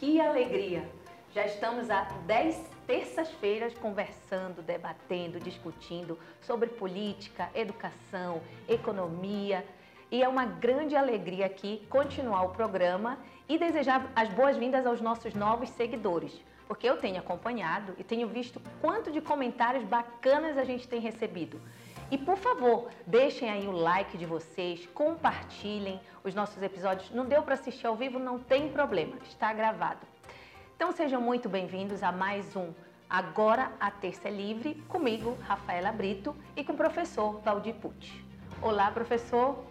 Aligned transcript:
Que 0.00 0.18
alegria! 0.18 0.82
Já 1.34 1.44
estamos 1.44 1.90
há 1.90 2.04
dez 2.26 2.58
terças-feiras 2.86 3.74
conversando, 3.74 4.62
debatendo, 4.62 5.38
discutindo 5.38 6.18
sobre 6.40 6.70
política, 6.70 7.50
educação, 7.54 8.40
economia. 8.66 9.62
E 10.10 10.22
é 10.22 10.26
uma 10.26 10.46
grande 10.46 10.96
alegria 10.96 11.44
aqui 11.44 11.86
continuar 11.90 12.44
o 12.44 12.48
programa 12.48 13.18
e 13.46 13.58
desejar 13.58 14.10
as 14.16 14.30
boas-vindas 14.30 14.86
aos 14.86 15.02
nossos 15.02 15.34
novos 15.34 15.68
seguidores, 15.68 16.32
porque 16.66 16.88
eu 16.88 16.96
tenho 16.96 17.18
acompanhado 17.18 17.94
e 17.98 18.02
tenho 18.02 18.26
visto 18.26 18.58
quanto 18.80 19.12
de 19.12 19.20
comentários 19.20 19.84
bacanas 19.84 20.56
a 20.56 20.64
gente 20.64 20.88
tem 20.88 20.98
recebido. 20.98 21.60
E 22.10 22.18
por 22.18 22.36
favor, 22.36 22.88
deixem 23.06 23.48
aí 23.48 23.68
o 23.68 23.70
like 23.70 24.18
de 24.18 24.26
vocês, 24.26 24.84
compartilhem 24.92 26.00
os 26.24 26.34
nossos 26.34 26.60
episódios. 26.60 27.10
Não 27.12 27.24
deu 27.24 27.42
para 27.42 27.54
assistir 27.54 27.86
ao 27.86 27.94
vivo, 27.94 28.18
não 28.18 28.38
tem 28.38 28.68
problema, 28.68 29.16
está 29.22 29.52
gravado. 29.52 30.00
Então 30.74 30.90
sejam 30.90 31.20
muito 31.20 31.48
bem-vindos 31.48 32.02
a 32.02 32.10
mais 32.10 32.56
um 32.56 32.72
Agora 33.08 33.72
a 33.80 33.90
Terça 33.90 34.28
é 34.28 34.30
Livre, 34.30 34.76
comigo, 34.88 35.36
Rafaela 35.42 35.90
Brito, 35.90 36.34
e 36.56 36.62
com 36.62 36.72
o 36.74 36.76
professor 36.76 37.40
Valdir 37.40 37.74
Pucci. 37.74 38.24
Olá, 38.62 38.88
professor. 38.92 39.64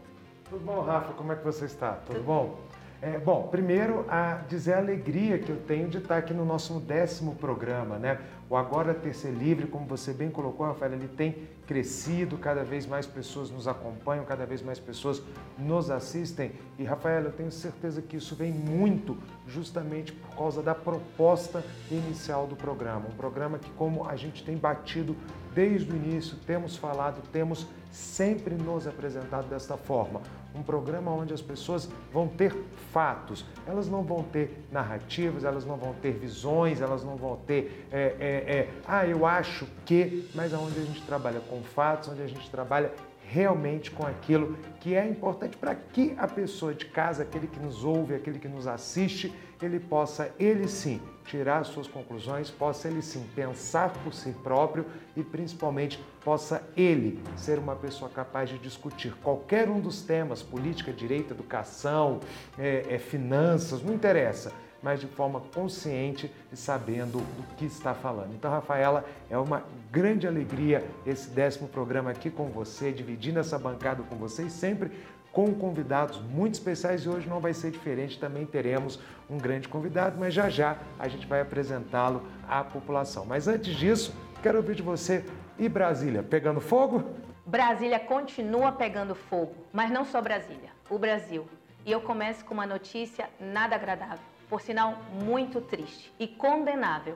Tudo 0.50 0.66
bom, 0.66 0.82
Rafa? 0.82 1.14
Como 1.14 1.32
é 1.32 1.38
que 1.38 1.44
você 1.46 1.64
está? 1.64 1.94
Tudo, 1.94 2.16
Tudo 2.16 2.26
bom? 2.26 2.60
É, 3.02 3.18
bom, 3.18 3.48
primeiro 3.48 4.06
a 4.10 4.42
dizer 4.50 4.74
a 4.74 4.78
alegria 4.80 5.40
que 5.40 5.50
eu 5.50 5.56
tenho 5.56 5.88
de 5.88 6.00
estar 6.00 6.18
aqui 6.18 6.34
no 6.34 6.44
nosso 6.44 6.82
décimo 6.82 7.34
programa, 7.34 7.98
né? 7.98 8.20
O 8.50 8.58
Agora 8.58 8.94
Ter 8.94 9.14
Ser 9.14 9.32
Livre, 9.32 9.68
como 9.68 9.86
você 9.86 10.12
bem 10.12 10.30
colocou, 10.30 10.66
Rafael, 10.66 10.92
ele 10.92 11.08
tem 11.08 11.48
crescido, 11.66 12.38
cada 12.38 12.62
vez 12.62 12.86
mais 12.86 13.06
pessoas 13.06 13.50
nos 13.50 13.70
acompanham, 13.70 14.26
cada 14.26 14.46
vez 14.46 14.62
mais 14.62 14.80
pessoas 14.80 15.24
nos 15.58 15.90
assistem. 15.90 16.52
E, 16.78 16.84
Rafael, 16.84 17.24
eu 17.24 17.32
tenho 17.32 17.52
certeza 17.54 18.02
que 18.02 18.18
isso 18.18 18.36
vem 18.36 18.52
muito 18.52 19.18
justamente 19.48 20.12
por 20.12 20.36
causa 20.36 20.62
da 20.62 20.76
proposta 20.76 21.64
inicial 21.90 22.48
do 22.48 22.56
programa. 22.58 23.08
Um 23.08 23.16
programa 23.16 23.60
que, 23.60 23.70
como 23.72 24.10
a 24.10 24.18
gente 24.18 24.44
tem 24.44 24.58
batido 24.58 25.16
desde 25.56 25.90
o 25.90 25.96
início, 25.96 26.36
temos 26.46 26.76
falado, 26.76 27.22
temos 27.32 27.66
sempre 27.92 28.56
nos 28.56 28.88
apresentado 28.88 29.48
desta 29.48 29.78
forma. 29.78 30.22
Um 30.54 30.64
programa 30.64 31.12
onde 31.12 31.34
as 31.34 31.42
pessoas 31.42 31.90
vão 32.12 32.28
ter 32.28 32.56
fatos, 32.92 33.46
elas 33.68 33.88
não 33.88 34.04
vão 34.04 34.24
ter 34.24 34.66
narrativas, 34.72 35.44
elas 35.44 35.66
não 35.66 35.78
vão 35.78 35.94
ter 35.94 36.12
visões, 36.12 36.82
elas 36.82 37.04
não 37.04 37.16
vão 37.16 37.38
ter, 37.38 37.88
é, 37.92 38.16
é, 38.20 38.56
é, 38.58 38.70
ah, 38.88 39.06
eu 39.06 39.26
acho 39.26 39.68
que, 39.86 40.28
mas 40.34 40.54
aonde 40.54 40.80
a 40.80 40.84
gente 40.84 41.02
trabalha 41.04 41.40
com 41.40 41.62
fatos, 41.62 42.10
onde 42.10 42.24
a 42.24 42.28
gente 42.28 42.50
trabalha 42.50 42.92
realmente 43.30 43.92
com 43.92 44.06
aquilo 44.06 44.58
que 44.80 44.96
é 44.96 45.08
importante 45.08 45.56
para 45.56 45.76
que 45.76 46.16
a 46.18 46.28
pessoa 46.28 46.74
de 46.74 46.86
casa, 46.86 47.22
aquele 47.22 47.46
que 47.46 47.60
nos 47.60 47.86
ouve, 47.86 48.16
aquele 48.16 48.40
que 48.40 48.48
nos 48.48 48.66
assiste, 48.66 49.32
ele 49.62 49.80
possa, 49.80 50.34
ele 50.40 50.68
sim, 50.68 51.00
tirar 51.30 51.64
suas 51.64 51.88
conclusões, 51.88 52.50
possa 52.50 52.88
ele 52.88 53.04
sim 53.04 53.24
pensar 53.36 53.94
por 54.04 54.14
si 54.14 54.32
próprio 54.44 54.84
e 55.16 55.24
principalmente 55.24 56.04
possa 56.24 56.64
ele 56.76 57.22
ser 57.38 57.60
uma 57.60 57.76
pessoa 57.76 58.10
capaz 58.10 58.50
de 58.50 58.58
discutir 58.58 59.14
qualquer 59.18 59.70
um 59.70 59.80
dos 59.80 60.02
temas, 60.02 60.42
política, 60.42 60.92
direito, 60.92 61.34
educação, 61.34 62.20
é, 62.58 62.86
é, 62.90 62.98
finanças, 62.98 63.84
não 63.84 63.94
interessa 63.94 64.52
mas 64.82 65.02
de 65.02 65.08
forma 65.08 65.42
consciente 65.54 66.32
e 66.54 66.56
sabendo 66.56 67.18
do 67.18 67.56
que 67.58 67.66
está 67.66 67.94
falando. 67.94 68.34
Então, 68.34 68.50
Rafaela, 68.50 69.04
é 69.30 69.38
uma 69.38 69.62
grande 69.92 70.26
alegria 70.26 70.86
esse 71.06 71.30
décimo 71.32 71.68
programa 71.68 72.12
aqui 72.12 72.30
com 72.30 72.46
você, 72.46 72.90
dividindo 72.90 73.40
essa 73.40 73.60
bancada 73.60 74.02
com 74.04 74.16
vocês, 74.16 74.54
sempre 74.54 74.90
com 75.34 75.54
convidados 75.54 76.22
muito 76.22 76.56
especiais 76.56 77.02
e 77.02 77.10
hoje 77.10 77.28
não 77.28 77.40
vai 77.40 77.54
ser 77.54 77.72
diferente, 77.72 78.18
também 78.18 78.46
teremos 78.46 79.00
um 79.30 79.38
grande 79.38 79.68
convidado, 79.68 80.18
mas 80.20 80.34
já 80.34 80.50
já 80.50 80.78
a 80.98 81.08
gente 81.08 81.28
vai 81.28 81.42
apresentá-lo 81.42 82.26
à 82.48 82.64
população. 82.64 83.26
Mas 83.26 83.48
antes 83.48 83.76
disso, 83.76 84.14
quero 84.42 84.58
ouvir 84.58 84.76
de 84.76 84.82
você 84.82 85.24
e 85.58 85.70
Brasília, 85.70 86.24
pegando 86.24 86.60
fogo? 86.60 87.04
Brasília 87.46 88.00
continua 88.00 88.72
pegando 88.72 89.16
fogo, 89.16 89.56
mas 89.72 89.92
não 89.92 90.06
só 90.06 90.22
Brasília, 90.22 90.72
o 90.90 90.98
Brasil. 90.98 91.48
E 91.86 91.92
eu 91.92 92.02
começo 92.02 92.46
com 92.46 92.54
uma 92.54 92.66
notícia 92.66 93.30
nada 93.40 93.76
agradável 93.76 94.20
por 94.50 94.62
sinal 94.62 94.98
muito 95.24 95.62
triste 95.62 96.12
e 96.20 96.28
condenável. 96.28 97.16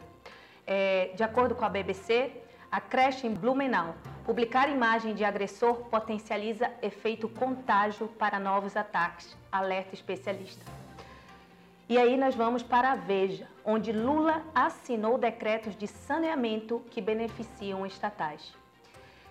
É, 0.66 1.12
de 1.16 1.24
acordo 1.24 1.56
com 1.56 1.66
a 1.66 1.70
BBC, 1.70 2.32
a 2.72 2.80
creche 2.80 3.28
em 3.28 3.34
Blumenau 3.34 3.96
publicar 4.24 4.70
imagem 4.70 5.14
de 5.14 5.26
agressor 5.26 5.76
potencializa 5.90 6.72
efeito 6.82 7.28
contágio 7.28 8.08
para 8.08 8.40
novos 8.40 8.78
ataques, 8.78 9.36
alerta 9.52 9.94
especialista. 9.94 10.83
E 11.94 11.98
aí 12.00 12.18
nós 12.18 12.34
vamos 12.34 12.64
para 12.64 12.94
a 12.94 12.96
Veja, 12.96 13.48
onde 13.64 13.92
Lula 13.92 14.42
assinou 14.56 15.16
decretos 15.16 15.78
de 15.78 15.86
saneamento 15.86 16.82
que 16.90 17.00
beneficiam 17.00 17.86
estatais. 17.86 18.52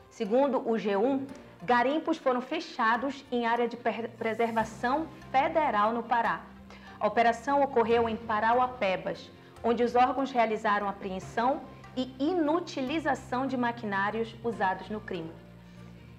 Segundo 0.08 0.58
o 0.58 0.74
G1, 0.74 1.26
garimpos 1.60 2.18
foram 2.18 2.40
fechados 2.40 3.24
em 3.32 3.46
área 3.46 3.66
de 3.66 3.76
preservação 4.16 5.08
federal 5.32 5.92
no 5.92 6.04
Pará 6.04 6.44
a 7.02 7.08
operação 7.08 7.60
ocorreu 7.64 8.08
em 8.08 8.14
Parauapebas, 8.14 9.28
onde 9.64 9.82
os 9.82 9.96
órgãos 9.96 10.30
realizaram 10.30 10.88
apreensão 10.88 11.62
e 11.96 12.14
inutilização 12.20 13.44
de 13.44 13.56
maquinários 13.56 14.32
usados 14.44 14.88
no 14.88 15.00
crime. 15.00 15.32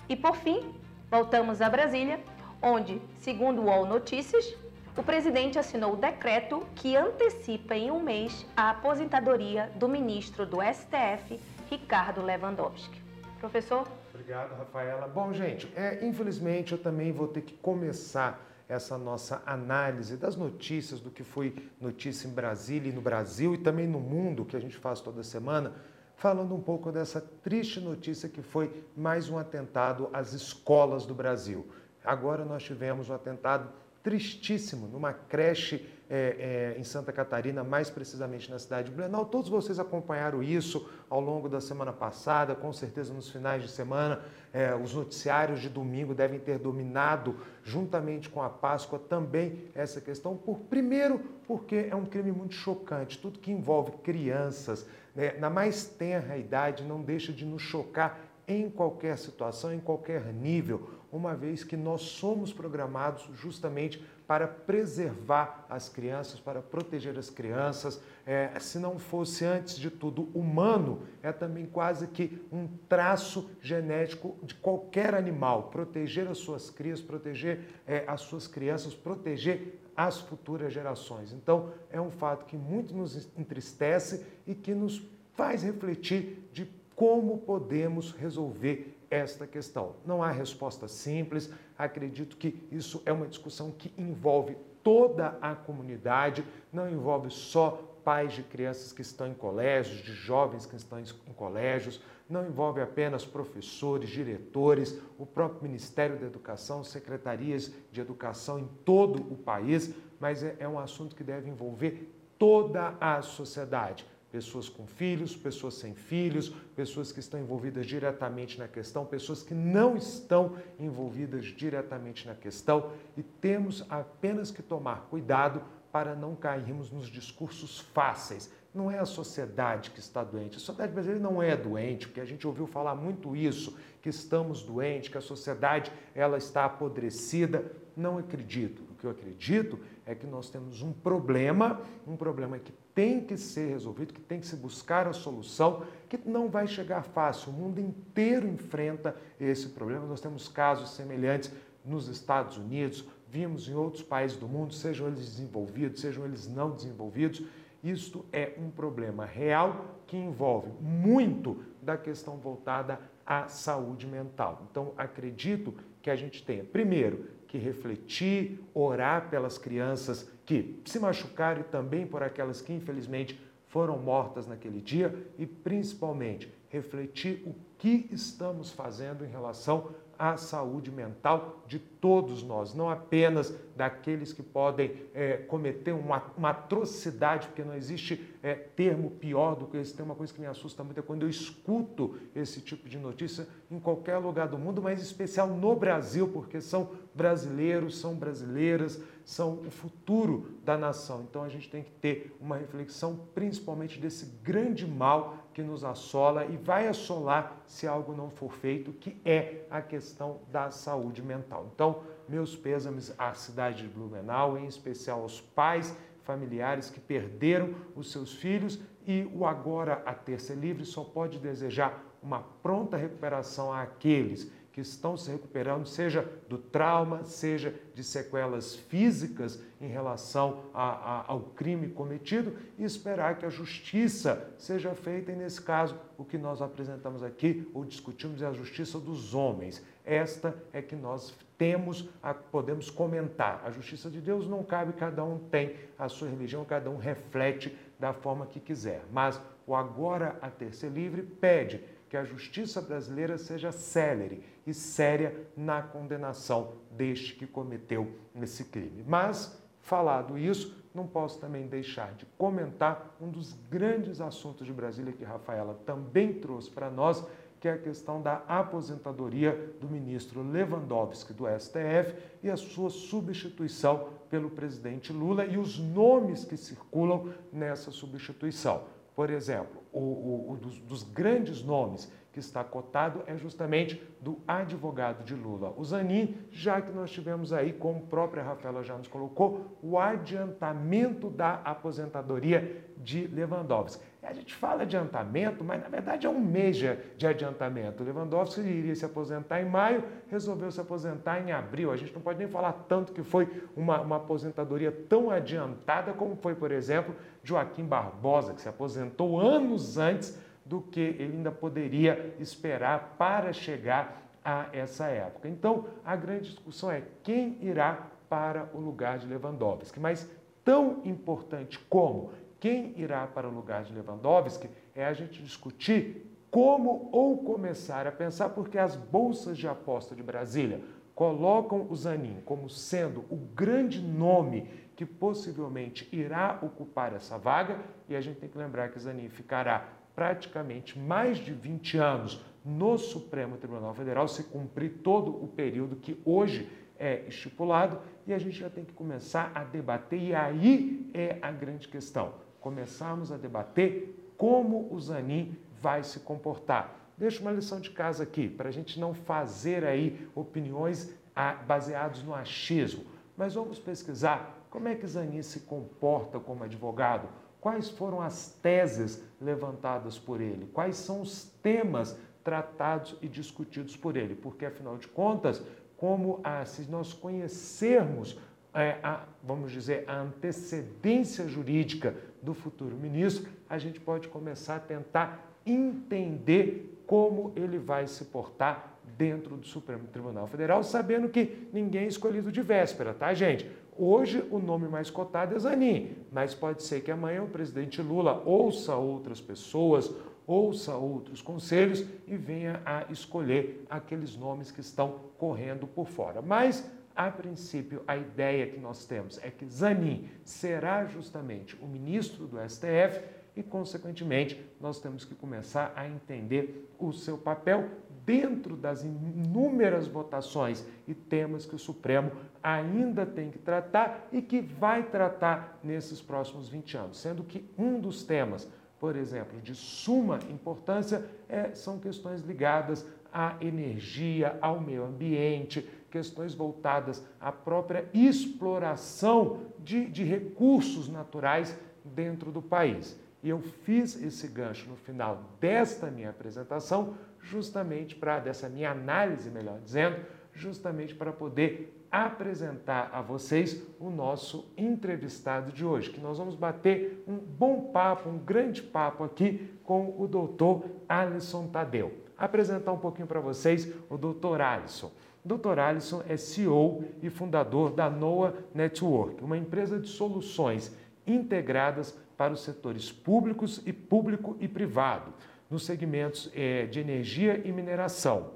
E 0.10 0.16
por 0.18 0.36
fim, 0.36 0.76
voltamos 1.10 1.62
a 1.62 1.70
Brasília, 1.70 2.20
onde, 2.62 3.02
segundo 3.18 3.62
o 3.62 3.66
UOL 3.68 3.86
Notícias, 3.86 4.54
o 4.96 5.02
presidente 5.02 5.58
assinou 5.58 5.94
o 5.94 5.98
decreto 5.98 6.66
que 6.76 6.96
antecipa 6.96 7.76
em 7.76 7.90
um 7.90 8.02
mês 8.02 8.46
a 8.56 8.70
aposentadoria 8.70 9.72
do 9.76 9.90
ministro 9.90 10.46
do 10.46 10.58
STF, 10.62 11.40
Ricardo 11.70 12.22
Lewandowski. 12.22 13.02
Professor? 13.40 13.88
Obrigado, 14.14 14.56
Rafaela. 14.56 15.08
Bom, 15.08 15.34
gente, 15.34 15.72
é, 15.76 16.06
infelizmente 16.06 16.74
eu 16.74 16.78
também 16.78 17.12
vou 17.12 17.28
ter 17.28 17.42
que 17.42 17.56
começar 17.56 18.40
essa 18.70 18.98
nossa 18.98 19.42
análise 19.46 20.16
das 20.16 20.36
notícias, 20.36 21.00
do 21.00 21.10
que 21.10 21.24
foi 21.24 21.70
notícia 21.82 22.28
em 22.28 22.32
Brasília 22.32 22.92
e 22.92 22.96
no 22.96 23.02
Brasil 23.02 23.56
e 23.56 23.58
também 23.58 23.88
no 23.88 24.00
mundo, 24.00 24.46
que 24.46 24.56
a 24.56 24.60
gente 24.60 24.78
faz 24.78 25.02
toda 25.02 25.24
semana, 25.24 25.74
falando 26.16 26.56
um 26.56 26.62
pouco 26.62 26.92
dessa 26.92 27.20
triste 27.20 27.80
notícia 27.80 28.30
que 28.30 28.42
foi 28.42 28.86
mais 28.96 29.28
um 29.30 29.38
atentado 29.38 30.10
às 30.14 30.34
escolas 30.34 31.06
do 31.06 31.14
Brasil. 31.14 31.68
Agora 32.06 32.46
nós 32.46 32.64
tivemos 32.64 33.10
um 33.10 33.14
atentado 33.14 33.70
tristíssimo 34.04 34.88
numa 34.88 35.14
creche 35.14 35.88
é, 36.10 36.74
é, 36.76 36.80
em 36.80 36.84
Santa 36.84 37.12
Catarina, 37.12 37.64
mais 37.64 37.90
precisamente 37.90 38.52
na 38.52 38.60
cidade 38.60 38.90
de 38.90 38.96
Blumenau. 38.96 39.26
Todos 39.26 39.50
vocês 39.50 39.80
acompanharam 39.80 40.44
isso 40.44 40.88
ao 41.10 41.20
longo 41.20 41.48
da 41.48 41.62
semana 41.62 41.94
passada, 41.94 42.54
com 42.54 42.72
certeza 42.74 43.14
nos 43.14 43.30
finais 43.30 43.64
de 43.64 43.70
semana. 43.70 44.22
É, 44.52 44.76
os 44.76 44.94
noticiários 44.94 45.62
de 45.62 45.70
domingo 45.70 46.14
devem 46.14 46.40
ter 46.40 46.60
dominado, 46.60 47.38
juntamente 47.64 48.30
com 48.30 48.44
a 48.44 48.50
Páscoa, 48.50 49.00
também 49.00 49.64
essa 49.74 50.00
questão. 50.00 50.38
Por, 50.38 50.60
primeiro, 50.60 51.20
porque 51.48 51.88
é 51.90 51.96
um 51.96 52.06
crime 52.06 52.32
muito 52.32 52.54
chocante. 52.54 53.18
Tudo 53.18 53.40
que 53.40 53.52
envolve 53.52 53.94
crianças, 54.04 54.86
né, 55.16 55.34
na 55.40 55.50
mais 55.50 55.86
tenra 55.86 56.38
idade, 56.38 56.84
não 56.84 57.02
deixa 57.02 57.32
de 57.32 57.46
nos 57.46 57.62
chocar 57.62 58.20
em 58.48 58.70
qualquer 58.70 59.18
situação, 59.18 59.74
em 59.74 59.80
qualquer 59.80 60.34
nível, 60.34 60.90
uma 61.14 61.36
vez 61.36 61.64
que 61.64 61.78
nós 61.78 62.02
somos 62.02 62.52
programados 62.52 63.30
justamente 63.36 64.04
para 64.26 64.48
preservar 64.48 65.64
as 65.70 65.88
crianças, 65.88 66.40
para 66.40 66.60
proteger 66.60 67.18
as 67.20 67.30
crianças. 67.30 68.02
É, 68.26 68.60
se 68.60 68.80
não 68.80 68.98
fosse, 68.98 69.46
antes 69.46 69.78
de 69.78 69.92
tudo, 69.92 70.24
humano, 70.34 71.04
é 71.22 71.32
também 71.32 71.68
quase 71.68 72.08
que 72.08 72.44
um 72.52 72.68
traço 72.90 73.48
genético 73.62 74.36
de 74.42 74.56
qualquer 74.56 75.14
animal. 75.14 75.70
Proteger 75.70 76.28
as 76.28 76.40
suas 76.40 76.72
crias, 76.72 77.00
proteger 77.00 77.60
é, 77.86 78.04
as 78.08 78.22
suas 78.22 78.48
crianças, 78.48 78.96
proteger 78.96 79.80
as 79.96 80.20
futuras 80.20 80.74
gerações. 80.74 81.32
Então, 81.32 81.72
é 81.92 82.02
um 82.02 82.10
fato 82.10 82.46
que 82.46 82.58
muito 82.58 82.92
nos 82.92 83.30
entristece 83.38 84.26
e 84.48 84.56
que 84.56 84.74
nos 84.74 85.04
faz 85.36 85.62
refletir 85.62 86.50
de 86.52 86.68
como 86.96 87.40
podemos 87.40 88.12
resolver 88.12 88.93
esta 89.14 89.46
questão. 89.46 89.96
Não 90.06 90.24
há 90.24 90.32
resposta 90.32 90.88
simples, 90.88 91.52
acredito 91.78 92.38
que 92.38 92.68
isso 92.72 93.02
é 93.06 93.12
uma 93.12 93.28
discussão 93.28 93.72
que 93.72 93.94
envolve 93.98 94.58
toda 94.82 95.38
a 95.42 95.56
comunidade, 95.56 96.44
não 96.72 96.90
envolve 96.90 97.30
só 97.30 97.90
pais 98.04 98.34
de 98.34 98.44
crianças 98.44 98.92
que 98.92 99.02
estão 99.02 99.28
em 99.28 99.34
colégios, 99.34 100.02
de 100.02 100.12
jovens 100.14 100.66
que 100.66 100.76
estão 100.76 101.00
em 101.00 101.34
colégios, 101.34 102.02
não 102.30 102.46
envolve 102.46 102.82
apenas 102.82 103.26
professores, 103.26 104.10
diretores, 104.10 105.00
o 105.18 105.26
próprio 105.26 105.64
Ministério 105.64 106.18
da 106.18 106.26
Educação, 106.26 106.84
secretarias 106.84 107.72
de 107.92 108.02
educação 108.02 108.60
em 108.60 108.68
todo 108.84 109.22
o 109.32 109.38
país, 109.38 109.94
mas 110.20 110.44
é, 110.44 110.56
é 110.60 110.68
um 110.68 110.80
assunto 110.80 111.16
que 111.16 111.24
deve 111.24 111.50
envolver 111.50 112.14
toda 112.38 112.96
a 113.00 113.22
sociedade 113.22 114.06
pessoas 114.34 114.68
com 114.68 114.88
filhos, 114.88 115.36
pessoas 115.36 115.76
sem 115.76 115.94
filhos, 115.94 116.50
pessoas 116.76 117.12
que 117.12 117.20
estão 117.20 117.40
envolvidas 117.40 117.86
diretamente 117.86 118.58
na 118.58 118.68
questão, 118.68 119.06
pessoas 119.06 119.44
que 119.44 119.54
não 119.54 119.96
estão 119.96 120.58
envolvidas 120.80 121.46
diretamente 121.46 122.26
na 122.26 122.34
questão 122.34 122.92
e 123.16 123.22
temos 123.22 123.86
apenas 123.88 124.50
que 124.50 124.64
tomar 124.64 125.02
cuidado 125.02 125.62
para 125.92 126.16
não 126.16 126.36
cairmos 126.36 126.90
nos 126.90 127.10
discursos 127.10 127.80
fáceis. 127.94 128.52
Não 128.74 128.90
é 128.90 128.98
a 128.98 129.06
sociedade 129.06 129.92
que 129.92 130.00
está 130.00 130.24
doente. 130.24 130.58
A 130.58 130.60
sociedade 130.60 130.94
brasileira 130.94 131.24
não 131.24 131.40
é 131.40 131.56
doente, 131.56 132.08
porque 132.08 132.20
a 132.20 132.26
gente 132.26 132.48
ouviu 132.48 132.66
falar 132.66 132.96
muito 132.96 133.36
isso, 133.36 133.78
que 134.02 134.10
estamos 134.10 134.64
doentes, 134.64 135.10
que 135.10 135.18
a 135.20 135.22
sociedade 135.22 135.92
ela 136.16 136.40
está 136.40 136.66
apodrecida. 136.66 137.72
Não 137.96 138.18
acredito. 138.18 138.82
O 138.90 138.96
que 138.96 139.06
eu 139.06 139.12
acredito 139.12 139.80
é 140.08 140.16
que 140.16 140.26
nós 140.26 140.50
temos 140.50 140.82
um 140.82 140.92
problema, 140.92 141.80
um 142.08 142.18
problema 142.18 142.58
que 142.58 142.74
tem 142.94 143.22
que 143.22 143.36
ser 143.38 143.70
resolvido, 143.70 144.14
que 144.14 144.22
tem 144.22 144.40
que 144.40 144.48
se 144.48 144.56
buscar 144.56 145.08
a 145.08 145.14
solução, 145.14 145.84
que 146.08 146.20
não 146.26 146.50
vai 146.50 146.68
chegar 146.68 147.04
fácil. 147.04 147.52
O 147.52 147.54
mundo 147.54 147.80
inteiro 147.80 148.48
enfrenta 148.48 149.16
esse 149.40 149.70
problema. 149.70 150.06
Nós 150.06 150.22
temos 150.22 150.48
casos 150.48 150.92
semelhantes 150.92 151.52
nos 151.84 152.08
Estados 152.08 152.58
Unidos, 152.58 153.06
vimos 153.30 153.68
em 153.68 153.74
outros 153.74 154.04
países 154.04 154.38
do 154.38 154.48
mundo, 154.48 154.74
sejam 154.74 155.08
eles 155.08 155.20
desenvolvidos, 155.20 156.02
sejam 156.02 156.24
eles 156.24 156.48
não 156.48 156.72
desenvolvidos. 156.72 157.44
Isto 157.84 158.24
é 158.32 158.54
um 158.58 158.70
problema 158.70 159.26
real 159.26 160.00
que 160.08 160.16
envolve 160.16 160.72
muito 160.80 161.64
da 161.82 161.98
questão 161.98 162.38
voltada 162.38 163.00
à 163.26 163.48
saúde 163.48 164.08
mental. 164.08 164.66
Então, 164.70 164.94
acredito 164.98 165.74
que 166.02 166.10
a 166.10 166.16
gente 166.16 166.44
tenha, 166.44 166.64
primeiro, 166.64 167.26
que 167.48 167.58
refletir, 167.58 168.64
orar 168.74 169.30
pelas 169.30 169.58
crianças 169.58 170.30
que 170.46 170.82
se 170.86 171.00
machucaram 171.00 171.62
e 171.62 171.64
também 171.64 172.06
por 172.06 172.24
aquelas 172.24 172.62
que 172.62 172.74
infelizmente 172.74 173.40
foram 173.68 173.98
mortas 173.98 174.46
naquele 174.46 174.80
dia 174.82 175.14
e 175.38 175.46
principalmente 175.46 176.52
refletir 176.70 177.44
o 177.46 177.56
que 177.78 178.08
estamos 178.12 178.72
fazendo 178.72 179.26
em 179.26 179.28
relação 179.28 179.90
à 180.18 180.38
saúde 180.38 180.92
mental 180.92 181.64
de 181.68 181.80
todos 181.80 182.44
nós, 182.44 182.74
não 182.74 182.90
apenas 182.90 183.54
daqueles 183.76 184.32
que 184.32 184.44
podem 184.44 184.92
é, 185.14 185.38
cometer 185.38 185.92
uma, 185.92 186.24
uma, 186.38 186.50
atrocidade, 186.52 187.48
porque 187.48 187.64
não 187.64 187.76
existe 187.76 188.24
é, 188.42 188.54
termo 188.54 189.12
pior 189.12 189.56
do 189.56 189.66
que 189.66 189.78
esse. 189.78 189.94
Tem 189.94 190.06
uma 190.06 190.16
coisa 190.16 190.34
que 190.34 190.40
me 190.40 190.48
assusta 190.48 190.84
muito 190.84 191.00
é 191.00 191.04
quando 191.04 191.24
eu 191.24 191.30
escuto 191.30 192.18
esse 192.36 192.62
tipo 192.62 192.88
de 192.88 192.98
notícia 192.98 193.48
em 193.70 193.80
qualquer 193.80 194.18
lugar 194.18 194.48
do 194.48 194.58
mundo, 194.58 194.82
mas 194.82 195.00
em 195.00 195.04
especial 195.04 195.48
no 195.48 195.76
Brasil, 195.76 196.28
porque 196.28 196.62
são 196.62 196.92
brasileiros, 197.14 197.98
são 197.98 198.16
brasileiras, 198.16 199.02
são 199.26 199.60
o 199.66 199.72
futuro 199.72 200.58
da 200.64 200.78
nação. 200.78 201.26
Então 201.30 201.44
a 201.44 201.50
gente 201.50 201.70
tem 201.70 201.84
que 201.84 201.92
ter 201.92 202.36
uma 202.40 202.58
reflexão 202.58 203.28
principalmente 203.34 204.00
desse 204.00 204.26
grande 204.44 204.86
mal 204.86 205.38
que 205.54 205.62
nos 205.62 205.84
assola 205.84 206.46
e 206.46 206.58
vai 206.58 206.88
assolar 206.88 207.62
se 207.66 207.88
algo 207.88 208.16
não 208.16 208.30
for 208.30 208.52
feito, 208.52 208.92
que 208.94 209.20
é 209.24 209.66
a 209.70 209.82
questão 209.82 210.40
da 210.52 210.72
saúde 210.72 211.22
mental. 211.22 211.70
Então, 211.74 212.02
meus 212.28 212.56
pêsames 212.56 213.14
à 213.18 213.34
cidade 213.34 213.84
de 213.84 213.88
Blumenau, 213.88 214.58
em 214.58 214.66
especial 214.66 215.22
aos 215.22 215.40
pais, 215.40 215.96
familiares 216.24 216.90
que 216.90 217.00
perderam 217.00 217.76
os 217.96 218.12
seus 218.12 218.34
filhos 218.34 218.80
e 219.06 219.30
o 219.34 219.46
agora 219.46 220.02
a 220.06 220.14
terça 220.14 220.54
livre 220.54 220.86
só 220.86 221.04
pode 221.04 221.38
desejar 221.38 222.04
uma 222.22 222.40
pronta 222.40 222.96
recuperação 222.96 223.72
àqueles 223.72 224.50
que 224.74 224.82
estão 224.82 225.16
se 225.16 225.32
recuperando, 225.32 225.88
seja 225.88 226.28
do 226.50 226.58
trauma, 226.58 227.24
seja 227.24 227.76
de 227.94 228.04
sequelas 228.04 228.76
físicas 228.76 229.62
em 229.80 229.88
relação 229.88 230.64
a, 230.74 230.84
a, 230.84 231.26
ao 231.28 231.42
crime 231.42 231.90
cometido, 231.90 232.58
e 232.78 232.84
esperar 232.84 233.38
que 233.38 233.46
a 233.46 233.52
justiça 233.52 234.52
seja 234.58 234.96
feita, 234.96 235.32
e 235.32 235.36
nesse 235.36 235.62
caso, 235.62 235.96
o 236.18 236.26
que 236.26 236.40
nós 236.40 236.60
apresentamos 236.60 237.22
aqui, 237.22 237.70
ou 237.72 237.86
discutimos, 237.86 238.42
é 238.42 238.48
a 238.48 238.52
justiça 238.54 239.00
dos 239.00 239.36
homens. 239.36 239.84
Esta 240.04 240.58
é 240.74 240.82
que 240.82 240.96
nós 240.96 241.36
temos, 241.56 242.10
a, 242.22 242.34
podemos 242.34 242.90
comentar. 242.90 243.62
A 243.64 243.70
justiça 243.70 244.10
de 244.10 244.20
Deus 244.20 244.48
não 244.48 244.64
cabe, 244.64 244.94
cada 244.94 245.24
um 245.24 245.38
tem 245.38 245.76
a 246.00 246.10
sua 246.10 246.28
religião, 246.28 246.66
cada 246.66 246.90
um 246.90 246.98
reflete 246.98 247.78
da 248.00 248.12
forma 248.12 248.48
que 248.48 248.60
quiser. 248.60 249.04
Mas 249.12 249.40
o 249.68 249.76
agora 249.76 250.36
a 250.42 250.50
ter 250.50 250.74
ser 250.74 250.90
livre 250.90 251.22
pede 251.22 251.80
que 252.10 252.18
a 252.18 252.24
justiça 252.24 252.82
brasileira 252.82 253.38
seja 253.38 253.72
célere 253.72 254.44
e 254.66 254.74
séria 254.74 255.48
na 255.56 255.82
condenação 255.82 256.74
deste 256.92 257.36
que 257.36 257.46
cometeu 257.46 258.16
esse 258.42 258.66
crime. 258.66 259.04
Mas, 259.06 259.62
falado 259.82 260.38
isso, 260.38 260.84
não 260.94 261.08
posso 261.08 261.40
também 261.40 261.68
deixar 261.68 262.14
de 262.14 262.26
comentar 262.38 263.16
um 263.20 263.30
dos 263.30 263.54
grandes 263.70 264.22
assuntos 264.22 264.66
de 264.66 264.74
Brasília 264.74 265.14
que 265.14 265.24
Rafaela 265.24 265.80
também 265.86 266.34
trouxe 266.34 266.70
para 266.70 266.90
nós, 266.90 267.26
que 267.60 267.68
é 267.68 267.74
a 267.74 267.78
questão 267.78 268.22
da 268.22 268.44
aposentadoria 268.48 269.74
do 269.80 269.88
ministro 269.88 270.44
Lewandowski 270.44 271.34
do 271.34 271.46
STF 271.48 272.14
e 272.44 272.50
a 272.50 272.58
sua 272.58 272.90
substituição 272.90 274.10
pelo 274.30 274.50
presidente 274.50 275.14
Lula 275.14 275.46
e 275.46 275.58
os 275.58 275.80
nomes 275.80 276.44
que 276.44 276.58
circulam 276.58 277.34
nessa 277.52 277.90
substituição. 277.90 278.84
Por 279.16 279.30
exemplo, 279.30 279.82
o, 279.92 280.00
o, 280.00 280.52
o 280.52 280.58
dos, 280.58 280.80
dos 280.80 281.04
grandes 281.04 281.64
nomes 281.64 282.12
que 282.34 282.40
está 282.40 282.64
cotado 282.64 283.22
é 283.28 283.38
justamente 283.38 284.02
do 284.20 284.40
advogado 284.48 285.24
de 285.24 285.36
Lula, 285.36 285.72
o 285.78 285.84
Zanin, 285.86 286.36
já 286.50 286.82
que 286.82 286.92
nós 286.92 287.12
tivemos 287.12 287.54
aí, 287.54 287.72
como 287.72 288.00
a 288.00 288.10
própria 288.10 288.42
Rafaela 288.42 288.84
já 288.84 288.98
nos 288.98 289.08
colocou, 289.08 289.78
o 289.84 290.00
adiantamento 290.00 291.30
da 291.30 291.62
aposentadoria 291.64 292.84
de 292.98 293.28
Lewandowski. 293.28 294.04
A 294.24 294.34
gente 294.34 294.56
fala 294.56 294.84
adiantamento, 294.84 295.64
mas 295.64 295.82
na 295.82 295.90
verdade 295.90 296.26
é 296.26 296.30
um 296.30 296.40
mês 296.40 296.78
de 296.78 297.28
adiantamento. 297.28 298.04
Lewandowski 298.04 298.62
iria 298.62 298.96
se 298.96 299.06
aposentar 299.06 299.62
em 299.62 299.66
maio, 299.66 300.04
resolveu 300.30 300.72
se 300.72 300.82
aposentar 300.82 301.40
em 301.42 301.52
abril. 301.52 301.92
A 301.92 301.98
gente 301.98 302.14
não 302.14 302.22
pode 302.22 302.40
nem 302.40 302.48
falar 302.48 302.72
tanto 302.88 303.12
que 303.12 303.22
foi 303.22 303.48
uma, 303.76 304.02
uma 304.02 304.16
aposentadoria 304.16 304.92
tão 304.92 305.30
adiantada 305.30 306.14
como 306.14 306.36
foi, 306.38 306.56
por 306.56 306.72
exemplo, 306.72 307.14
Joaquim 307.44 307.84
Barbosa, 307.84 308.54
que 308.54 308.62
se 308.62 308.70
aposentou 308.70 309.40
anos 309.40 309.98
antes 309.98 310.40
do 310.66 310.82
que 310.82 311.00
ele 311.00 311.36
ainda 311.36 311.52
poderia 311.52 312.36
esperar 312.40 313.16
para 313.18 313.52
chegar 313.52 314.24
a 314.44 314.68
essa 314.74 315.08
época. 315.08 315.48
Então, 315.48 315.88
a 316.04 316.16
grande 316.16 316.50
discussão 316.50 316.92
é 316.92 317.04
quem 317.24 317.58
irá 317.62 318.08
para 318.30 318.70
o 318.74 318.80
lugar 318.80 319.18
de 319.20 319.28
Lewandowski. 319.28 320.00
Mas 320.00 320.30
tão 320.64 321.02
importante 321.06 321.80
como 321.90 322.32
quem 322.60 322.94
irá 322.98 323.28
para 323.28 323.48
o 323.48 323.54
lugar 323.54 323.84
de 323.84 323.94
Lewandowski 323.94 324.70
é 324.96 325.06
a 325.06 325.14
gente 325.14 325.42
discutir 325.42 326.30
como 326.50 327.10
ou 327.12 327.44
começar 327.44 328.06
a 328.06 328.12
pensar, 328.12 328.50
porque 328.50 328.78
as 328.78 328.96
bolsas 328.96 329.58
de 329.58 329.68
aposta 329.68 330.16
de 330.16 330.22
Brasília 330.22 330.82
colocam 331.16 331.88
o 331.90 331.96
Zanin 331.96 332.42
como 332.46 332.70
sendo 332.70 333.26
o 333.30 333.36
grande 333.36 334.02
nome 334.02 334.70
que 334.96 335.06
possivelmente 335.06 336.08
irá 336.12 336.60
ocupar 336.62 337.14
essa 337.14 337.38
vaga, 337.38 337.80
e 338.08 338.16
a 338.16 338.22
gente 338.22 338.40
tem 338.40 338.50
que 338.50 338.58
lembrar 338.58 338.90
que 338.90 339.00
Zanin 339.00 339.30
ficará 339.30 339.88
praticamente 340.16 340.98
mais 340.98 341.38
de 341.38 341.54
20 341.54 341.98
anos 341.98 342.44
no 342.64 342.98
Supremo 342.98 343.58
Tribunal 343.58 343.94
Federal, 343.94 344.28
se 344.28 344.44
cumprir 344.44 345.00
todo 345.04 345.44
o 345.44 345.48
período 345.48 345.96
que 345.96 346.20
hoje 346.24 346.70
é 346.98 347.26
estipulado, 347.28 348.00
e 348.26 348.34
a 348.34 348.38
gente 348.38 348.58
já 348.58 348.70
tem 348.70 348.86
que 348.86 348.94
começar 348.94 349.52
a 349.54 349.64
debater, 349.64 350.22
e 350.22 350.34
aí 350.34 351.10
é 351.14 351.38
a 351.42 351.52
grande 351.52 351.88
questão: 351.88 352.34
começarmos 352.62 353.32
a 353.32 353.38
debater 353.38 354.34
como 354.38 354.88
o 354.94 355.00
Zanin 355.00 355.58
vai 355.82 356.04
se 356.04 356.20
comportar. 356.22 356.96
Deixa 357.18 357.42
uma 357.42 357.52
lição 357.52 357.80
de 357.80 357.92
casa 357.92 358.24
aqui, 358.24 358.48
para 358.48 358.70
a 358.70 358.72
gente 358.72 359.00
não 359.00 359.14
fazer 359.14 359.84
aí 359.84 360.28
opiniões 360.34 361.14
ah, 361.36 361.54
baseadas 361.54 362.24
no 362.24 362.34
achismo, 362.34 363.04
mas 363.36 363.56
vamos 363.56 363.80
pesquisar 363.80 364.64
como 364.70 364.88
é 364.88 364.96
que 364.96 365.06
Zanin 365.06 365.42
se 365.44 365.62
comporta 365.62 366.40
como 366.40 366.64
advogado, 366.64 367.28
Quais 367.64 367.88
foram 367.90 368.20
as 368.20 368.50
teses 368.62 369.24
levantadas 369.40 370.20
por 370.20 370.42
ele? 370.42 370.68
Quais 370.74 370.98
são 370.98 371.22
os 371.22 371.46
temas 371.64 372.20
tratados 372.44 373.16
e 373.22 373.28
discutidos 373.30 373.96
por 373.96 374.18
ele? 374.18 374.36
Porque, 374.36 374.66
afinal 374.66 374.98
de 374.98 375.08
contas, 375.08 375.64
como 375.96 376.42
a, 376.44 376.66
se 376.66 376.82
nós 376.92 377.14
conhecermos, 377.14 378.38
é, 378.74 378.98
a, 379.02 379.24
vamos 379.42 379.72
dizer, 379.72 380.04
a 380.08 380.20
antecedência 380.20 381.48
jurídica 381.48 382.18
do 382.42 382.54
futuro 382.54 382.98
ministro, 382.98 383.50
a 383.70 383.78
gente 383.78 383.98
pode 383.98 384.28
começar 384.28 384.76
a 384.76 384.80
tentar 384.82 385.56
entender 385.66 387.02
como 387.08 387.54
ele 387.56 387.78
vai 387.78 388.08
se 388.08 388.26
portar 388.26 388.94
dentro 389.18 389.56
do 389.56 389.66
Supremo 389.66 390.06
Tribunal 390.08 390.48
Federal, 390.48 390.84
sabendo 390.84 391.30
que 391.30 391.70
ninguém 391.72 392.04
é 392.04 392.08
escolhido 392.08 392.52
de 392.52 392.62
véspera, 392.62 393.14
tá, 393.14 393.34
gente? 393.34 393.72
Hoje 393.98 394.44
o 394.50 394.58
nome 394.58 394.88
mais 394.88 395.12
cotado 395.12 395.56
é 395.56 395.60
Zanin, 395.60 396.16
mas 396.32 396.56
pode 396.56 396.82
ser 396.82 397.02
que 397.02 397.12
amanhã 397.12 397.44
o 397.44 397.48
presidente 397.48 398.02
Lula 398.02 398.42
ouça 398.44 398.96
outras 398.96 399.40
pessoas, 399.40 400.12
ouça 400.48 400.96
outros 400.96 401.42
conselhos 401.42 402.04
e 402.28 402.36
venha 402.36 402.82
a 402.86 403.06
escolher 403.12 403.86
aqueles 403.88 404.36
nomes 404.36 404.72
que 404.72 404.82
estão 404.82 405.20
correndo 405.38 405.86
por 405.86 406.08
fora. 406.08 406.42
Mas, 406.42 406.90
a 407.16 407.30
princípio, 407.30 408.04
a 408.08 408.18
ideia 408.18 408.66
que 408.66 408.80
nós 408.80 409.06
temos 409.06 409.38
é 409.44 409.52
que 409.52 409.66
Zanin 409.68 410.28
será 410.44 411.06
justamente 411.06 411.78
o 411.80 411.88
ministro 411.88 412.48
do 412.48 412.58
STF 412.68 413.22
e, 413.56 413.62
consequentemente, 413.62 414.60
nós 414.82 415.00
temos 415.00 415.24
que 415.24 415.36
começar 415.36 415.94
a 415.96 416.08
entender 416.08 416.90
o 416.98 417.14
seu 417.14 417.38
papel 417.38 417.88
dentro 418.26 418.76
das 418.76 419.04
inúmeras 419.04 420.08
votações 420.08 420.86
e 421.08 421.14
temas 421.14 421.66
que 421.66 421.76
o 421.76 421.80
Supremo 421.80 422.32
ainda 422.62 423.26
tem 423.26 423.50
que 423.50 423.60
tratar 423.60 424.28
e 424.32 424.42
que 424.42 424.62
vai 424.62 425.04
tratar 425.04 425.80
nesses 425.84 426.22
próximos 426.22 426.70
20 426.70 426.98
anos, 426.98 427.20
sendo 427.20 427.44
que 427.44 427.70
um 427.78 428.00
dos 428.00 428.24
temas, 428.24 428.70
por 429.00 429.16
exemplo, 429.16 429.60
de 429.62 429.76
suma 429.76 430.40
importância 430.50 431.26
é, 431.50 431.74
são 431.74 432.00
questões 432.00 432.42
ligadas 432.42 433.06
à 433.32 433.58
energia, 433.60 434.58
ao 434.62 434.80
meio 434.80 435.04
ambiente, 435.04 435.88
questões 436.10 436.54
voltadas 436.54 437.26
à 437.42 437.52
própria 437.52 438.08
exploração 438.14 439.62
de, 439.80 440.06
de 440.06 440.24
recursos 440.24 441.10
naturais 441.10 441.78
dentro 442.06 442.52
do 442.52 442.62
país. 442.62 443.20
E 443.42 443.50
eu 443.50 443.60
fiz 443.60 444.22
esse 444.22 444.48
gancho 444.48 444.88
no 444.88 444.96
final 444.96 445.44
desta 445.60 446.10
minha 446.10 446.30
apresentação, 446.30 447.16
justamente 447.44 448.16
para, 448.16 448.40
dessa 448.40 448.68
minha 448.68 448.92
análise, 448.92 449.50
melhor 449.50 449.80
dizendo, 449.80 450.18
justamente 450.54 451.14
para 451.14 451.32
poder 451.32 452.06
apresentar 452.12 453.10
a 453.12 453.22
vocês 453.22 453.82
o 454.00 454.10
nosso 454.10 454.72
entrevistado 454.78 455.72
de 455.72 455.84
hoje, 455.84 456.12
que 456.12 456.22
nós 456.22 456.38
vamos 456.38 456.56
bater 456.56 457.24
um 457.28 457.38
bom 457.38 457.92
papo, 457.92 458.30
um 458.30 458.38
grande 458.38 458.84
papo 458.84 459.24
aqui 459.24 459.72
com 459.84 460.16
o 460.18 460.28
doutor 460.28 460.86
Alisson 461.10 461.68
Tadeu. 461.68 462.14
Apresentar 462.38 462.92
um 462.92 463.00
pouquinho 463.00 463.28
para 463.28 463.40
vocês 463.40 463.92
o 464.10 464.18
doutor 464.18 464.62
Alisson. 464.62 465.12
Dr. 465.46 465.78
Alisson 465.78 466.24
é 466.28 466.38
CEO 466.38 467.04
e 467.22 467.30
fundador 467.30 467.92
da 467.92 468.10
NOAA 468.10 468.54
Network, 468.74 469.44
uma 469.44 469.58
empresa 469.58 470.00
de 470.00 470.08
soluções 470.08 470.96
integradas 471.28 472.18
para 472.38 472.54
os 472.54 472.62
setores 472.62 473.12
públicos 473.12 473.82
e 473.86 473.92
público 473.92 474.56
e 474.60 474.68
privado, 474.68 475.34
nos 475.70 475.86
segmentos 475.86 476.50
é, 476.54 476.86
de 476.86 477.00
energia 477.00 477.62
e 477.64 477.72
mineração. 477.72 478.52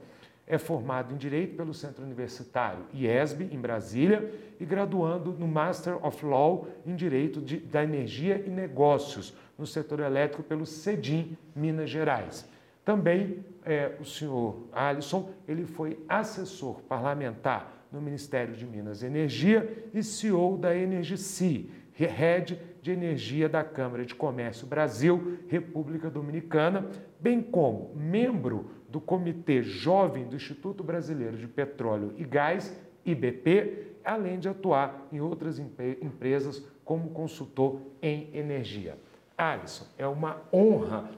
É 0.46 0.58
formado 0.58 1.14
em 1.14 1.18
Direito 1.18 1.58
pelo 1.58 1.74
Centro 1.74 2.04
Universitário 2.04 2.86
IESB, 2.94 3.50
em 3.52 3.60
Brasília, 3.60 4.34
e 4.60 4.66
graduando 4.66 5.34
no 5.34 5.48
Master 5.48 6.04
of 6.06 6.26
Law 6.26 6.68
em 6.86 6.96
Direito 6.96 7.42
de, 7.42 7.58
da 7.58 7.84
Energia 7.84 8.42
e 8.46 8.50
Negócios, 8.50 9.34
no 9.58 9.68
setor 9.68 10.00
elétrico 10.00 10.44
pelo 10.44 10.66
CEDIM, 10.66 11.36
Minas 11.56 11.90
Gerais. 11.90 12.48
Também 12.86 13.44
é, 13.66 13.92
o 14.00 14.06
senhor 14.06 14.68
Alisson, 14.72 15.30
ele 15.46 15.66
foi 15.66 16.00
assessor 16.08 16.82
parlamentar 16.84 17.86
no 17.92 18.00
Ministério 18.00 18.56
de 18.56 18.66
Minas 18.66 19.02
e 19.02 19.08
Energia 19.08 19.90
e 19.94 20.02
CEO 20.02 20.58
da 20.58 20.74
Energici, 20.74 21.70
Head 21.94 22.60
de 22.82 22.92
Energia 22.92 23.48
da 23.50 23.64
Câmara 23.64 24.06
de 24.06 24.16
Comércio 24.16 24.68
Brasil, 24.68 25.40
República 25.48 26.10
Dominicana, 26.10 26.90
bem 27.20 27.42
como 27.42 27.92
membro 27.96 28.72
do 28.90 29.00
Comitê 29.02 29.62
Jovem 29.64 30.26
do 30.28 30.36
Instituto 30.36 30.84
Brasileiro 30.84 31.38
de 31.38 31.48
Petróleo 31.48 32.14
e 32.18 32.24
Gás, 32.24 32.76
IBP, 33.06 33.98
além 34.04 34.40
de 34.40 34.48
atuar 34.48 35.08
em 35.12 35.20
outras 35.20 35.60
empresas 35.60 36.64
como 36.86 37.10
consultor 37.10 37.82
em 38.02 38.30
energia. 38.34 38.98
Alisson, 39.38 39.86
é 39.98 40.08
uma 40.08 40.42
honra 40.52 41.10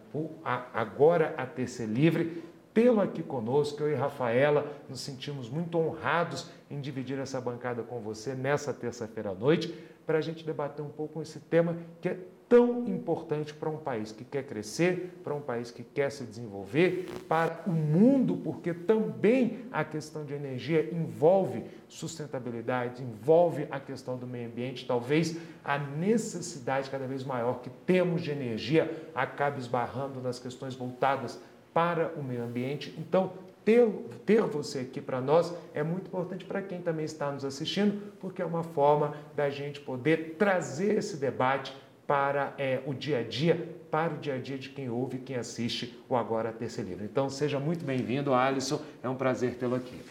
agora 0.73 1.33
a 1.37 1.45
ter 1.45 1.67
ser 1.67 1.85
livre 1.87 2.43
tê-lo 2.73 3.01
aqui 3.01 3.21
conosco. 3.21 3.81
Eu 3.81 3.91
e 3.91 3.95
Rafaela 3.95 4.65
nos 4.89 5.01
sentimos 5.01 5.49
muito 5.49 5.77
honrados 5.77 6.49
em 6.69 6.79
dividir 6.79 7.19
essa 7.19 7.41
bancada 7.41 7.83
com 7.83 7.99
você 7.99 8.33
nessa 8.33 8.73
terça-feira 8.73 9.31
à 9.31 9.35
noite, 9.35 9.73
para 10.09 10.17
a 10.17 10.21
gente 10.21 10.43
debater 10.43 10.83
um 10.83 10.89
pouco 10.89 11.21
esse 11.21 11.39
tema 11.39 11.77
que 12.01 12.09
é 12.09 12.17
tão 12.49 12.87
importante 12.87 13.53
para 13.53 13.69
um 13.69 13.77
país 13.77 14.11
que 14.11 14.25
quer 14.25 14.41
crescer, 14.41 15.21
para 15.23 15.35
um 15.35 15.39
país 15.39 15.69
que 15.69 15.83
quer 15.83 16.09
se 16.11 16.23
desenvolver, 16.23 17.07
para 17.27 17.61
o 17.67 17.69
mundo, 17.69 18.35
porque 18.37 18.73
também 18.73 19.65
a 19.71 19.85
questão 19.85 20.25
de 20.25 20.33
energia 20.33 20.89
envolve 20.91 21.63
sustentabilidade, 21.87 23.03
envolve 23.03 23.67
a 23.69 23.79
questão 23.79 24.17
do 24.17 24.25
meio 24.25 24.47
ambiente, 24.47 24.87
talvez 24.87 25.37
a 25.63 25.77
necessidade 25.77 26.89
cada 26.89 27.05
vez 27.05 27.23
maior 27.23 27.61
que 27.61 27.69
temos 27.69 28.23
de 28.23 28.31
energia 28.31 29.11
acabe 29.13 29.59
esbarrando 29.59 30.19
nas 30.19 30.39
questões 30.39 30.73
voltadas 30.73 31.39
para 31.71 32.11
o 32.17 32.23
meio 32.23 32.43
ambiente. 32.43 32.95
Então, 32.97 33.31
ter, 33.63 33.87
ter 34.25 34.41
você 34.41 34.79
aqui 34.79 35.01
para 35.01 35.21
nós 35.21 35.53
é 35.73 35.83
muito 35.83 36.07
importante 36.07 36.45
para 36.45 36.61
quem 36.61 36.81
também 36.81 37.05
está 37.05 37.31
nos 37.31 37.45
assistindo, 37.45 38.13
porque 38.19 38.41
é 38.41 38.45
uma 38.45 38.63
forma 38.63 39.15
da 39.35 39.49
gente 39.49 39.79
poder 39.79 40.35
trazer 40.37 40.97
esse 40.97 41.17
debate 41.17 41.75
para 42.07 42.53
é, 42.57 42.81
o 42.87 42.93
dia 42.93 43.19
a 43.19 43.23
dia, 43.23 43.77
para 43.91 44.13
o 44.13 44.17
dia 44.17 44.35
a 44.35 44.37
dia 44.39 44.57
de 44.57 44.69
quem 44.69 44.89
ouve 44.89 45.17
e 45.17 45.19
quem 45.19 45.35
assiste 45.35 46.03
o 46.09 46.15
Agora 46.15 46.51
Terceiro 46.51 46.89
Livro. 46.89 47.05
Então, 47.05 47.29
seja 47.29 47.59
muito 47.59 47.85
bem-vindo, 47.85 48.33
Alisson. 48.33 48.81
É 49.03 49.07
um 49.07 49.15
prazer 49.15 49.55
tê-lo 49.55 49.75
aqui. 49.75 50.01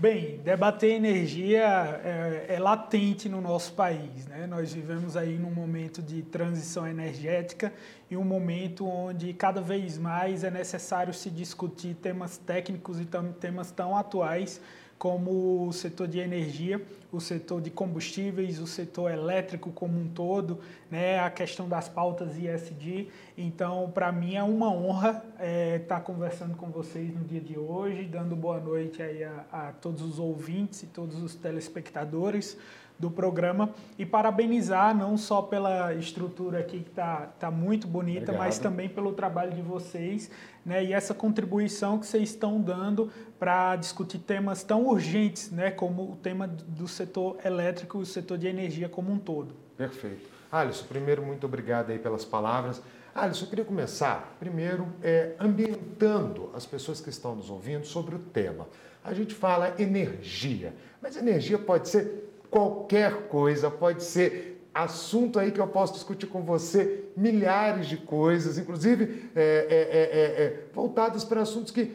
Bem, 0.00 0.38
debater 0.44 0.92
energia 0.92 1.58
é, 2.04 2.54
é, 2.54 2.58
latente 2.60 3.28
no 3.28 3.40
nosso 3.40 3.72
país. 3.72 4.28
Né? 4.28 4.46
Nós 4.46 4.72
vivemos 4.72 5.16
aí 5.16 5.36
num 5.36 5.50
momento 5.50 6.00
de 6.00 6.22
transição 6.22 6.86
energética 6.86 7.72
e 8.08 8.16
um 8.16 8.22
momento 8.22 8.86
onde 8.86 9.32
cada 9.32 9.60
vez 9.60 9.98
mais 9.98 10.44
é 10.44 10.52
necessário 10.52 11.12
se 11.12 11.28
discutir 11.28 11.94
temas 11.94 12.38
técnicos 12.38 13.00
e 13.00 13.08
temas 13.40 13.72
tão 13.72 13.96
atuais 13.96 14.60
como 14.98 15.68
o 15.68 15.72
setor 15.72 16.08
de 16.08 16.18
energia, 16.18 16.84
o 17.12 17.20
setor 17.20 17.60
de 17.60 17.70
combustíveis, 17.70 18.58
o 18.58 18.66
setor 18.66 19.12
elétrico 19.12 19.70
como 19.70 19.98
um 19.98 20.08
todo, 20.08 20.58
né, 20.90 21.20
a 21.20 21.30
questão 21.30 21.68
das 21.68 21.88
pautas 21.88 22.36
ISD. 22.36 23.08
Então, 23.36 23.90
para 23.94 24.10
mim 24.10 24.34
é 24.34 24.42
uma 24.42 24.70
honra 24.70 25.24
estar 25.34 25.44
é, 25.44 25.78
tá 25.78 26.00
conversando 26.00 26.56
com 26.56 26.66
vocês 26.66 27.14
no 27.14 27.24
dia 27.24 27.40
de 27.40 27.58
hoje, 27.58 28.04
dando 28.04 28.34
boa 28.34 28.58
noite 28.58 29.00
aí 29.02 29.22
a, 29.22 29.44
a 29.52 29.72
todos 29.72 30.02
os 30.02 30.18
ouvintes 30.18 30.82
e 30.82 30.86
todos 30.86 31.22
os 31.22 31.34
telespectadores 31.34 32.58
do 32.98 33.10
programa 33.10 33.70
e 33.96 34.04
parabenizar 34.04 34.94
não 34.96 35.16
só 35.16 35.40
pela 35.40 35.94
estrutura 35.94 36.58
aqui 36.58 36.80
que 36.80 36.90
está 36.90 37.28
tá 37.38 37.50
muito 37.50 37.86
bonita, 37.86 38.32
Obrigado. 38.32 38.44
mas 38.44 38.58
também 38.58 38.88
pelo 38.88 39.12
trabalho 39.12 39.52
de 39.52 39.62
vocês 39.62 40.28
né, 40.68 40.84
e 40.84 40.92
essa 40.92 41.14
contribuição 41.14 41.98
que 41.98 42.06
vocês 42.06 42.28
estão 42.28 42.60
dando 42.60 43.10
para 43.38 43.74
discutir 43.76 44.18
temas 44.18 44.62
tão 44.62 44.86
urgentes 44.86 45.50
né, 45.50 45.70
como 45.70 46.12
o 46.12 46.16
tema 46.16 46.46
do 46.46 46.86
setor 46.86 47.38
elétrico 47.42 47.98
e 47.98 48.02
o 48.02 48.06
setor 48.06 48.36
de 48.36 48.46
energia 48.46 48.88
como 48.88 49.10
um 49.10 49.18
todo. 49.18 49.54
Perfeito. 49.76 50.28
Alisson, 50.52 50.84
primeiro, 50.86 51.22
muito 51.22 51.46
obrigado 51.46 51.90
aí 51.90 51.98
pelas 51.98 52.24
palavras. 52.24 52.82
Alisson, 53.14 53.46
eu 53.46 53.48
queria 53.48 53.64
começar 53.64 54.36
primeiro 54.38 54.86
é, 55.02 55.34
ambientando 55.40 56.50
as 56.54 56.66
pessoas 56.66 57.00
que 57.00 57.08
estão 57.08 57.34
nos 57.34 57.48
ouvindo 57.48 57.86
sobre 57.86 58.14
o 58.14 58.18
tema. 58.18 58.68
A 59.02 59.14
gente 59.14 59.34
fala 59.34 59.74
energia, 59.80 60.74
mas 61.00 61.16
energia 61.16 61.58
pode 61.58 61.88
ser 61.88 62.30
qualquer 62.50 63.28
coisa, 63.28 63.70
pode 63.70 64.04
ser 64.04 64.57
assunto 64.84 65.38
aí 65.38 65.50
que 65.50 65.60
eu 65.60 65.66
posso 65.66 65.94
discutir 65.94 66.26
com 66.26 66.42
você, 66.42 67.04
milhares 67.16 67.86
de 67.86 67.96
coisas, 67.96 68.58
inclusive 68.58 69.30
é, 69.34 69.40
é, 69.40 69.98
é, 69.98 70.44
é, 70.44 70.64
voltadas 70.72 71.24
para 71.24 71.42
assuntos 71.42 71.72
que, 71.72 71.86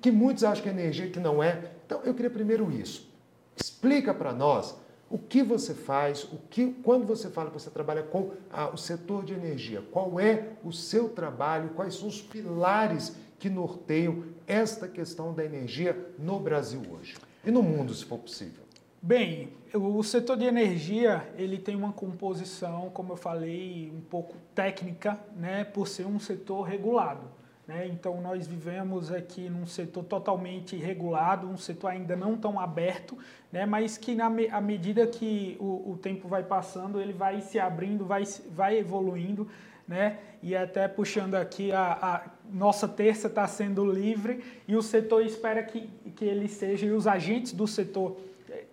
que 0.00 0.10
muitos 0.10 0.44
acham 0.44 0.62
que 0.62 0.68
é 0.68 0.72
energia, 0.72 1.10
que 1.10 1.20
não 1.20 1.42
é. 1.42 1.72
Então, 1.86 2.00
eu 2.04 2.14
queria 2.14 2.30
primeiro 2.30 2.70
isso. 2.70 3.08
Explica 3.56 4.14
para 4.14 4.32
nós 4.32 4.76
o 5.10 5.18
que 5.18 5.42
você 5.42 5.74
faz, 5.74 6.24
o 6.24 6.38
que, 6.50 6.72
quando 6.82 7.06
você 7.06 7.28
fala 7.30 7.50
que 7.50 7.58
você 7.58 7.70
trabalha 7.70 8.02
com 8.02 8.30
o 8.72 8.76
setor 8.76 9.24
de 9.24 9.32
energia, 9.32 9.82
qual 9.90 10.20
é 10.20 10.50
o 10.62 10.72
seu 10.72 11.08
trabalho, 11.08 11.70
quais 11.70 11.94
são 11.94 12.08
os 12.08 12.20
pilares 12.20 13.14
que 13.38 13.48
norteiam 13.48 14.24
esta 14.46 14.86
questão 14.86 15.32
da 15.32 15.44
energia 15.44 16.12
no 16.18 16.38
Brasil 16.38 16.82
hoje 16.92 17.16
e 17.44 17.50
no 17.50 17.62
mundo, 17.62 17.94
se 17.94 18.04
for 18.04 18.18
possível. 18.18 18.67
Bem, 19.00 19.52
o 19.72 20.02
setor 20.02 20.36
de 20.36 20.44
energia 20.44 21.32
ele 21.36 21.56
tem 21.56 21.76
uma 21.76 21.92
composição, 21.92 22.90
como 22.90 23.12
eu 23.12 23.16
falei, 23.16 23.92
um 23.94 24.00
pouco 24.00 24.36
técnica, 24.54 25.18
né, 25.36 25.62
por 25.62 25.86
ser 25.86 26.04
um 26.04 26.18
setor 26.18 26.62
regulado. 26.62 27.22
Né? 27.64 27.86
Então 27.86 28.20
nós 28.20 28.48
vivemos 28.48 29.12
aqui 29.12 29.48
num 29.48 29.66
setor 29.66 30.02
totalmente 30.02 30.74
regulado, 30.74 31.46
um 31.46 31.56
setor 31.56 31.88
ainda 31.88 32.16
não 32.16 32.36
tão 32.36 32.58
aberto, 32.58 33.16
né, 33.52 33.64
mas 33.66 33.96
que 33.96 34.16
na 34.16 34.26
à 34.50 34.60
medida 34.60 35.06
que 35.06 35.56
o, 35.60 35.92
o 35.92 35.98
tempo 35.98 36.26
vai 36.26 36.42
passando 36.42 37.00
ele 37.00 37.12
vai 37.12 37.40
se 37.40 37.58
abrindo, 37.58 38.04
vai, 38.04 38.24
vai 38.50 38.78
evoluindo, 38.78 39.46
né? 39.86 40.18
E 40.42 40.54
até 40.54 40.86
puxando 40.86 41.34
aqui 41.34 41.72
a, 41.72 41.98
a 42.00 42.22
nossa 42.52 42.86
terça 42.86 43.26
está 43.26 43.46
sendo 43.46 43.84
livre 43.84 44.44
e 44.66 44.76
o 44.76 44.82
setor 44.82 45.24
espera 45.24 45.62
que, 45.62 45.88
que 46.14 46.24
ele 46.24 46.48
seja 46.48 46.84
e 46.86 46.90
os 46.90 47.06
agentes 47.06 47.52
do 47.52 47.66
setor 47.66 48.18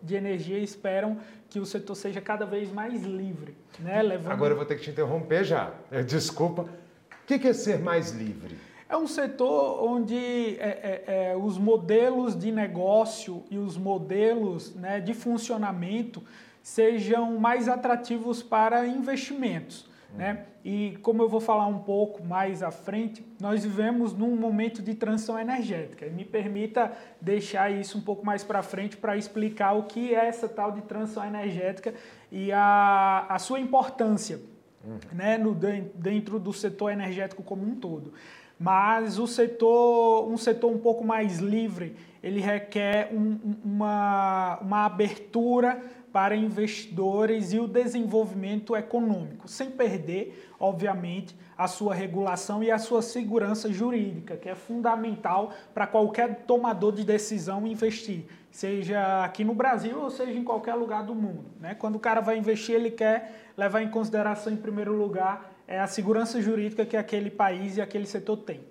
de 0.02 0.16
energia 0.16 0.60
esperam 0.60 1.18
que 1.50 1.60
o 1.60 1.66
setor 1.66 1.96
seja 1.96 2.22
cada 2.22 2.46
vez 2.46 2.72
mais 2.72 3.04
livre. 3.04 3.56
Né? 3.80 4.02
Levando... 4.02 4.32
Agora 4.32 4.54
eu 4.54 4.58
vou 4.58 4.66
ter 4.66 4.76
que 4.76 4.84
te 4.84 4.90
interromper 4.90 5.44
já. 5.44 5.74
É, 5.92 6.04
desculpa. 6.04 6.64
O 6.64 7.26
que 7.26 7.48
é 7.48 7.54
ser 7.54 7.80
mais 7.80 8.12
livre? 8.12 8.58
É 8.88 8.96
um 8.96 9.08
setor 9.08 9.84
onde 9.84 10.16
é, 10.60 11.04
é, 11.08 11.32
é, 11.32 11.36
os 11.36 11.58
modelos 11.58 12.38
de 12.38 12.52
negócio 12.52 13.44
e 13.50 13.58
os 13.58 13.78
modelos 13.78 14.76
né, 14.76 15.00
de 15.00 15.14
funcionamento 15.14 16.22
sejam 16.62 17.40
mais 17.40 17.68
atrativos 17.68 18.44
para 18.44 18.86
investimentos. 18.86 19.90
Né? 20.16 20.46
E 20.64 20.98
como 21.02 21.22
eu 21.22 21.30
vou 21.30 21.42
falar 21.42 21.68
um 21.68 21.80
pouco 21.80 22.24
mais 22.24 22.64
à 22.64 22.72
frente, 22.72 23.24
nós 23.40 23.64
vivemos 23.64 24.14
num 24.14 24.36
momento 24.36 24.82
de 24.82 24.96
transição 24.96 25.38
energética. 25.38 26.06
E 26.06 26.10
me 26.10 26.24
permita 26.24 26.92
deixar 27.20 27.70
isso 27.70 27.98
um 27.98 28.02
pouco 28.02 28.26
mais 28.26 28.44
para 28.44 28.64
frente 28.64 28.96
para 28.96 29.18
explicar 29.18 29.74
o 29.74 29.84
que 29.84 30.16
é 30.16 30.26
essa 30.26 30.48
tal 30.48 30.72
de 30.72 30.82
transição 30.82 31.26
energética 31.26 31.94
e 32.32 32.52
a, 32.52 33.26
a 33.28 33.38
sua 33.40 33.60
importância 33.60 34.40
uhum. 34.84 34.98
né, 35.12 35.38
no, 35.38 35.54
dentro 35.54 36.40
do 36.40 36.54
setor 36.54 36.92
energético 36.92 37.44
como 37.44 37.64
um 37.64 37.76
todo. 37.76 38.14
Mas 38.60 39.20
o 39.20 39.28
setor, 39.28 40.28
um 40.28 40.38
setor 40.38 40.72
um 40.72 40.78
pouco 40.78 41.04
mais 41.04 41.40
livre, 41.40 41.96
ele 42.24 42.40
requer 42.40 43.10
um, 43.14 43.38
uma, 43.64 44.58
uma 44.62 44.86
abertura 44.86 45.82
para 46.16 46.34
investidores 46.34 47.52
e 47.52 47.60
o 47.60 47.68
desenvolvimento 47.68 48.74
econômico, 48.74 49.50
sem 49.50 49.70
perder, 49.70 50.50
obviamente, 50.58 51.36
a 51.58 51.68
sua 51.68 51.94
regulação 51.94 52.64
e 52.64 52.72
a 52.72 52.78
sua 52.78 53.02
segurança 53.02 53.70
jurídica, 53.72 54.38
que 54.38 54.48
é 54.48 54.56
fundamental 54.56 55.52
para 55.74 55.86
qualquer 55.86 56.46
tomador 56.48 56.94
de 56.94 57.04
decisão 57.04 57.68
investir, 57.68 58.24
seja 58.50 59.26
aqui 59.26 59.44
no 59.44 59.54
Brasil 59.54 60.02
ou 60.02 60.10
seja 60.10 60.32
em 60.32 60.44
qualquer 60.46 60.76
lugar 60.76 61.04
do 61.04 61.14
mundo. 61.14 61.46
Né? 61.60 61.76
Quando 61.76 61.98
o 61.98 62.00
cara 62.00 62.22
vai 62.22 62.38
investir, 62.38 62.76
ele 62.76 62.92
quer 62.92 63.52
levar 63.58 63.82
em 63.82 63.90
consideração, 63.90 64.54
em 64.54 64.58
primeiro 64.58 64.94
lugar, 64.94 65.55
é 65.68 65.80
a 65.80 65.88
segurança 65.88 66.42
jurídica 66.42 66.86
que 66.86 66.98
aquele 66.98 67.30
país 67.30 67.78
e 67.78 67.82
aquele 67.82 68.06
setor 68.06 68.38
tem. 68.38 68.62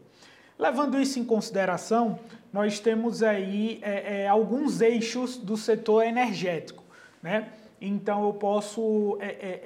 Levando 0.58 1.00
isso 1.00 1.18
em 1.18 1.24
consideração, 1.24 2.18
nós 2.52 2.78
temos 2.78 3.22
aí 3.22 3.80
é, 3.82 4.22
é, 4.22 4.28
alguns 4.28 4.80
eixos 4.80 5.36
do 5.36 5.56
setor 5.56 6.04
energético. 6.04 6.84
Né? 7.20 7.48
Então 7.80 8.24
eu 8.24 8.32
posso 8.32 9.18
é, 9.20 9.26
é, 9.26 9.62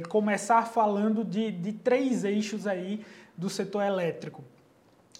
é, 0.00 0.02
começar 0.08 0.66
falando 0.66 1.24
de, 1.24 1.52
de 1.52 1.72
três 1.72 2.24
eixos 2.24 2.66
aí 2.66 3.04
do 3.36 3.50
setor 3.50 3.82
elétrico, 3.82 4.42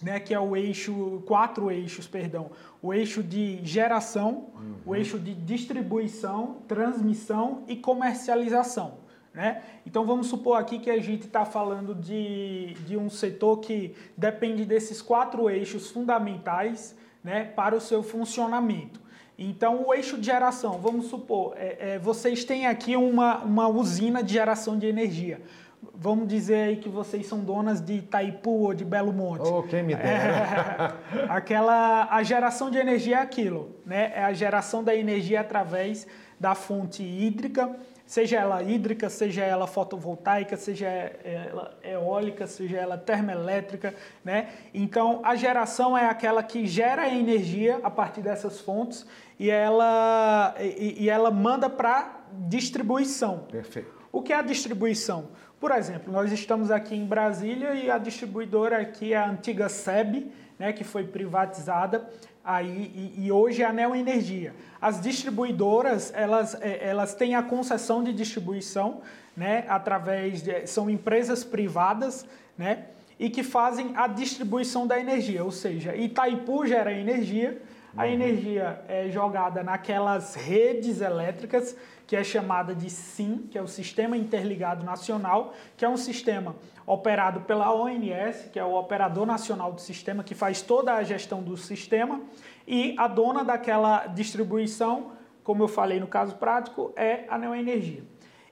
né? 0.00 0.18
que 0.18 0.32
é 0.32 0.40
o 0.40 0.56
eixo, 0.56 1.22
quatro 1.26 1.70
eixos, 1.70 2.06
perdão, 2.06 2.50
o 2.80 2.94
eixo 2.94 3.22
de 3.22 3.60
geração, 3.62 4.48
uhum. 4.54 4.74
o 4.86 4.96
eixo 4.96 5.18
de 5.18 5.34
distribuição, 5.34 6.56
transmissão 6.66 7.62
e 7.68 7.76
comercialização. 7.76 9.01
Né? 9.34 9.62
Então 9.86 10.04
vamos 10.04 10.26
supor 10.26 10.58
aqui 10.58 10.78
que 10.78 10.90
a 10.90 11.00
gente 11.00 11.26
está 11.26 11.44
falando 11.44 11.94
de, 11.94 12.74
de 12.86 12.96
um 12.96 13.08
setor 13.08 13.58
que 13.58 13.94
depende 14.16 14.64
desses 14.64 15.00
quatro 15.00 15.48
eixos 15.48 15.90
fundamentais 15.90 16.94
né, 17.24 17.44
para 17.44 17.74
o 17.74 17.80
seu 17.80 18.02
funcionamento. 18.02 19.00
Então, 19.38 19.86
o 19.86 19.94
eixo 19.94 20.18
de 20.18 20.26
geração, 20.26 20.78
vamos 20.78 21.06
supor, 21.06 21.54
é, 21.56 21.94
é, 21.94 21.98
vocês 21.98 22.44
têm 22.44 22.66
aqui 22.66 22.94
uma, 22.96 23.38
uma 23.38 23.66
usina 23.66 24.22
de 24.22 24.32
geração 24.32 24.78
de 24.78 24.86
energia. 24.86 25.40
Vamos 25.94 26.28
dizer 26.28 26.68
aí 26.68 26.76
que 26.76 26.88
vocês 26.88 27.26
são 27.26 27.40
donas 27.40 27.80
de 27.80 27.94
Itaipu 27.94 28.50
ou 28.50 28.74
de 28.74 28.84
Belo 28.84 29.12
Monte. 29.12 29.48
Oh, 29.48 29.62
quem 29.64 29.82
me 29.82 29.96
dera. 29.96 30.96
É, 31.12 31.26
aquela, 31.28 32.06
a 32.08 32.22
geração 32.22 32.70
de 32.70 32.78
energia 32.78 33.16
é 33.16 33.20
aquilo, 33.20 33.74
né? 33.84 34.12
É 34.14 34.22
a 34.22 34.32
geração 34.32 34.84
da 34.84 34.94
energia 34.94 35.40
através 35.40 36.06
da 36.38 36.54
fonte 36.54 37.02
hídrica, 37.02 37.74
seja 38.12 38.36
ela 38.36 38.62
hídrica, 38.62 39.08
seja 39.08 39.42
ela 39.42 39.66
fotovoltaica, 39.66 40.54
seja 40.54 40.86
ela 40.86 41.74
eólica, 41.82 42.46
seja 42.46 42.76
ela 42.76 42.98
termoelétrica, 42.98 43.94
né? 44.22 44.50
Então, 44.74 45.22
a 45.24 45.34
geração 45.34 45.96
é 45.96 46.04
aquela 46.04 46.42
que 46.42 46.66
gera 46.66 47.08
energia 47.08 47.80
a 47.82 47.90
partir 47.90 48.20
dessas 48.20 48.60
fontes 48.60 49.06
e 49.38 49.48
ela, 49.48 50.54
e, 50.60 51.04
e 51.04 51.08
ela 51.08 51.30
manda 51.30 51.70
para 51.70 52.20
distribuição. 52.48 53.46
Perfeito. 53.50 53.90
O 54.12 54.20
que 54.20 54.34
é 54.34 54.36
a 54.36 54.42
distribuição? 54.42 55.30
Por 55.58 55.70
exemplo, 55.70 56.12
nós 56.12 56.30
estamos 56.32 56.70
aqui 56.70 56.94
em 56.94 57.06
Brasília 57.06 57.72
e 57.72 57.90
a 57.90 57.96
distribuidora 57.96 58.76
aqui 58.78 59.14
é 59.14 59.16
a 59.16 59.26
antiga 59.26 59.70
SEB, 59.70 60.30
né, 60.62 60.72
que 60.72 60.84
foi 60.84 61.02
privatizada 61.02 62.08
aí 62.44 63.12
e, 63.16 63.26
e, 63.26 63.32
hoje 63.32 63.64
é 63.64 63.66
a 63.66 63.72
Neo 63.72 63.96
Energia. 63.96 64.54
As 64.80 65.00
distribuidoras 65.00 66.12
elas, 66.14 66.56
é, 66.60 66.88
elas 66.88 67.16
têm 67.16 67.34
a 67.34 67.42
concessão 67.42 68.04
de 68.04 68.12
distribuição, 68.12 69.00
né, 69.36 69.64
através 69.68 70.40
de, 70.40 70.64
são 70.68 70.88
empresas 70.88 71.42
privadas, 71.42 72.24
né, 72.56 72.84
e 73.18 73.28
que 73.28 73.42
fazem 73.42 73.90
a 73.96 74.06
distribuição 74.06 74.86
da 74.86 75.00
energia, 75.00 75.42
ou 75.42 75.50
seja, 75.50 75.96
Itaipu 75.96 76.64
gera 76.64 76.92
energia, 76.92 77.60
a 77.96 78.04
uhum. 78.04 78.12
energia 78.12 78.84
é 78.86 79.10
jogada 79.10 79.64
naquelas 79.64 80.36
redes 80.36 81.00
elétricas 81.00 81.76
que 82.12 82.16
é 82.16 82.22
chamada 82.22 82.74
de 82.74 82.90
SIM, 82.90 83.48
que 83.50 83.56
é 83.56 83.62
o 83.62 83.66
Sistema 83.66 84.18
Interligado 84.18 84.84
Nacional, 84.84 85.54
que 85.78 85.82
é 85.82 85.88
um 85.88 85.96
sistema 85.96 86.54
operado 86.86 87.40
pela 87.40 87.74
ONS, 87.74 88.50
que 88.52 88.58
é 88.58 88.64
o 88.64 88.74
Operador 88.74 89.24
Nacional 89.24 89.72
do 89.72 89.80
Sistema, 89.80 90.22
que 90.22 90.34
faz 90.34 90.60
toda 90.60 90.92
a 90.92 91.02
gestão 91.02 91.42
do 91.42 91.56
sistema, 91.56 92.20
e 92.68 92.94
a 92.98 93.08
dona 93.08 93.42
daquela 93.42 94.08
distribuição, 94.08 95.12
como 95.42 95.62
eu 95.62 95.68
falei 95.68 96.00
no 96.00 96.06
caso 96.06 96.34
prático, 96.34 96.92
é 96.96 97.24
a 97.30 97.38
Neoenergia. 97.38 98.04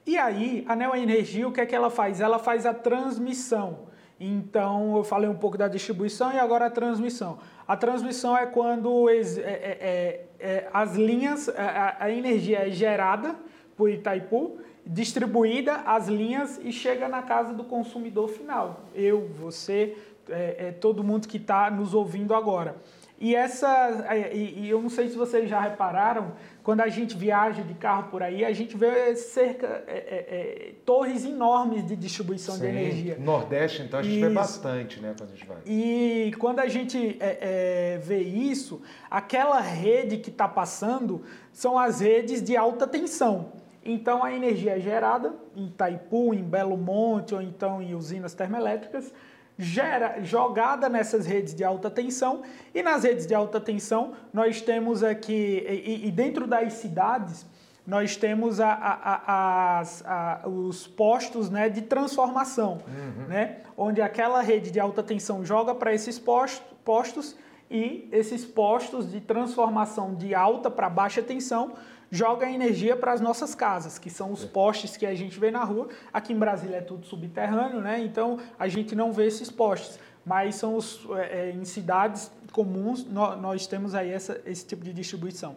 E 0.06 0.16
aí, 0.16 0.64
a 0.66 0.74
Neoenergia, 0.74 1.46
o 1.46 1.52
que 1.52 1.60
é 1.60 1.66
que 1.66 1.74
ela 1.74 1.90
faz? 1.90 2.18
Ela 2.18 2.38
faz 2.38 2.64
a 2.64 2.72
transmissão. 2.72 3.90
Então, 4.18 4.96
eu 4.96 5.04
falei 5.04 5.28
um 5.28 5.36
pouco 5.36 5.58
da 5.58 5.68
distribuição 5.68 6.32
e 6.32 6.38
agora 6.38 6.64
a 6.64 6.70
transmissão. 6.70 7.38
A 7.68 7.76
transmissão 7.76 8.34
é 8.34 8.46
quando 8.46 9.10
é, 9.10 9.16
é, 9.16 9.78
é, 9.80 10.29
é, 10.40 10.68
as 10.72 10.94
linhas, 10.96 11.48
a, 11.48 11.96
a 12.00 12.10
energia 12.10 12.66
é 12.66 12.70
gerada 12.70 13.36
por 13.76 13.90
Itaipu, 13.90 14.58
distribuída 14.84 15.76
as 15.86 16.08
linhas 16.08 16.58
e 16.62 16.72
chega 16.72 17.08
na 17.08 17.22
casa 17.22 17.52
do 17.52 17.64
consumidor 17.64 18.28
final. 18.28 18.86
Eu, 18.94 19.28
você, 19.38 19.96
é, 20.28 20.68
é 20.68 20.72
todo 20.72 21.04
mundo 21.04 21.28
que 21.28 21.36
está 21.36 21.70
nos 21.70 21.94
ouvindo 21.94 22.34
agora. 22.34 22.76
E 23.20 23.36
essa, 23.36 24.06
é, 24.08 24.34
e, 24.34 24.60
e, 24.60 24.70
eu 24.70 24.80
não 24.80 24.88
sei 24.88 25.10
se 25.10 25.14
vocês 25.14 25.46
já 25.46 25.60
repararam, 25.60 26.32
quando 26.62 26.80
a 26.80 26.88
gente 26.88 27.14
viaja 27.14 27.62
de 27.62 27.74
carro 27.74 28.04
por 28.04 28.22
aí, 28.22 28.46
a 28.46 28.52
gente 28.54 28.74
vê 28.78 29.14
cerca 29.14 29.84
é, 29.86 29.92
é, 29.92 30.70
é 30.70 30.72
torres 30.86 31.26
enormes 31.26 31.86
de 31.86 31.96
distribuição 31.96 32.54
Sim, 32.54 32.62
de 32.62 32.66
energia. 32.68 33.18
Nordeste, 33.20 33.82
então 33.82 34.00
a 34.00 34.02
gente 34.02 34.16
isso. 34.16 34.26
vê 34.26 34.34
bastante, 34.34 35.00
né, 35.00 35.14
quando 35.18 35.32
a 35.32 35.34
gente 35.34 35.46
vai. 35.46 35.58
E 35.66 36.32
quando 36.38 36.60
a 36.60 36.68
gente 36.68 37.18
é, 37.20 37.96
é, 37.96 37.98
vê 37.98 38.20
isso, 38.20 38.80
aquela 39.10 39.60
rede 39.60 40.16
que 40.16 40.30
está 40.30 40.48
passando 40.48 41.22
são 41.52 41.78
as 41.78 42.00
redes 42.00 42.42
de 42.42 42.56
alta 42.56 42.86
tensão. 42.86 43.52
Então 43.84 44.24
a 44.24 44.32
energia 44.32 44.78
é 44.78 44.80
gerada 44.80 45.34
em 45.54 45.66
Itaipu, 45.66 46.32
em 46.32 46.42
Belo 46.42 46.78
Monte 46.78 47.34
ou 47.34 47.42
então 47.42 47.82
em 47.82 47.94
usinas 47.94 48.32
termoelétricas 48.32 49.12
gera, 49.60 50.22
jogada 50.22 50.88
nessas 50.88 51.26
redes 51.26 51.54
de 51.54 51.62
alta 51.62 51.90
tensão 51.90 52.42
e 52.74 52.82
nas 52.82 53.04
redes 53.04 53.26
de 53.26 53.34
alta 53.34 53.60
tensão 53.60 54.14
nós 54.32 54.62
temos 54.62 55.04
aqui, 55.04 55.64
e, 55.68 56.08
e 56.08 56.10
dentro 56.10 56.46
das 56.46 56.72
cidades, 56.74 57.44
nós 57.86 58.16
temos 58.16 58.60
a, 58.60 58.72
a, 58.72 59.82
a, 60.04 60.48
os 60.48 60.86
postos 60.86 61.50
né, 61.50 61.68
de 61.68 61.82
transformação, 61.82 62.78
uhum. 62.86 63.26
né, 63.28 63.58
onde 63.76 64.00
aquela 64.00 64.40
rede 64.40 64.70
de 64.70 64.80
alta 64.80 65.02
tensão 65.02 65.44
joga 65.44 65.74
para 65.74 65.92
esses 65.92 66.18
postos, 66.18 66.62
postos 66.84 67.36
e 67.70 68.08
esses 68.10 68.44
postos 68.44 69.10
de 69.10 69.20
transformação 69.20 70.14
de 70.14 70.34
alta 70.34 70.70
para 70.70 70.88
baixa 70.88 71.22
tensão 71.22 71.74
joga 72.10 72.50
energia 72.50 72.96
para 72.96 73.12
as 73.12 73.20
nossas 73.20 73.54
casas, 73.54 73.98
que 73.98 74.10
são 74.10 74.32
os 74.32 74.44
postes 74.44 74.96
que 74.96 75.06
a 75.06 75.14
gente 75.14 75.38
vê 75.38 75.50
na 75.50 75.62
rua. 75.62 75.88
Aqui 76.12 76.32
em 76.32 76.38
Brasília 76.38 76.78
é 76.78 76.80
tudo 76.80 77.06
subterrâneo, 77.06 77.80
né? 77.80 78.00
Então 78.00 78.38
a 78.58 78.66
gente 78.68 78.94
não 78.94 79.12
vê 79.12 79.26
esses 79.26 79.50
postes, 79.50 79.98
mas 80.24 80.56
são 80.56 80.76
os, 80.76 81.06
é, 81.16 81.48
é 81.48 81.50
em 81.52 81.64
cidades 81.64 82.30
comuns 82.52 83.04
nós, 83.06 83.40
nós 83.40 83.66
temos 83.66 83.94
aí 83.94 84.10
essa, 84.10 84.40
esse 84.44 84.66
tipo 84.66 84.84
de 84.84 84.92
distribuição. 84.92 85.56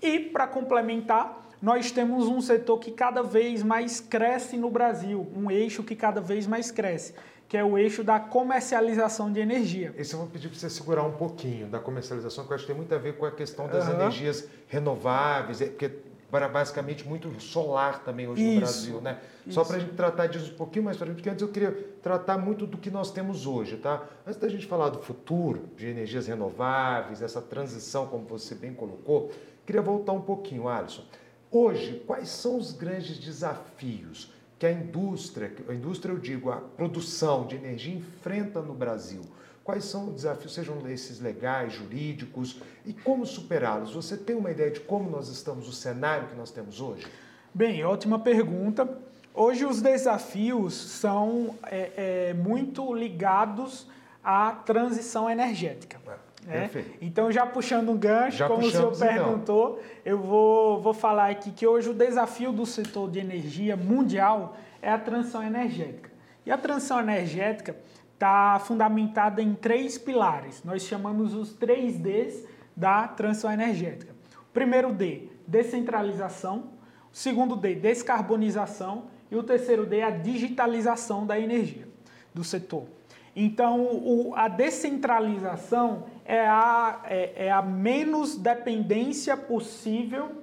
E 0.00 0.18
para 0.18 0.46
complementar, 0.46 1.48
nós 1.60 1.92
temos 1.92 2.26
um 2.26 2.40
setor 2.40 2.78
que 2.80 2.90
cada 2.90 3.22
vez 3.22 3.62
mais 3.62 4.00
cresce 4.00 4.56
no 4.56 4.68
Brasil, 4.68 5.30
um 5.36 5.48
eixo 5.48 5.84
que 5.84 5.94
cada 5.94 6.20
vez 6.20 6.44
mais 6.44 6.72
cresce, 6.72 7.14
que 7.52 7.56
é 7.58 7.62
o 7.62 7.76
eixo 7.76 8.02
da 8.02 8.18
comercialização 8.18 9.30
de 9.30 9.38
energia. 9.38 9.92
Esse 9.98 10.14
eu 10.14 10.20
vou 10.20 10.26
pedir 10.26 10.48
para 10.48 10.58
você 10.58 10.70
segurar 10.70 11.02
um 11.02 11.12
pouquinho 11.12 11.66
da 11.66 11.78
comercialização, 11.78 12.46
que 12.46 12.50
eu 12.50 12.54
acho 12.54 12.64
que 12.64 12.72
tem 12.72 12.74
muito 12.74 12.94
a 12.94 12.96
ver 12.96 13.18
com 13.18 13.26
a 13.26 13.30
questão 13.30 13.68
das 13.68 13.88
uhum. 13.88 13.92
energias 13.92 14.48
renováveis, 14.68 15.60
é, 15.60 15.66
porque 15.66 15.90
para 16.30 16.48
basicamente 16.48 17.06
muito 17.06 17.28
solar 17.42 18.02
também 18.04 18.26
hoje 18.26 18.42
isso, 18.42 18.54
no 18.54 18.60
Brasil, 18.60 19.00
né? 19.02 19.18
Isso. 19.44 19.54
Só 19.54 19.64
para 19.66 19.76
a 19.76 19.80
gente 19.80 19.92
tratar 19.92 20.28
disso 20.28 20.50
um 20.50 20.56
pouquinho 20.56 20.86
mais 20.86 20.96
para 20.96 21.08
gente, 21.08 21.16
porque 21.16 21.28
antes 21.28 21.42
eu 21.42 21.48
queria 21.48 21.72
tratar 22.02 22.38
muito 22.38 22.66
do 22.66 22.78
que 22.78 22.90
nós 22.90 23.10
temos 23.10 23.46
hoje, 23.46 23.76
tá? 23.76 24.02
Antes 24.26 24.40
da 24.40 24.48
gente 24.48 24.66
falar 24.66 24.88
do 24.88 25.02
futuro, 25.02 25.68
de 25.76 25.86
energias 25.86 26.26
renováveis, 26.28 27.20
essa 27.20 27.42
transição, 27.42 28.06
como 28.06 28.24
você 28.24 28.54
bem 28.54 28.72
colocou, 28.72 29.30
queria 29.66 29.82
voltar 29.82 30.12
um 30.12 30.22
pouquinho, 30.22 30.68
Alisson. 30.68 31.04
Hoje, 31.50 32.02
quais 32.06 32.30
são 32.30 32.56
os 32.56 32.72
grandes 32.72 33.18
desafios 33.18 34.31
que 34.62 34.66
a 34.66 34.70
indústria, 34.70 35.52
a 35.68 35.74
indústria 35.74 36.12
eu 36.12 36.18
digo, 36.20 36.48
a 36.48 36.56
produção 36.56 37.48
de 37.48 37.56
energia 37.56 37.96
enfrenta 37.96 38.62
no 38.62 38.72
Brasil? 38.72 39.22
Quais 39.64 39.84
são 39.84 40.06
os 40.06 40.14
desafios, 40.14 40.54
sejam 40.54 40.88
esses 40.88 41.18
legais, 41.18 41.72
jurídicos, 41.72 42.60
e 42.86 42.92
como 42.92 43.26
superá-los? 43.26 43.92
Você 43.92 44.16
tem 44.16 44.36
uma 44.36 44.52
ideia 44.52 44.70
de 44.70 44.78
como 44.78 45.10
nós 45.10 45.28
estamos, 45.28 45.66
o 45.66 45.72
cenário 45.72 46.28
que 46.28 46.36
nós 46.36 46.52
temos 46.52 46.80
hoje? 46.80 47.04
Bem, 47.52 47.82
ótima 47.84 48.20
pergunta. 48.20 48.88
Hoje 49.34 49.64
os 49.64 49.82
desafios 49.82 50.74
são 50.74 51.58
é, 51.64 52.28
é, 52.28 52.34
muito 52.34 52.94
ligados 52.94 53.88
à 54.22 54.52
transição 54.52 55.28
energética. 55.28 56.00
É, 56.06 56.14
né? 56.46 56.70
Então, 57.00 57.30
já 57.30 57.46
puxando 57.46 57.90
um 57.90 57.96
gancho, 57.96 58.38
já 58.38 58.48
como 58.48 58.66
o 58.66 58.70
senhor 58.70 58.96
perguntou, 58.98 59.78
então. 59.78 59.92
eu 60.04 60.18
vou, 60.18 60.80
vou 60.80 60.92
falar 60.92 61.30
aqui 61.30 61.52
que 61.52 61.66
hoje 61.66 61.88
o 61.90 61.94
desafio 61.94 62.52
do 62.52 62.66
setor 62.66 63.10
de 63.10 63.20
energia 63.20 63.76
mundial 63.76 64.56
é 64.80 64.90
a 64.90 64.98
transição 64.98 65.42
energética. 65.42 66.10
E 66.44 66.50
a 66.50 66.58
transição 66.58 66.98
energética 66.98 67.76
está 68.14 68.60
fundamentada 68.64 69.40
em 69.40 69.54
três 69.54 69.96
pilares. 69.96 70.62
Nós 70.64 70.82
chamamos 70.82 71.34
os 71.34 71.52
três 71.52 71.96
Ds 71.96 72.44
da 72.76 73.06
transição 73.06 73.52
energética. 73.52 74.12
O 74.40 74.52
primeiro 74.52 74.92
D, 74.92 75.28
descentralização. 75.46 76.70
O 77.12 77.16
segundo 77.16 77.54
D, 77.54 77.76
descarbonização. 77.76 79.06
E 79.30 79.36
o 79.36 79.42
terceiro 79.42 79.86
D, 79.86 80.02
a 80.02 80.10
digitalização 80.10 81.24
da 81.24 81.38
energia 81.38 81.88
do 82.34 82.42
setor. 82.42 82.86
Então, 83.34 83.80
o, 83.80 84.34
a 84.34 84.46
descentralização 84.46 86.04
é 86.24 86.40
a, 86.46 87.00
é, 87.04 87.46
é 87.46 87.50
a 87.50 87.62
menos 87.62 88.36
dependência 88.36 89.36
possível 89.36 90.42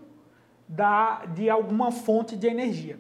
da, 0.68 1.26
de 1.26 1.50
alguma 1.50 1.92
fonte 1.92 2.36
de 2.36 2.48
energia. 2.48 3.00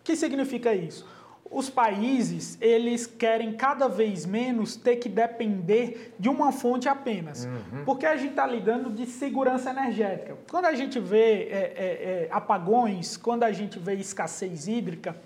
O 0.00 0.04
que 0.04 0.16
significa 0.16 0.74
isso? 0.74 1.06
Os 1.50 1.68
países, 1.68 2.56
eles 2.60 3.06
querem 3.06 3.52
cada 3.52 3.88
vez 3.88 4.24
menos 4.24 4.76
ter 4.76 4.96
que 4.96 5.08
depender 5.08 6.14
de 6.16 6.28
uma 6.28 6.52
fonte 6.52 6.88
apenas. 6.88 7.44
Uhum. 7.44 7.84
Porque 7.84 8.06
a 8.06 8.16
gente 8.16 8.30
está 8.30 8.46
lidando 8.46 8.88
de 8.90 9.04
segurança 9.04 9.70
energética. 9.70 10.38
Quando 10.48 10.66
a 10.66 10.74
gente 10.74 11.00
vê 11.00 11.18
é, 11.18 11.48
é, 11.50 12.26
é, 12.26 12.28
apagões, 12.30 13.16
quando 13.16 13.42
a 13.42 13.50
gente 13.50 13.80
vê 13.80 13.94
escassez 13.94 14.68
hídrica, 14.68 15.16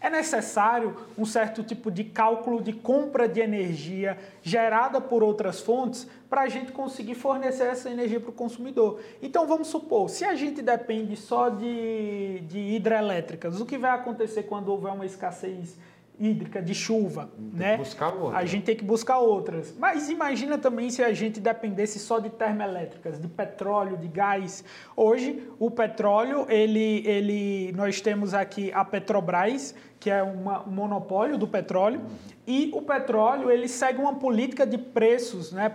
é 0.00 0.08
necessário 0.08 0.96
um 1.18 1.24
certo 1.24 1.62
tipo 1.62 1.90
de 1.90 2.04
cálculo 2.04 2.62
de 2.62 2.72
compra 2.72 3.28
de 3.28 3.40
energia 3.40 4.16
gerada 4.42 5.00
por 5.00 5.22
outras 5.22 5.60
fontes 5.60 6.08
para 6.28 6.42
a 6.42 6.48
gente 6.48 6.72
conseguir 6.72 7.14
fornecer 7.14 7.64
essa 7.64 7.90
energia 7.90 8.20
para 8.20 8.30
o 8.30 8.32
consumidor. 8.32 9.00
Então 9.20 9.46
vamos 9.46 9.68
supor, 9.68 10.08
se 10.08 10.24
a 10.24 10.34
gente 10.34 10.62
depende 10.62 11.16
só 11.16 11.48
de, 11.48 12.40
de 12.40 12.58
hidrelétricas, 12.58 13.60
o 13.60 13.66
que 13.66 13.76
vai 13.76 13.90
acontecer 13.90 14.44
quando 14.44 14.68
houver 14.68 14.92
uma 14.92 15.04
escassez 15.04 15.76
hídrica, 16.20 16.60
de 16.60 16.74
chuva, 16.74 17.30
tem 17.34 17.58
né? 17.58 17.76
buscar 17.78 18.12
outra. 18.12 18.38
A 18.38 18.44
gente 18.44 18.64
tem 18.64 18.76
que 18.76 18.84
buscar 18.84 19.18
outras. 19.18 19.74
Mas 19.78 20.10
imagina 20.10 20.58
também 20.58 20.90
se 20.90 21.02
a 21.02 21.14
gente 21.14 21.40
dependesse 21.40 21.98
só 21.98 22.18
de 22.18 22.28
termoelétricas, 22.28 23.18
de 23.18 23.26
petróleo, 23.26 23.96
de 23.96 24.06
gás. 24.06 24.62
Hoje, 24.94 25.48
o 25.58 25.70
petróleo, 25.70 26.44
ele, 26.50 27.02
ele, 27.06 27.72
nós 27.72 28.02
temos 28.02 28.34
aqui 28.34 28.70
a 28.74 28.84
Petrobras, 28.84 29.74
que 30.00 30.08
é 30.10 30.24
um 30.24 30.42
monopólio 30.66 31.36
do 31.36 31.46
petróleo, 31.46 32.00
e 32.46 32.70
o 32.74 32.80
petróleo 32.80 33.50
ele 33.50 33.68
segue 33.68 34.00
uma 34.00 34.14
política 34.14 34.66
de 34.66 34.78
preços, 34.78 35.52
né? 35.52 35.72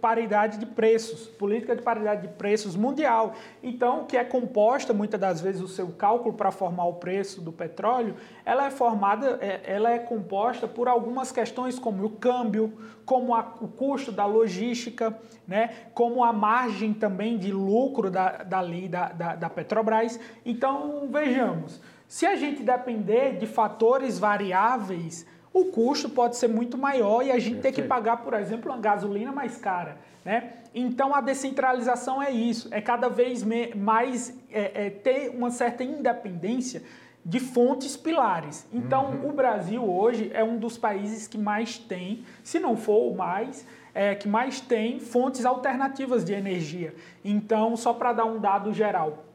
paridade 0.00 0.58
de 0.58 0.66
preços, 0.66 1.26
política 1.26 1.74
de 1.74 1.82
paridade 1.82 2.22
de 2.22 2.28
preços 2.34 2.76
mundial. 2.76 3.34
Então, 3.62 4.04
que 4.04 4.16
é 4.16 4.22
composta 4.22 4.92
muitas 4.92 5.18
das 5.18 5.40
vezes 5.40 5.62
o 5.62 5.66
seu 5.66 5.88
cálculo 5.88 6.34
para 6.34 6.52
formar 6.52 6.84
o 6.84 6.94
preço 6.94 7.40
do 7.40 7.50
petróleo, 7.50 8.14
ela 8.44 8.66
é 8.66 8.70
formada, 8.70 9.38
é, 9.40 9.62
ela 9.64 9.90
é 9.90 9.98
composta 9.98 10.68
por 10.68 10.86
algumas 10.86 11.32
questões 11.32 11.78
como 11.78 12.04
o 12.04 12.10
câmbio, 12.10 12.72
como 13.06 13.34
a, 13.34 13.54
o 13.60 13.66
custo 13.66 14.12
da 14.12 14.26
logística, 14.26 15.18
né? 15.48 15.70
como 15.94 16.22
a 16.22 16.32
margem 16.32 16.92
também 16.92 17.38
de 17.38 17.50
lucro 17.50 18.10
da, 18.10 18.44
dali, 18.44 18.86
da, 18.86 19.08
da, 19.08 19.34
da 19.34 19.50
Petrobras. 19.50 20.20
Então, 20.44 21.08
vejamos. 21.10 21.80
Se 22.12 22.26
a 22.26 22.36
gente 22.36 22.62
depender 22.62 23.38
de 23.38 23.46
fatores 23.46 24.18
variáveis, 24.18 25.26
o 25.50 25.64
custo 25.64 26.10
pode 26.10 26.36
ser 26.36 26.46
muito 26.46 26.76
maior 26.76 27.24
e 27.24 27.32
a 27.32 27.38
gente 27.38 27.62
tem 27.62 27.72
que 27.72 27.80
pagar, 27.80 28.18
por 28.18 28.34
exemplo, 28.34 28.70
uma 28.70 28.78
gasolina 28.78 29.32
mais 29.32 29.56
cara. 29.56 29.96
Né? 30.22 30.56
Então 30.74 31.14
a 31.14 31.22
descentralização 31.22 32.22
é 32.22 32.30
isso, 32.30 32.68
é 32.70 32.82
cada 32.82 33.08
vez 33.08 33.42
mais 33.74 34.38
é, 34.50 34.88
é, 34.88 34.90
ter 34.90 35.30
uma 35.30 35.50
certa 35.50 35.82
independência 35.84 36.82
de 37.24 37.40
fontes 37.40 37.96
pilares. 37.96 38.68
Então 38.70 39.12
uhum. 39.12 39.30
o 39.30 39.32
Brasil 39.32 39.82
hoje 39.82 40.30
é 40.34 40.44
um 40.44 40.58
dos 40.58 40.76
países 40.76 41.26
que 41.26 41.38
mais 41.38 41.78
tem, 41.78 42.26
se 42.44 42.60
não 42.60 42.76
for 42.76 43.10
o 43.10 43.16
mais, 43.16 43.66
é, 43.94 44.14
que 44.14 44.28
mais 44.28 44.60
tem 44.60 45.00
fontes 45.00 45.46
alternativas 45.46 46.26
de 46.26 46.34
energia. 46.34 46.94
Então, 47.24 47.74
só 47.74 47.94
para 47.94 48.12
dar 48.12 48.26
um 48.26 48.38
dado 48.38 48.70
geral, 48.70 49.31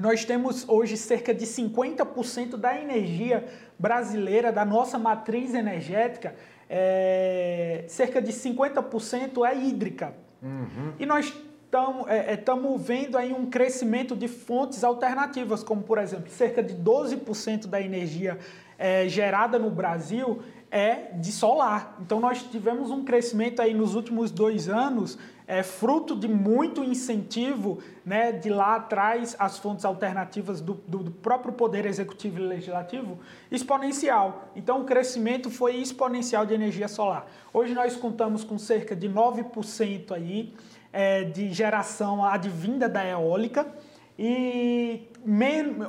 nós 0.00 0.24
temos 0.24 0.66
hoje 0.66 0.96
cerca 0.96 1.34
de 1.34 1.44
50% 1.44 2.56
da 2.56 2.74
energia 2.80 3.44
brasileira, 3.78 4.50
da 4.50 4.64
nossa 4.64 4.98
matriz 4.98 5.52
energética, 5.52 6.34
é, 6.68 7.84
cerca 7.86 8.22
de 8.22 8.32
50% 8.32 9.46
é 9.46 9.54
hídrica. 9.54 10.14
Uhum. 10.42 10.94
E 10.98 11.04
nós 11.04 11.34
estamos 11.66 12.08
é, 12.08 12.32
é 12.32 12.44
vendo 12.78 13.18
aí 13.18 13.32
um 13.32 13.50
crescimento 13.50 14.16
de 14.16 14.26
fontes 14.26 14.82
alternativas, 14.82 15.62
como 15.62 15.82
por 15.82 15.98
exemplo, 15.98 16.30
cerca 16.30 16.62
de 16.62 16.74
12% 16.74 17.66
da 17.66 17.80
energia 17.80 18.38
é, 18.78 19.06
gerada 19.06 19.58
no 19.58 19.70
Brasil 19.70 20.40
é 20.70 21.12
de 21.12 21.30
solar. 21.30 21.98
Então 22.00 22.20
nós 22.20 22.42
tivemos 22.42 22.90
um 22.90 23.04
crescimento 23.04 23.60
aí 23.60 23.74
nos 23.74 23.94
últimos 23.94 24.30
dois 24.30 24.68
anos, 24.68 25.18
é 25.50 25.64
fruto 25.64 26.14
de 26.14 26.28
muito 26.28 26.84
incentivo 26.84 27.80
né, 28.06 28.30
de 28.30 28.48
lá 28.48 28.76
atrás 28.76 29.34
as 29.36 29.58
fontes 29.58 29.84
alternativas 29.84 30.60
do, 30.60 30.74
do, 30.86 30.98
do 30.98 31.10
próprio 31.10 31.52
poder 31.52 31.86
executivo 31.86 32.38
e 32.38 32.42
legislativo 32.42 33.18
exponencial. 33.50 34.48
Então 34.54 34.82
o 34.82 34.84
crescimento 34.84 35.50
foi 35.50 35.74
exponencial 35.74 36.46
de 36.46 36.54
energia 36.54 36.86
solar. 36.86 37.26
Hoje 37.52 37.74
nós 37.74 37.96
contamos 37.96 38.44
com 38.44 38.56
cerca 38.58 38.94
de 38.94 39.08
9% 39.08 40.12
aí 40.12 40.54
é, 40.92 41.24
de 41.24 41.52
geração 41.52 42.24
advinda 42.24 42.88
da 42.88 43.04
eólica 43.04 43.66
e 44.16 45.08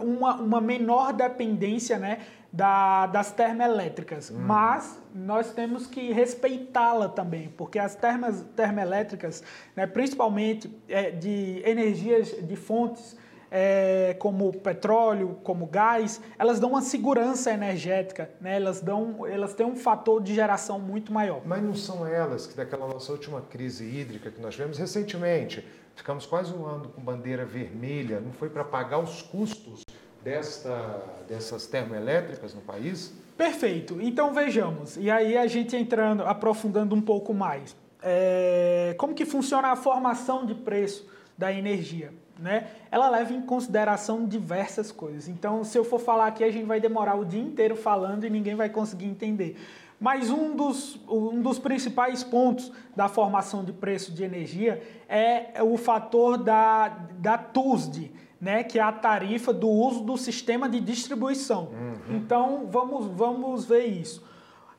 uma, 0.02 0.38
uma 0.38 0.60
menor 0.60 1.13
dependência 1.13 2.00
né, 2.00 2.17
da, 2.51 3.07
das 3.07 3.31
termoelétricas, 3.31 4.29
hum. 4.29 4.35
mas 4.39 4.99
nós 5.13 5.53
temos 5.53 5.87
que 5.87 6.11
respeitá-la 6.11 7.07
também, 7.07 7.49
porque 7.55 7.79
as 7.79 7.95
termas, 7.95 8.43
termoelétricas, 8.55 9.43
né, 9.75 9.87
principalmente 9.87 10.69
é, 10.89 11.11
de 11.11 11.61
energias 11.65 12.29
de 12.29 12.55
fontes 12.55 13.15
é, 13.49 14.15
como 14.17 14.53
petróleo, 14.53 15.37
como 15.43 15.65
gás, 15.65 16.21
elas 16.39 16.57
dão 16.57 16.69
uma 16.69 16.81
segurança 16.81 17.51
energética, 17.51 18.29
né? 18.39 18.55
elas, 18.55 18.79
dão, 18.79 19.27
elas 19.27 19.53
têm 19.53 19.65
um 19.65 19.75
fator 19.75 20.21
de 20.21 20.33
geração 20.33 20.79
muito 20.79 21.11
maior. 21.11 21.41
Mas 21.45 21.61
não 21.61 21.75
são 21.75 22.07
elas 22.07 22.47
que, 22.47 22.55
daquela 22.55 22.87
nossa 22.87 23.11
última 23.11 23.41
crise 23.41 23.83
hídrica 23.83 24.31
que 24.31 24.41
nós 24.41 24.53
tivemos 24.55 24.77
recentemente, 24.77 25.67
ficamos 25.95 26.25
quase 26.25 26.53
um 26.53 26.65
ano 26.65 26.87
com 26.89 27.01
bandeira 27.01 27.43
vermelha, 27.43 28.21
não 28.21 28.31
foi 28.31 28.49
para 28.49 28.63
pagar 28.63 28.99
os 28.99 29.21
custos 29.21 29.83
desta, 30.23 31.03
dessas 31.27 31.67
termoelétricas 31.67 32.53
no 32.53 32.62
país? 32.62 33.13
Perfeito. 33.38 33.99
Então 34.01 34.34
vejamos. 34.34 34.97
E 34.97 35.10
aí 35.10 35.38
a 35.38 35.47
gente 35.47 35.75
entrando, 35.75 36.23
aprofundando 36.23 36.95
um 36.95 37.01
pouco 37.01 37.34
mais. 37.34 37.75
É, 38.03 38.95
como 38.97 39.13
que 39.13 39.25
funciona 39.25 39.69
a 39.69 39.75
formação 39.75 40.45
de 40.45 40.55
preço 40.55 41.07
da 41.38 41.51
energia? 41.51 42.13
Né? 42.39 42.67
Ela 42.89 43.10
leva 43.10 43.34
em 43.34 43.41
consideração 43.41 44.25
diversas 44.25 44.91
coisas. 44.91 45.27
Então, 45.27 45.63
se 45.63 45.77
eu 45.77 45.84
for 45.84 45.99
falar 45.99 46.27
aqui, 46.27 46.43
a 46.43 46.51
gente 46.51 46.65
vai 46.65 46.79
demorar 46.79 47.15
o 47.15 47.23
dia 47.23 47.41
inteiro 47.41 47.75
falando 47.75 48.25
e 48.25 48.29
ninguém 48.29 48.55
vai 48.55 48.69
conseguir 48.69 49.05
entender. 49.05 49.57
Mas 49.99 50.31
um 50.31 50.55
dos, 50.55 50.99
um 51.07 51.39
dos 51.39 51.60
principais 51.60 52.23
pontos 52.23 52.71
da 52.95 53.07
formação 53.07 53.63
de 53.63 53.71
preço 53.71 54.12
de 54.12 54.23
energia 54.23 54.81
é 55.07 55.62
o 55.62 55.77
fator 55.77 56.39
da, 56.39 56.88
da 57.19 57.38
TUSD, 57.38 58.12
né, 58.41 58.63
que 58.63 58.80
é 58.80 58.82
a 58.82 58.91
tarifa 58.91 59.54
do 59.54 59.69
uso 59.69 60.04
do 60.04 60.17
sistema 60.17 60.67
de 60.67 60.82
distribuição. 60.82 61.69
Uhum. 61.71 62.17
Então, 62.17 62.67
vamos, 62.67 63.06
vamos 63.06 63.65
ver 63.65 63.86
isso. 63.86 64.25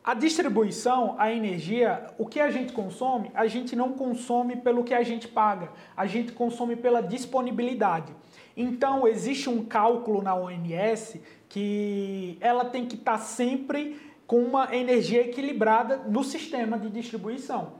A 0.03 0.14
distribuição, 0.14 1.14
a 1.16 1.31
energia, 1.31 2.09
o 2.18 2.27
que 2.27 2.40
a 2.40 2.51
gente 2.51 2.72
consome, 2.72 3.31
a 3.33 3.46
gente 3.46 3.77
não 3.77 3.92
consome 3.92 4.57
pelo 4.57 4.83
que 4.83 4.92
a 4.92 5.05
gente 5.05 5.29
paga, 5.29 5.70
a 5.96 6.07
gente 6.07 6.33
consome 6.33 6.75
pela 6.75 7.01
disponibilidade. 7.01 8.12
Então, 8.57 9.07
existe 9.07 9.48
um 9.48 9.64
cálculo 9.64 10.20
na 10.20 10.35
ONS 10.35 11.20
que 11.48 12.37
ela 12.40 12.64
tem 12.64 12.85
que 12.85 12.96
estar 12.96 13.12
tá 13.12 13.18
sempre 13.18 13.96
com 14.27 14.40
uma 14.40 14.75
energia 14.75 15.20
equilibrada 15.20 15.98
no 15.98 16.25
sistema 16.25 16.77
de 16.77 16.90
distribuição. 16.90 17.75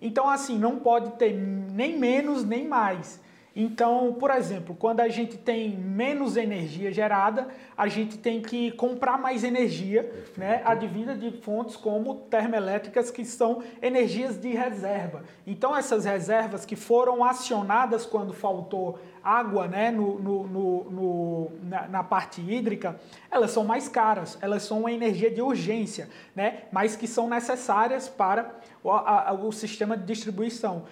Então, 0.00 0.28
assim, 0.28 0.56
não 0.56 0.76
pode 0.76 1.12
ter 1.12 1.32
nem 1.32 1.98
menos 1.98 2.44
nem 2.44 2.68
mais. 2.68 3.23
Então, 3.56 4.16
por 4.18 4.32
exemplo, 4.32 4.74
quando 4.74 5.00
a 5.00 5.08
gente 5.08 5.38
tem 5.38 5.70
menos 5.76 6.36
energia 6.36 6.90
gerada, 6.90 7.48
a 7.76 7.86
gente 7.86 8.18
tem 8.18 8.42
que 8.42 8.72
comprar 8.72 9.16
mais 9.16 9.44
energia, 9.44 10.10
né, 10.36 10.60
advinda 10.64 11.14
de 11.14 11.30
fontes 11.40 11.76
como 11.76 12.16
termoelétricas, 12.16 13.12
que 13.12 13.24
são 13.24 13.62
energias 13.80 14.40
de 14.40 14.48
reserva. 14.48 15.22
Então, 15.46 15.76
essas 15.76 16.04
reservas 16.04 16.64
que 16.64 16.74
foram 16.74 17.22
acionadas 17.22 18.04
quando 18.04 18.32
faltou 18.32 18.98
água 19.22 19.66
né, 19.66 19.90
no, 19.90 20.18
no, 20.18 20.46
no, 20.46 20.84
no 20.90 21.50
na, 21.62 21.88
na, 21.88 22.04
parte 22.04 22.42
hídrica, 22.42 23.00
elas 23.30 23.52
são 23.52 23.64
mais 23.64 23.88
caras, 23.88 24.36
elas 24.42 24.64
são 24.64 24.80
uma 24.80 24.92
energia 24.92 25.30
de 25.30 25.40
urgência, 25.40 26.10
né, 26.36 26.64
mas 26.70 26.94
que 26.94 27.06
são 27.06 27.28
necessárias 27.28 28.06
para 28.06 28.54
o, 28.82 28.90
a, 28.90 29.32
o 29.32 29.50
sistema 29.50 29.96
de 29.96 30.04
distribuição. 30.04 30.84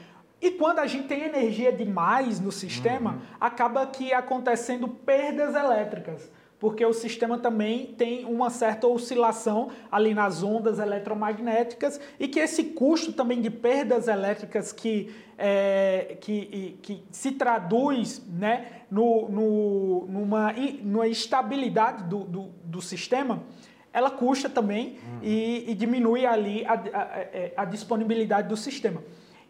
E 0.43 0.51
quando 0.51 0.81
a 0.81 0.87
gente 0.89 1.07
tem 1.07 1.23
energia 1.23 1.71
demais 1.73 2.41
no 2.41 2.51
sistema, 2.51 3.13
uhum. 3.13 3.21
acaba 3.41 3.87
que 3.87 4.13
acontecendo 4.13 4.89
perdas 4.89 5.55
elétricas, 5.55 6.29
porque 6.59 6.85
o 6.85 6.93
sistema 6.93 7.39
também 7.39 7.95
tem 7.97 8.25
uma 8.25 8.51
certa 8.51 8.89
oscilação 8.89 9.71
ali 9.91 10.13
nas 10.13 10.43
ondas 10.43 10.81
eletromagnéticas 10.81 12.01
e 12.19 12.27
que 12.27 12.41
esse 12.41 12.65
custo 12.65 13.13
também 13.13 13.41
de 13.41 13.51
perdas 13.51 14.09
elétricas 14.09 14.73
que, 14.73 15.15
é, 15.39 16.17
que, 16.21 16.77
que 16.83 17.05
se 17.13 17.31
traduz 17.31 18.21
né, 18.27 18.83
no, 18.91 19.29
no, 19.29 20.07
numa, 20.09 20.53
numa 20.83 21.07
instabilidade 21.07 22.03
do, 22.05 22.25
do, 22.25 22.43
do 22.65 22.83
sistema, 22.83 23.45
ela 23.93 24.11
custa 24.11 24.49
também 24.49 24.99
uhum. 25.05 25.19
e, 25.23 25.71
e, 25.71 25.75
diminui 25.75 26.27
ali 26.27 26.65
a, 26.67 26.75
a, 26.75 27.63
a 27.63 27.65
disponibilidade 27.65 28.49
do 28.49 28.57
sistema. 28.57 29.03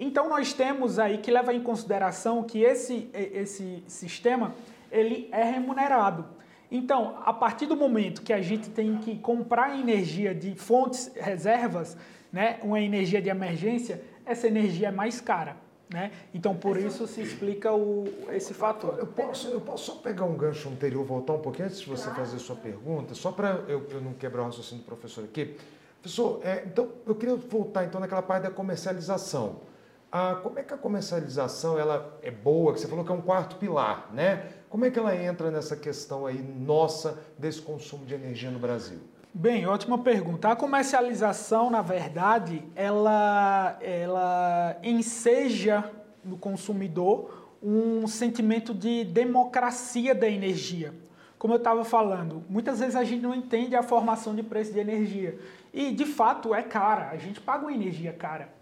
Então 0.02 0.28
nós 0.28 0.52
temos 0.52 0.98
aí 0.98 1.18
que 1.18 1.30
levar 1.30 1.54
em 1.54 1.62
consideração 1.62 2.42
que 2.42 2.60
esse, 2.60 3.08
esse 3.14 3.84
sistema 3.86 4.52
ele 4.90 5.28
é 5.30 5.44
remunerado. 5.44 6.26
Então, 6.68 7.18
a 7.24 7.32
partir 7.32 7.66
do 7.66 7.76
momento 7.76 8.22
que 8.22 8.32
a 8.32 8.42
gente 8.42 8.68
tem 8.68 8.96
que 8.96 9.16
comprar 9.18 9.78
energia 9.78 10.34
de 10.34 10.56
fontes 10.56 11.12
reservas, 11.14 11.96
né, 12.32 12.58
uma 12.64 12.80
energia 12.80 13.22
de 13.22 13.28
emergência, 13.28 14.02
essa 14.26 14.48
energia 14.48 14.88
é 14.88 14.90
mais 14.90 15.20
cara. 15.20 15.56
Né? 15.88 16.10
Então, 16.34 16.56
por 16.56 16.76
isso 16.78 17.06
se 17.06 17.20
explica 17.20 17.72
o, 17.72 18.04
esse 18.32 18.52
fator. 18.54 18.98
Eu 18.98 19.06
posso, 19.06 19.48
eu 19.48 19.60
posso 19.60 19.92
só 19.92 19.98
pegar 20.00 20.24
um 20.24 20.34
gancho 20.34 20.68
anterior, 20.68 21.04
voltar 21.04 21.34
um 21.34 21.40
pouquinho 21.40 21.66
antes 21.66 21.78
de 21.78 21.86
você 21.86 22.04
claro. 22.04 22.18
fazer 22.18 22.40
sua 22.40 22.56
pergunta, 22.56 23.14
só 23.14 23.30
para 23.30 23.62
eu, 23.68 23.86
eu 23.88 24.00
não 24.00 24.14
quebrar 24.14 24.42
o 24.42 24.46
raciocínio 24.46 24.82
do 24.82 24.86
professor 24.86 25.22
aqui. 25.22 25.54
Professor, 26.00 26.40
é, 26.42 26.64
então 26.66 26.88
eu 27.06 27.14
queria 27.14 27.36
voltar 27.36 27.84
então 27.84 28.00
naquela 28.00 28.22
parte 28.22 28.42
da 28.44 28.50
comercialização. 28.50 29.70
Ah, 30.14 30.38
como 30.42 30.58
é 30.58 30.62
que 30.62 30.74
a 30.74 30.76
comercialização 30.76 31.78
ela 31.78 32.18
é 32.22 32.30
boa? 32.30 32.74
Que 32.74 32.80
você 32.80 32.86
falou 32.86 33.02
que 33.02 33.10
é 33.10 33.14
um 33.14 33.22
quarto 33.22 33.56
pilar, 33.56 34.10
né? 34.12 34.46
Como 34.68 34.84
é 34.84 34.90
que 34.90 34.98
ela 34.98 35.16
entra 35.16 35.50
nessa 35.50 35.74
questão 35.74 36.26
aí 36.26 36.36
nossa 36.38 37.18
desse 37.38 37.62
consumo 37.62 38.04
de 38.04 38.12
energia 38.12 38.50
no 38.50 38.58
Brasil? 38.58 38.98
Bem, 39.32 39.66
ótima 39.66 39.96
pergunta. 39.96 40.50
A 40.50 40.56
comercialização, 40.56 41.70
na 41.70 41.80
verdade, 41.80 42.62
ela, 42.76 43.78
ela 43.80 44.76
enseja 44.82 45.90
no 46.22 46.36
consumidor 46.36 47.56
um 47.62 48.06
sentimento 48.06 48.74
de 48.74 49.04
democracia 49.04 50.14
da 50.14 50.28
energia. 50.28 50.92
Como 51.38 51.54
eu 51.54 51.58
estava 51.58 51.86
falando, 51.86 52.44
muitas 52.50 52.80
vezes 52.80 52.96
a 52.96 53.02
gente 53.02 53.22
não 53.22 53.34
entende 53.34 53.74
a 53.74 53.82
formação 53.82 54.34
de 54.34 54.42
preço 54.42 54.74
de 54.74 54.78
energia. 54.78 55.38
E, 55.72 55.90
de 55.90 56.04
fato, 56.04 56.54
é 56.54 56.62
cara. 56.62 57.08
A 57.08 57.16
gente 57.16 57.40
paga 57.40 57.64
uma 57.64 57.72
energia 57.72 58.12
cara. 58.12 58.60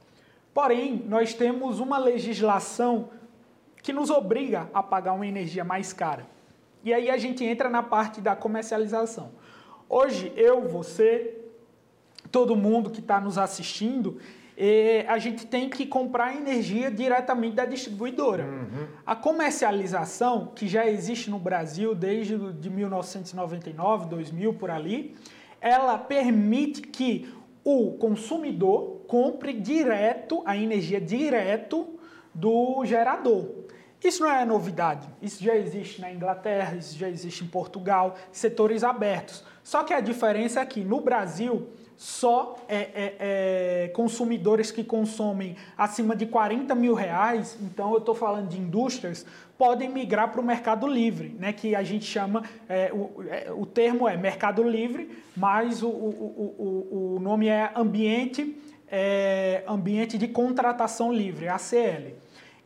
Porém, 0.52 1.04
nós 1.06 1.34
temos 1.34 1.80
uma 1.80 1.98
legislação 1.98 3.10
que 3.82 3.92
nos 3.92 4.10
obriga 4.10 4.68
a 4.74 4.82
pagar 4.82 5.12
uma 5.12 5.26
energia 5.26 5.64
mais 5.64 5.92
cara. 5.92 6.26
E 6.82 6.92
aí 6.92 7.10
a 7.10 7.16
gente 7.16 7.44
entra 7.44 7.68
na 7.68 7.82
parte 7.82 8.20
da 8.20 8.34
comercialização. 8.34 9.30
Hoje, 9.88 10.32
eu, 10.36 10.68
você, 10.68 11.36
todo 12.30 12.56
mundo 12.56 12.90
que 12.90 13.00
está 13.00 13.20
nos 13.20 13.36
assistindo, 13.36 14.18
eh, 14.56 15.04
a 15.08 15.18
gente 15.18 15.46
tem 15.46 15.68
que 15.68 15.86
comprar 15.86 16.36
energia 16.36 16.90
diretamente 16.90 17.56
da 17.56 17.64
distribuidora. 17.64 18.44
Uhum. 18.44 18.86
A 19.06 19.16
comercialização, 19.16 20.52
que 20.54 20.68
já 20.68 20.86
existe 20.86 21.30
no 21.30 21.38
Brasil 21.38 21.94
desde 21.94 22.36
de 22.52 22.70
1999, 22.70 24.06
2000, 24.06 24.54
por 24.54 24.70
ali, 24.70 25.16
ela 25.60 25.98
permite 25.98 26.82
que 26.82 27.32
o 27.64 27.92
consumidor 27.92 28.99
compre 29.10 29.52
direto 29.52 30.40
a 30.46 30.56
energia 30.56 31.00
direto 31.00 31.98
do 32.32 32.84
gerador. 32.84 33.44
Isso 34.04 34.22
não 34.22 34.30
é 34.30 34.44
novidade. 34.44 35.08
Isso 35.20 35.42
já 35.42 35.56
existe 35.56 36.00
na 36.00 36.12
Inglaterra, 36.12 36.76
isso 36.76 36.96
já 36.96 37.08
existe 37.08 37.42
em 37.42 37.48
Portugal, 37.48 38.14
setores 38.30 38.84
abertos. 38.84 39.42
Só 39.64 39.82
que 39.82 39.92
a 39.92 40.00
diferença 40.00 40.60
é 40.60 40.64
que 40.64 40.84
no 40.84 41.00
Brasil 41.00 41.66
só 41.96 42.56
é, 42.68 42.76
é, 42.76 43.16
é, 43.18 43.88
consumidores 43.88 44.70
que 44.70 44.84
consomem 44.84 45.56
acima 45.76 46.14
de 46.14 46.26
40 46.26 46.72
mil 46.76 46.94
reais, 46.94 47.58
então 47.60 47.92
eu 47.92 47.98
estou 47.98 48.14
falando 48.14 48.48
de 48.48 48.60
indústrias, 48.60 49.26
podem 49.58 49.88
migrar 49.90 50.30
para 50.30 50.40
o 50.40 50.44
mercado 50.44 50.86
livre, 50.86 51.36
né, 51.38 51.52
que 51.52 51.74
a 51.74 51.82
gente 51.82 52.06
chama, 52.06 52.44
é, 52.68 52.90
o, 52.90 53.22
é, 53.28 53.52
o 53.52 53.66
termo 53.66 54.08
é 54.08 54.16
mercado 54.16 54.62
livre, 54.62 55.10
mas 55.36 55.82
o, 55.82 55.88
o, 55.88 56.54
o, 56.90 57.16
o 57.16 57.20
nome 57.20 57.48
é 57.48 57.70
ambiente, 57.76 58.56
é, 58.90 59.62
ambiente 59.68 60.18
de 60.18 60.26
contratação 60.26 61.12
livre, 61.12 61.48
ACL. 61.48 62.16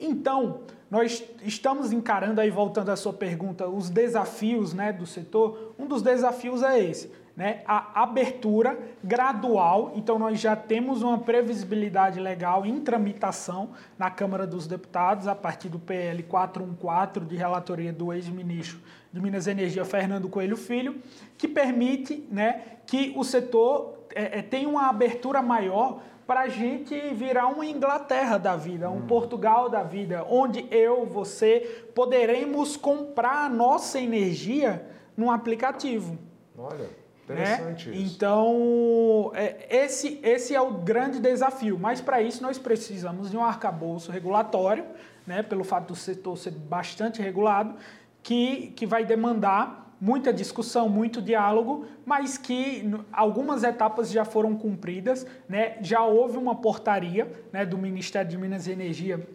Então, 0.00 0.60
nós 0.90 1.24
estamos 1.42 1.92
encarando, 1.92 2.40
aí 2.40 2.50
voltando 2.50 2.90
à 2.90 2.96
sua 2.96 3.12
pergunta, 3.12 3.68
os 3.68 3.90
desafios 3.90 4.72
né, 4.72 4.92
do 4.92 5.06
setor. 5.06 5.74
Um 5.78 5.86
dos 5.86 6.02
desafios 6.02 6.62
é 6.62 6.78
esse, 6.78 7.12
né, 7.36 7.62
a 7.66 8.02
abertura 8.02 8.78
gradual. 9.02 9.92
Então, 9.94 10.18
nós 10.18 10.40
já 10.40 10.54
temos 10.54 11.02
uma 11.02 11.18
previsibilidade 11.18 12.20
legal 12.20 12.64
em 12.64 12.80
tramitação 12.80 13.70
na 13.98 14.10
Câmara 14.10 14.46
dos 14.46 14.66
Deputados, 14.66 15.26
a 15.26 15.34
partir 15.34 15.68
do 15.68 15.78
PL 15.78 16.22
414, 16.22 17.28
de 17.28 17.36
relatoria 17.36 17.92
do 17.92 18.12
ex-ministro 18.12 18.78
de 19.12 19.20
Minas 19.20 19.46
e 19.46 19.50
Energia, 19.50 19.84
Fernando 19.84 20.28
Coelho 20.28 20.56
Filho, 20.56 21.00
que 21.38 21.46
permite 21.46 22.26
né, 22.30 22.62
que 22.86 23.12
o 23.16 23.24
setor 23.24 23.94
é, 24.14 24.38
é, 24.38 24.42
tenha 24.42 24.68
uma 24.68 24.88
abertura 24.88 25.42
maior 25.42 26.00
para 26.26 26.40
a 26.40 26.48
gente 26.48 26.98
virar 27.14 27.48
uma 27.48 27.66
Inglaterra 27.66 28.38
da 28.38 28.56
vida, 28.56 28.90
um 28.90 28.98
hum. 28.98 29.06
Portugal 29.06 29.68
da 29.68 29.82
vida, 29.82 30.24
onde 30.28 30.66
eu, 30.70 31.04
você, 31.06 31.86
poderemos 31.94 32.76
comprar 32.76 33.44
a 33.44 33.48
nossa 33.48 34.00
energia 34.00 34.86
num 35.16 35.30
aplicativo. 35.30 36.18
Olha, 36.56 36.88
interessante 37.24 37.90
né? 37.90 37.96
isso. 37.96 38.16
Então, 38.16 39.32
é, 39.34 39.66
esse, 39.70 40.20
esse 40.22 40.54
é 40.54 40.60
o 40.60 40.72
grande 40.72 41.20
desafio, 41.20 41.78
mas 41.78 42.00
para 42.00 42.22
isso 42.22 42.42
nós 42.42 42.58
precisamos 42.58 43.30
de 43.30 43.36
um 43.36 43.44
arcabouço 43.44 44.10
regulatório, 44.10 44.84
né, 45.26 45.42
pelo 45.42 45.64
fato 45.64 45.88
do 45.88 45.96
setor 45.96 46.36
ser 46.36 46.52
bastante 46.52 47.20
regulado, 47.20 47.74
que, 48.22 48.72
que 48.76 48.86
vai 48.86 49.04
demandar 49.04 49.83
muita 50.04 50.34
discussão, 50.34 50.86
muito 50.86 51.22
diálogo, 51.22 51.86
mas 52.04 52.36
que 52.36 52.94
algumas 53.10 53.64
etapas 53.64 54.10
já 54.10 54.22
foram 54.22 54.54
cumpridas, 54.54 55.26
né? 55.48 55.78
já 55.80 56.04
houve 56.04 56.36
uma 56.36 56.54
portaria 56.54 57.26
né, 57.50 57.64
do 57.64 57.78
Ministério 57.78 58.30
de 58.30 58.36
Minas 58.36 58.66
e 58.66 58.72
Energia, 58.72 59.26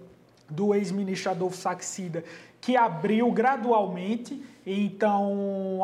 do 0.47 0.75
ex-ministro 0.75 1.31
Adolfo 1.31 1.57
Saxida, 1.57 2.23
que 2.61 2.77
abriu 2.77 3.31
gradualmente. 3.31 4.43
Então, 4.63 5.79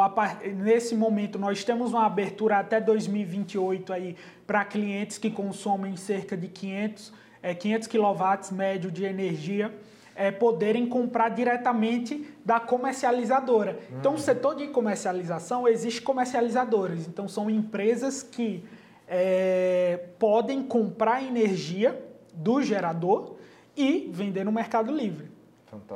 nesse 0.56 0.96
momento, 0.96 1.40
nós 1.40 1.64
temos 1.64 1.92
uma 1.92 2.06
abertura 2.06 2.60
até 2.60 2.80
2028 2.80 3.92
aí 3.92 4.16
para 4.46 4.64
clientes 4.66 5.18
que 5.18 5.32
consomem 5.32 5.98
cerca 5.98 6.38
de 6.38 6.48
500, 6.48 7.12
é, 7.42 7.56
500 7.56 7.88
kW 7.88 8.56
médio 8.56 8.92
de 8.92 9.04
energia 9.04 9.74
é, 10.16 10.32
poderem 10.32 10.88
comprar 10.88 11.30
diretamente 11.30 12.26
da 12.44 12.60
comercializadora. 12.60 13.72
Uhum. 13.92 13.98
Então, 14.00 14.12
no 14.14 14.20
setor 14.20 14.56
de 14.56 14.68
comercialização, 14.68 15.68
existe 15.68 16.02
comercializadoras. 16.02 17.08
Então, 17.08 17.28
são 17.28 17.50
empresas 17.50 18.24
que 18.24 18.64
é, 19.08 20.06
podem 20.18 20.64
comprar 20.64 21.22
energia 21.22 22.02
do 22.34 22.62
gerador 22.62 23.36
e 23.76 24.10
vender 24.12 24.44
no 24.44 24.52
Mercado 24.52 24.92
Livre. 24.92 25.36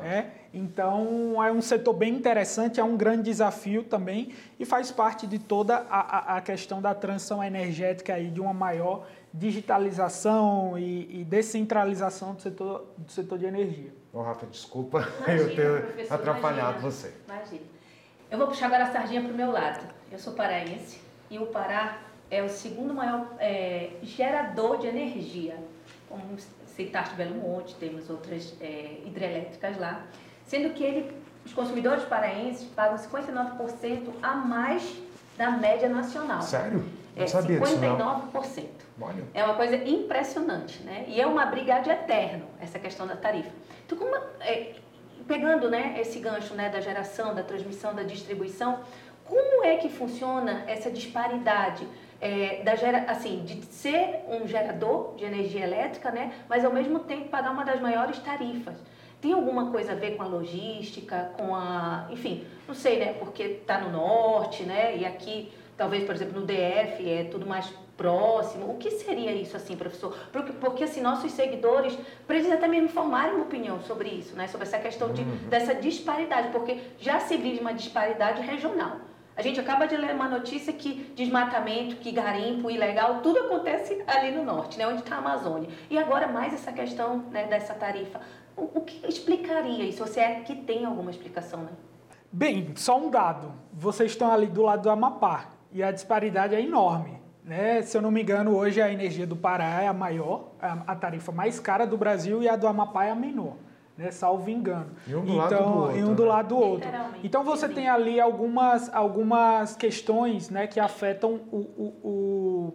É, 0.04 0.26
então, 0.54 1.42
é 1.42 1.52
um 1.52 1.62
setor 1.62 1.94
bem 1.94 2.14
interessante, 2.14 2.82
é 2.82 2.84
um 2.84 2.98
grande 2.98 3.24
desafio 3.24 3.84
também 3.84 4.34
e 4.60 4.66
faz 4.66 4.92
parte 4.92 5.26
de 5.26 5.40
toda 5.40 5.86
a, 5.90 6.36
a 6.36 6.42
questão 6.42 6.82
da 6.82 6.94
transição 6.94 7.42
energética 7.42 8.16
aí, 8.16 8.30
de 8.30 8.42
uma 8.42 8.54
maior 8.54 9.08
digitalização 9.34 10.78
e, 10.78 11.22
e 11.22 11.24
descentralização 11.24 12.34
do 12.34 12.42
setor, 12.42 12.88
do 12.98 13.12
setor 13.12 13.38
de 13.38 13.46
energia. 13.46 13.94
Ô, 14.14 14.22
Rafa, 14.22 14.46
desculpa 14.48 15.08
imagina, 15.28 15.62
eu 15.62 15.94
ter 15.94 16.12
atrapalhado 16.12 16.80
imagina, 16.80 16.92
você. 16.92 17.14
Imagina. 17.28 17.62
Eu 18.32 18.38
vou 18.38 18.48
puxar 18.48 18.68
agora 18.68 18.84
a 18.84 18.92
sardinha 18.92 19.22
para 19.22 19.32
o 19.32 19.36
meu 19.36 19.52
lado. 19.52 19.86
Eu 20.12 20.20
sou 20.20 20.34
paraense 20.34 21.00
e 21.30 21.38
o 21.38 21.48
Pará 21.48 22.00
é 22.30 22.44
o 22.44 22.50
segundo 22.50 22.94
maior 22.94 23.28
é, 23.40 23.92
gerador 24.02 24.78
de 24.78 24.88
energia. 24.88 25.58
Como 26.08 26.24
citaste 26.66 27.16
Belo 27.16 27.36
Monte, 27.36 27.76
temos 27.76 28.10
outras 28.10 28.56
é, 28.60 29.02
hidrelétricas 29.06 29.78
lá. 29.78 30.06
sendo 30.46 30.74
que 30.74 30.84
ele, 30.84 31.12
os 31.46 31.54
consumidores 31.54 32.04
paraenses 32.06 32.68
pagam 32.70 32.98
59% 32.98 34.10
a 34.22 34.36
mais 34.36 35.02
da 35.38 35.52
média 35.52 35.88
nacional. 35.88 36.42
Sério? 36.42 36.84
é, 37.24 37.28
sabia 37.28 37.60
59%. 37.60 38.66
Olha. 39.02 39.24
É 39.34 39.44
uma 39.44 39.56
coisa 39.56 39.76
impressionante, 39.76 40.82
né? 40.84 41.06
E 41.08 41.20
é 41.20 41.28
uma 41.28 41.46
briga 41.46 41.80
de 41.80 41.90
eterno, 41.90 42.46
essa 42.60 42.80
questão 42.80 43.06
da 43.06 43.16
tarifa. 43.16 43.52
Então, 43.90 43.98
como, 43.98 44.16
é, 44.42 44.74
pegando 45.28 45.68
né, 45.68 45.96
esse 46.00 46.20
gancho 46.20 46.54
né, 46.54 46.70
da 46.70 46.80
geração, 46.80 47.34
da 47.34 47.42
transmissão, 47.42 47.96
da 47.96 48.04
distribuição, 48.04 48.82
como 49.26 49.64
é 49.66 49.78
que 49.78 49.90
funciona 49.90 50.64
essa 50.68 50.92
disparidade 50.92 51.88
é, 52.22 52.62
da 52.62 52.76
gera, 52.76 53.06
assim, 53.10 53.44
de 53.44 53.66
ser 53.66 54.26
um 54.28 54.48
gerador 54.48 55.16
de 55.16 55.26
energia 55.26 55.64
elétrica, 55.64 56.12
né, 56.12 56.34
mas 56.48 56.64
ao 56.64 56.72
mesmo 56.72 57.00
tempo 57.00 57.30
pagar 57.30 57.50
uma 57.50 57.66
das 57.66 57.82
maiores 57.82 58.20
tarifas? 58.20 58.76
Tem 59.20 59.34
alguma 59.34 59.72
coisa 59.72 59.94
a 59.94 59.96
ver 59.96 60.16
com 60.16 60.22
a 60.22 60.28
logística, 60.28 61.32
com 61.36 61.56
a, 61.56 62.08
enfim, 62.12 62.46
não 62.68 62.76
sei, 62.76 63.00
né, 63.00 63.14
porque 63.14 63.42
está 63.42 63.80
no 63.80 63.92
norte, 63.92 64.62
né, 64.62 64.98
e 64.98 65.04
aqui 65.04 65.52
talvez, 65.76 66.04
por 66.04 66.14
exemplo, 66.14 66.40
no 66.40 66.46
DF 66.46 67.10
é 67.10 67.24
tudo 67.24 67.48
mais 67.48 67.74
próximo. 68.00 68.72
O 68.72 68.78
que 68.78 68.92
seria 68.92 69.34
isso, 69.34 69.58
assim, 69.58 69.76
professor? 69.76 70.18
Porque, 70.32 70.54
porque 70.54 70.84
assim, 70.86 71.02
nossos 71.02 71.34
seguidores 71.34 71.98
precisam 72.26 72.56
até 72.56 72.66
mesmo 72.66 72.88
formarem 72.88 73.36
uma 73.36 73.44
opinião 73.44 73.82
sobre 73.82 74.08
isso, 74.08 74.38
né? 74.38 74.48
Sobre 74.48 74.66
essa 74.66 74.80
questão 74.80 75.12
de, 75.12 75.22
uhum. 75.22 75.50
dessa 75.50 75.76
disparidade, 75.76 76.48
porque 76.48 76.80
já 76.98 77.20
se 77.20 77.36
vive 77.36 77.60
uma 77.60 77.74
disparidade 77.74 78.42
regional. 78.42 79.02
A 79.36 79.42
gente 79.42 79.60
acaba 79.60 79.86
de 79.86 79.98
ler 79.98 80.16
uma 80.16 80.30
notícia 80.30 80.72
que 80.72 81.12
desmatamento, 81.14 81.98
que 81.98 82.12
garimpo 82.12 82.72
ilegal, 82.72 83.20
tudo 83.22 83.40
acontece 83.40 84.02
ali 84.08 84.32
no 84.32 84.44
norte, 84.44 84.78
né, 84.78 84.88
onde 84.88 85.02
está 85.02 85.16
a 85.16 85.20
Amazônia. 85.20 85.70
E 85.90 85.98
agora 85.98 86.28
mais 86.28 86.54
essa 86.54 86.72
questão 86.72 87.18
né, 87.32 87.48
dessa 87.48 87.74
tarifa. 87.74 88.22
O, 88.56 88.80
o, 88.80 88.82
que 88.82 89.06
explicaria 89.08 89.84
isso? 89.84 90.06
Você 90.06 90.22
é 90.22 90.40
que 90.42 90.56
tem 90.56 90.86
alguma 90.86 91.12
explicação, 91.12 91.62
né? 91.62 91.72
Bem, 92.32 92.74
só 92.76 92.98
um 92.98 93.10
dado. 93.10 93.54
Vocês 93.74 94.12
estão 94.12 94.32
ali 94.32 94.48
do 94.48 94.62
lado 94.62 94.84
do 94.84 94.90
Amapá 94.90 95.50
e 95.72 95.82
a 95.82 95.92
disparidade 95.92 96.56
é 96.56 96.62
enorme. 96.62 97.19
Né? 97.50 97.82
Se 97.82 97.98
eu 97.98 98.02
não 98.04 98.12
me 98.12 98.22
engano, 98.22 98.56
hoje 98.56 98.80
a 98.80 98.94
energia 98.94 99.26
do 99.26 99.36
Pará 99.36 99.82
é 99.82 99.88
a 99.88 99.94
maior, 99.94 100.52
a 100.62 100.96
tarifa 100.96 101.32
mais 101.32 101.60
cara 101.60 101.84
do 101.84 101.98
Brasil 101.98 102.44
e 102.44 102.48
a 102.48 102.56
do 102.56 102.68
Amapá 102.68 103.06
é 103.06 103.10
a 103.10 103.16
menor. 103.16 103.56
Né, 103.98 104.12
salvo 104.12 104.50
engano. 104.50 104.92
E 105.06 105.14
um 105.14 105.26
do 105.26 105.32
então, 105.34 105.42
lado 105.42 105.58
do 105.58 105.82
outro. 105.82 105.98
E 105.98 106.04
um 106.04 106.14
do 106.14 106.24
né? 106.24 106.30
lado 106.30 106.48
do 106.48 106.58
outro. 106.58 106.90
Então 107.24 107.44
você 107.44 107.68
tem 107.68 107.90
ali 107.90 108.18
algumas, 108.22 108.94
algumas 108.94 109.76
questões 109.76 110.50
né, 110.50 110.68
que 110.68 110.80
afetam 110.80 111.42
o, 111.52 111.58
o, 111.58 112.08
o 112.08 112.74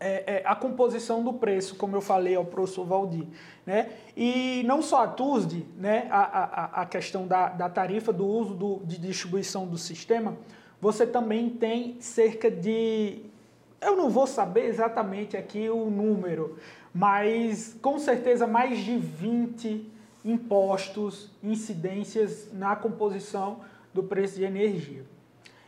é, 0.00 0.24
é, 0.26 0.42
a 0.44 0.56
composição 0.56 1.22
do 1.22 1.32
preço, 1.32 1.76
como 1.76 1.96
eu 1.96 2.00
falei 2.00 2.34
ao 2.34 2.44
professor 2.44 2.84
Valdir. 2.84 3.28
Né? 3.64 3.90
E 4.16 4.62
não 4.66 4.82
só 4.82 5.04
a 5.04 5.06
TUSD, 5.06 5.64
né, 5.78 6.08
a, 6.10 6.20
a, 6.20 6.82
a 6.82 6.86
questão 6.86 7.26
da, 7.26 7.48
da 7.48 7.68
tarifa, 7.68 8.12
do 8.12 8.26
uso 8.26 8.52
do, 8.52 8.80
de 8.84 8.98
distribuição 8.98 9.66
do 9.66 9.78
sistema, 9.78 10.36
você 10.80 11.06
também 11.06 11.50
tem 11.50 12.00
cerca 12.00 12.50
de. 12.50 13.29
Eu 13.80 13.96
não 13.96 14.10
vou 14.10 14.26
saber 14.26 14.66
exatamente 14.66 15.36
aqui 15.36 15.70
o 15.70 15.88
número, 15.88 16.58
mas 16.92 17.76
com 17.80 17.98
certeza 17.98 18.46
mais 18.46 18.78
de 18.78 18.98
20 18.98 19.90
impostos, 20.24 21.30
incidências 21.42 22.52
na 22.52 22.76
composição 22.76 23.60
do 23.94 24.02
preço 24.02 24.36
de 24.36 24.44
energia. 24.44 25.04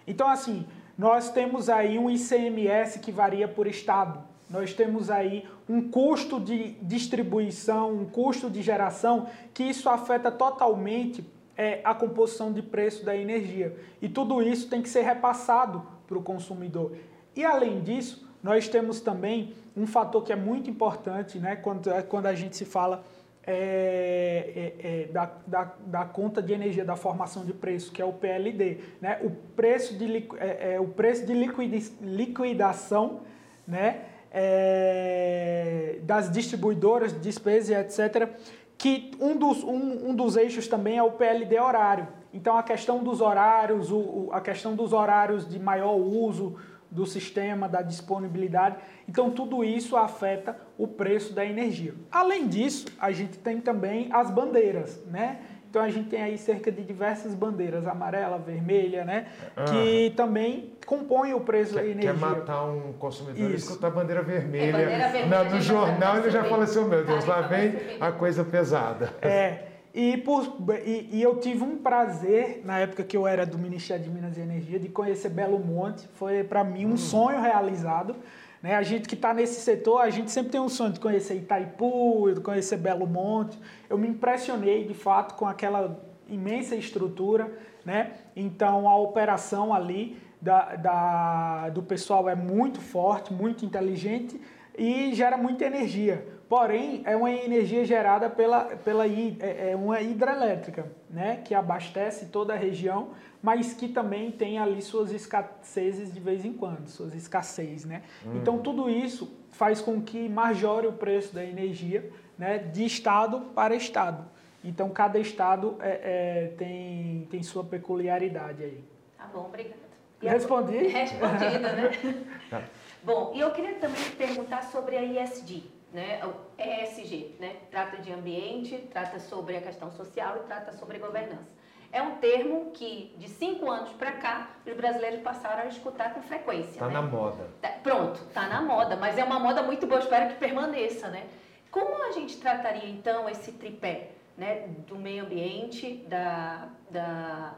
Então, 0.06 0.28
assim, 0.28 0.66
nós 0.96 1.30
temos 1.30 1.70
aí 1.70 1.98
um 1.98 2.10
ICMS 2.10 2.98
que 2.98 3.10
varia 3.10 3.48
por 3.48 3.66
estado. 3.66 4.20
Nós 4.50 4.74
temos 4.74 5.10
aí 5.10 5.48
um 5.66 5.88
custo 5.88 6.38
de 6.38 6.72
distribuição, 6.82 7.94
um 7.94 8.04
custo 8.04 8.50
de 8.50 8.60
geração, 8.60 9.26
que 9.54 9.62
isso 9.62 9.88
afeta 9.88 10.30
totalmente 10.30 11.24
é 11.56 11.80
a 11.84 11.94
composição 11.94 12.52
de 12.52 12.62
preço 12.62 13.04
da 13.04 13.16
energia. 13.16 13.76
E 14.00 14.08
tudo 14.08 14.42
isso 14.42 14.68
tem 14.68 14.82
que 14.82 14.88
ser 14.88 15.02
repassado 15.02 15.86
para 16.06 16.18
o 16.18 16.22
consumidor. 16.22 16.92
E 17.34 17.44
além 17.44 17.80
disso, 17.80 18.28
nós 18.42 18.68
temos 18.68 19.00
também 19.00 19.54
um 19.76 19.86
fator 19.86 20.22
que 20.22 20.32
é 20.32 20.36
muito 20.36 20.68
importante 20.68 21.38
né, 21.38 21.56
quando, 21.56 21.90
quando 22.08 22.26
a 22.26 22.34
gente 22.34 22.56
se 22.56 22.64
fala 22.64 23.04
é, 23.44 24.74
é, 24.80 24.86
é, 24.86 25.06
da, 25.06 25.30
da, 25.46 25.72
da, 25.86 26.04
conta 26.04 26.40
de 26.40 26.52
energia, 26.52 26.84
da 26.84 26.94
formação 26.94 27.44
de 27.44 27.52
preço, 27.52 27.90
que 27.90 28.00
é 28.00 28.04
o 28.04 28.12
PLD. 28.12 28.78
Né? 29.00 29.18
O 29.22 29.30
preço 29.30 29.96
de, 29.96 30.28
é, 30.38 30.74
é, 30.74 30.80
o 30.80 30.88
preço 30.88 31.26
de 31.26 31.34
liquidação 31.34 33.20
né? 33.66 34.02
É, 34.34 35.98
das 36.04 36.30
distribuidoras, 36.30 37.12
despesas, 37.20 37.70
etc., 37.70 38.30
que 38.78 39.10
um 39.20 39.36
dos, 39.36 39.62
um, 39.62 40.08
um 40.08 40.14
dos 40.14 40.36
eixos 40.36 40.66
também 40.66 40.96
é 40.96 41.02
o 41.02 41.12
PLD 41.12 41.58
horário. 41.60 42.08
Então 42.32 42.56
a 42.56 42.62
questão 42.62 43.04
dos 43.04 43.20
horários, 43.20 43.90
o, 43.90 43.98
o, 43.98 44.28
a 44.32 44.40
questão 44.40 44.74
dos 44.74 44.92
horários 44.92 45.46
de 45.46 45.58
maior 45.58 45.94
uso 45.94 46.56
do 46.92 47.06
sistema, 47.06 47.68
da 47.68 47.82
disponibilidade. 47.82 48.76
Então 49.08 49.30
tudo 49.30 49.64
isso 49.64 49.96
afeta 49.96 50.56
o 50.76 50.86
preço 50.86 51.32
da 51.32 51.44
energia. 51.44 51.94
Além 52.10 52.46
disso, 52.46 52.86
a 53.00 53.10
gente 53.10 53.38
tem 53.38 53.60
também 53.60 54.08
as 54.12 54.30
bandeiras, 54.30 55.02
né? 55.06 55.40
Então 55.70 55.80
a 55.80 55.88
gente 55.88 56.10
tem 56.10 56.22
aí 56.22 56.36
cerca 56.36 56.70
de 56.70 56.82
diversas 56.82 57.34
bandeiras, 57.34 57.86
amarela, 57.86 58.36
vermelha, 58.36 59.06
né? 59.06 59.28
Uhum. 59.56 59.64
Que 59.64 60.10
também 60.14 60.74
compõem 60.84 61.32
o 61.32 61.40
preço 61.40 61.72
quer, 61.72 61.80
da 61.80 61.86
energia. 61.86 62.12
Quer 62.12 62.20
matar 62.20 62.64
um 62.66 62.92
consumidor 62.92 63.50
e 63.50 63.54
escutar 63.54 63.86
a 63.86 63.90
bandeira 63.90 64.22
vermelha. 64.22 64.76
É, 64.76 64.82
bandeira 64.82 65.08
vermelha 65.08 65.44
no 65.44 65.60
jornal 65.62 66.18
ele 66.18 66.30
já 66.30 66.44
fala 66.44 66.64
assim, 66.64 66.78
oh, 66.78 66.84
meu 66.84 67.02
Deus, 67.06 67.24
lá 67.24 67.40
vem 67.40 67.72
a 67.98 68.12
coisa 68.12 68.44
pesada. 68.44 69.14
É. 69.22 69.71
E, 69.94 70.16
por, 70.18 70.56
e, 70.86 71.08
e, 71.12 71.22
eu 71.22 71.38
tive 71.38 71.62
um 71.62 71.76
prazer, 71.76 72.62
na 72.64 72.78
época 72.78 73.04
que 73.04 73.14
eu 73.14 73.26
era 73.26 73.44
do 73.44 73.58
Ministério 73.58 74.02
de 74.02 74.10
Minas 74.10 74.38
e 74.38 74.40
Energia, 74.40 74.78
de 74.78 74.88
conhecer 74.88 75.28
Belo 75.28 75.58
Monte. 75.58 76.08
Foi 76.14 76.42
para 76.42 76.64
mim 76.64 76.86
um 76.86 76.92
hum. 76.92 76.96
sonho 76.96 77.40
realizado. 77.40 78.16
Né? 78.62 78.74
A 78.74 78.82
gente 78.82 79.06
que 79.06 79.14
está 79.14 79.34
nesse 79.34 79.60
setor, 79.60 80.00
a 80.00 80.08
gente 80.08 80.30
sempre 80.30 80.52
tem 80.52 80.60
um 80.60 80.68
sonho 80.68 80.92
de 80.92 81.00
conhecer 81.00 81.34
Itaipu, 81.34 82.32
de 82.32 82.40
conhecer 82.40 82.78
Belo 82.78 83.06
Monte. 83.06 83.58
Eu 83.90 83.98
me 83.98 84.08
impressionei, 84.08 84.84
de 84.84 84.94
fato, 84.94 85.34
com 85.34 85.46
aquela 85.46 86.00
imensa 86.26 86.74
estrutura. 86.74 87.52
Né? 87.84 88.12
Então, 88.34 88.88
a 88.88 88.96
operação 88.96 89.74
ali 89.74 90.16
da, 90.40 90.74
da, 90.76 91.68
do 91.68 91.82
pessoal 91.82 92.30
é 92.30 92.34
muito 92.34 92.80
forte, 92.80 93.32
muito 93.32 93.64
inteligente 93.66 94.40
e 94.76 95.12
gera 95.14 95.36
muita 95.36 95.66
energia. 95.66 96.26
Porém, 96.52 97.00
é 97.06 97.16
uma 97.16 97.30
energia 97.30 97.82
gerada 97.82 98.28
pela, 98.28 98.76
pela 98.76 99.06
é, 99.06 99.70
é 99.70 99.74
uma 99.74 100.02
hidrelétrica, 100.02 100.84
né? 101.08 101.40
que 101.42 101.54
abastece 101.54 102.26
toda 102.26 102.52
a 102.52 102.56
região, 102.58 103.12
mas 103.42 103.72
que 103.72 103.88
também 103.88 104.30
tem 104.30 104.58
ali 104.58 104.82
suas 104.82 105.12
escassezes 105.12 106.12
de 106.12 106.20
vez 106.20 106.44
em 106.44 106.52
quando, 106.52 106.88
suas 106.88 107.14
escassez, 107.14 107.86
né? 107.86 108.02
Hum. 108.26 108.36
Então 108.36 108.58
tudo 108.58 108.90
isso 108.90 109.34
faz 109.50 109.80
com 109.80 110.02
que 110.02 110.28
majore 110.28 110.86
o 110.86 110.92
preço 110.92 111.34
da 111.34 111.42
energia, 111.42 112.10
né, 112.36 112.58
de 112.58 112.84
estado 112.84 113.40
para 113.54 113.74
estado. 113.74 114.22
Então 114.62 114.90
cada 114.90 115.18
estado 115.18 115.78
é, 115.80 115.88
é, 115.88 116.46
tem, 116.58 117.26
tem 117.30 117.42
sua 117.42 117.64
peculiaridade 117.64 118.62
aí. 118.62 118.84
Tá 119.16 119.26
bom, 119.32 119.46
obrigada. 119.46 119.80
Respondi? 120.20 120.76
Respondido, 120.86 121.62
né? 121.62 121.90
Tá. 122.50 122.62
Bom, 123.02 123.32
e 123.34 123.40
eu 123.40 123.50
queria 123.52 123.76
também 123.76 124.04
perguntar 124.18 124.64
sobre 124.64 124.98
a 124.98 125.02
ISD, 125.02 125.62
né? 125.92 126.20
O 126.24 126.34
ESG, 126.60 127.36
né? 127.38 127.56
Trata 127.70 127.98
de 127.98 128.12
ambiente, 128.12 128.78
trata 128.90 129.18
sobre 129.18 129.56
a 129.56 129.60
questão 129.60 129.90
social 129.90 130.38
e 130.38 130.40
trata 130.46 130.72
sobre 130.72 130.98
governança. 130.98 131.62
É 131.92 132.00
um 132.00 132.16
termo 132.16 132.70
que, 132.72 133.14
de 133.18 133.28
cinco 133.28 133.70
anos 133.70 133.92
para 133.92 134.12
cá, 134.12 134.50
os 134.66 134.74
brasileiros 134.74 135.20
passaram 135.20 135.64
a 135.64 135.66
escutar 135.66 136.14
com 136.14 136.22
frequência. 136.22 136.70
Está 136.70 136.86
né? 136.86 136.94
na 136.94 137.02
moda. 137.02 137.46
Tá, 137.60 137.68
pronto, 137.82 138.22
está 138.22 138.48
na 138.48 138.62
moda, 138.62 138.96
mas 138.96 139.18
é 139.18 139.24
uma 139.24 139.38
moda 139.38 139.62
muito 139.62 139.86
boa, 139.86 140.00
espero 140.00 140.30
que 140.30 140.36
permaneça, 140.36 141.08
né? 141.08 141.26
Como 141.70 142.02
a 142.02 142.12
gente 142.12 142.38
trataria, 142.38 142.88
então, 142.88 143.28
esse 143.28 143.52
tripé, 143.52 144.12
né? 144.38 144.68
Do 144.86 144.96
meio 144.96 145.24
ambiente, 145.24 145.96
da, 146.08 146.68
da, 146.90 147.02
da 147.02 147.54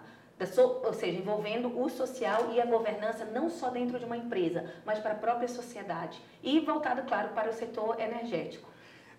so, 0.46 0.80
ou 0.84 0.92
seja, 0.92 1.18
envolvendo 1.18 1.80
o 1.80 1.88
social 1.88 2.50
e 2.52 2.60
a 2.60 2.66
governança, 2.66 3.24
não 3.24 3.48
só 3.48 3.70
dentro 3.70 3.98
de 3.98 4.04
uma 4.04 4.16
empresa, 4.16 4.64
mas 4.84 4.98
para 4.98 5.12
a 5.12 5.16
própria 5.16 5.48
sociedade. 5.48 6.20
E 6.42 6.60
voltado, 6.60 7.02
claro, 7.02 7.28
para 7.30 7.50
o 7.50 7.52
setor 7.52 8.00
energético. 8.00 8.68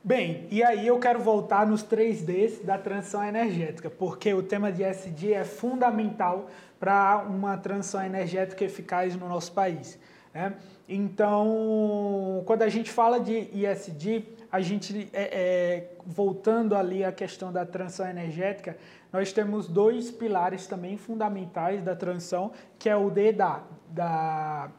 Bem, 0.03 0.45
e 0.51 0.63
aí 0.63 0.85
eu 0.85 0.99
quero 0.99 1.19
voltar 1.19 1.65
nos 1.65 1.83
3Ds 1.83 2.63
da 2.63 2.77
transição 2.77 3.23
energética, 3.23 3.89
porque 3.89 4.31
o 4.33 4.43
tema 4.43 4.71
de 4.71 4.83
SD 4.83 5.33
é 5.33 5.43
fundamental 5.43 6.47
para 6.79 7.25
uma 7.27 7.57
transição 7.57 8.03
energética 8.05 8.63
eficaz 8.63 9.15
no 9.15 9.27
nosso 9.27 9.51
país. 9.51 9.97
Né? 10.31 10.53
Então, 10.87 12.43
quando 12.45 12.61
a 12.61 12.69
gente 12.69 12.91
fala 12.91 13.19
de 13.19 13.49
ISD, 13.51 14.25
a 14.51 14.61
gente, 14.61 15.09
é, 15.11 15.23
é, 15.23 15.89
voltando 16.05 16.75
ali 16.75 17.03
à 17.03 17.11
questão 17.11 17.51
da 17.51 17.65
transição 17.65 18.07
energética, 18.07 18.77
nós 19.15 19.31
temos 19.31 19.69
dois 19.69 20.11
pilares 20.11 20.67
também 20.67 20.97
fundamentais 20.97 21.81
da 21.81 21.95
transição, 21.95 22.51
que 22.77 22.89
é 22.89 22.97
o 22.97 23.09
D 23.09 23.31
da, 23.31 23.63
da 23.87 24.69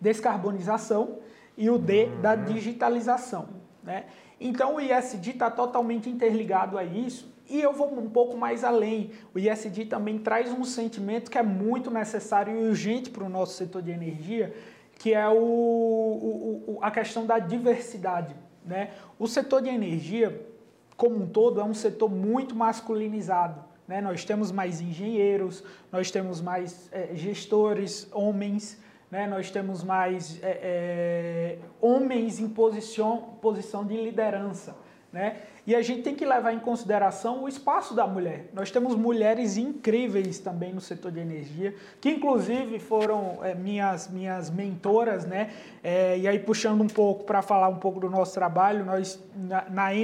descarbonização 0.00 1.18
e 1.58 1.68
o 1.68 1.76
D 1.76 2.06
da 2.22 2.34
uhum. 2.34 2.44
digitalização. 2.44 3.50
Né? 3.82 4.06
Então 4.40 4.76
o 4.76 4.80
ISD 4.80 5.32
está 5.32 5.50
totalmente 5.50 6.08
interligado 6.08 6.78
a 6.78 6.84
isso 6.84 7.30
E 7.50 7.60
eu 7.60 7.74
vou 7.74 7.92
um 7.98 8.08
pouco 8.08 8.34
mais 8.34 8.64
além. 8.64 9.10
O 9.34 9.38
ISD 9.38 9.84
também 9.84 10.18
traz 10.18 10.50
um 10.50 10.64
sentimento 10.64 11.30
que 11.30 11.36
é 11.36 11.42
muito 11.42 11.90
necessário 11.90 12.56
e 12.56 12.68
urgente 12.68 13.10
para 13.10 13.24
o 13.24 13.28
nosso 13.28 13.58
setor 13.58 13.82
de 13.82 13.90
energia, 13.90 14.54
que 14.98 15.12
é 15.12 15.28
o, 15.28 15.34
o, 15.34 16.78
a 16.80 16.90
questão 16.90 17.26
da 17.26 17.38
diversidade. 17.38 18.34
Né? 18.64 18.92
O 19.18 19.26
setor 19.26 19.60
de 19.60 19.68
energia, 19.68 20.48
como 20.96 21.16
um 21.16 21.26
todo, 21.26 21.60
é 21.60 21.64
um 21.64 21.74
setor 21.74 22.08
muito 22.08 22.54
masculinizado. 22.54 23.71
Né? 23.92 24.00
Nós 24.00 24.24
temos 24.24 24.50
mais 24.50 24.80
engenheiros, 24.80 25.62
nós 25.92 26.10
temos 26.10 26.40
mais 26.40 26.88
é, 26.90 27.10
gestores, 27.12 28.08
homens, 28.10 28.80
né? 29.10 29.26
nós 29.26 29.50
temos 29.50 29.84
mais 29.84 30.42
é, 30.42 30.60
é, 30.62 31.58
homens 31.78 32.40
em 32.40 32.48
posição, 32.48 33.36
posição 33.42 33.84
de 33.84 33.94
liderança. 33.94 34.74
Né? 35.12 35.42
E 35.66 35.74
a 35.74 35.82
gente 35.82 36.00
tem 36.00 36.14
que 36.14 36.24
levar 36.24 36.54
em 36.54 36.58
consideração 36.58 37.44
o 37.44 37.48
espaço 37.48 37.92
da 37.92 38.06
mulher. 38.06 38.46
Nós 38.54 38.70
temos 38.70 38.96
mulheres 38.96 39.58
incríveis 39.58 40.38
também 40.38 40.72
no 40.72 40.80
setor 40.80 41.12
de 41.12 41.20
energia, 41.20 41.74
que 42.00 42.08
inclusive 42.08 42.78
foram 42.78 43.40
é, 43.44 43.54
minhas, 43.54 44.08
minhas 44.08 44.48
mentoras, 44.48 45.26
né? 45.26 45.50
É, 45.84 46.16
e 46.16 46.26
aí 46.26 46.38
puxando 46.38 46.80
um 46.80 46.88
pouco 46.88 47.24
para 47.24 47.42
falar 47.42 47.68
um 47.68 47.76
pouco 47.76 48.00
do 48.00 48.08
nosso 48.08 48.32
trabalho, 48.32 48.86
nós 48.86 49.22
na, 49.36 49.68
na 49.68 49.94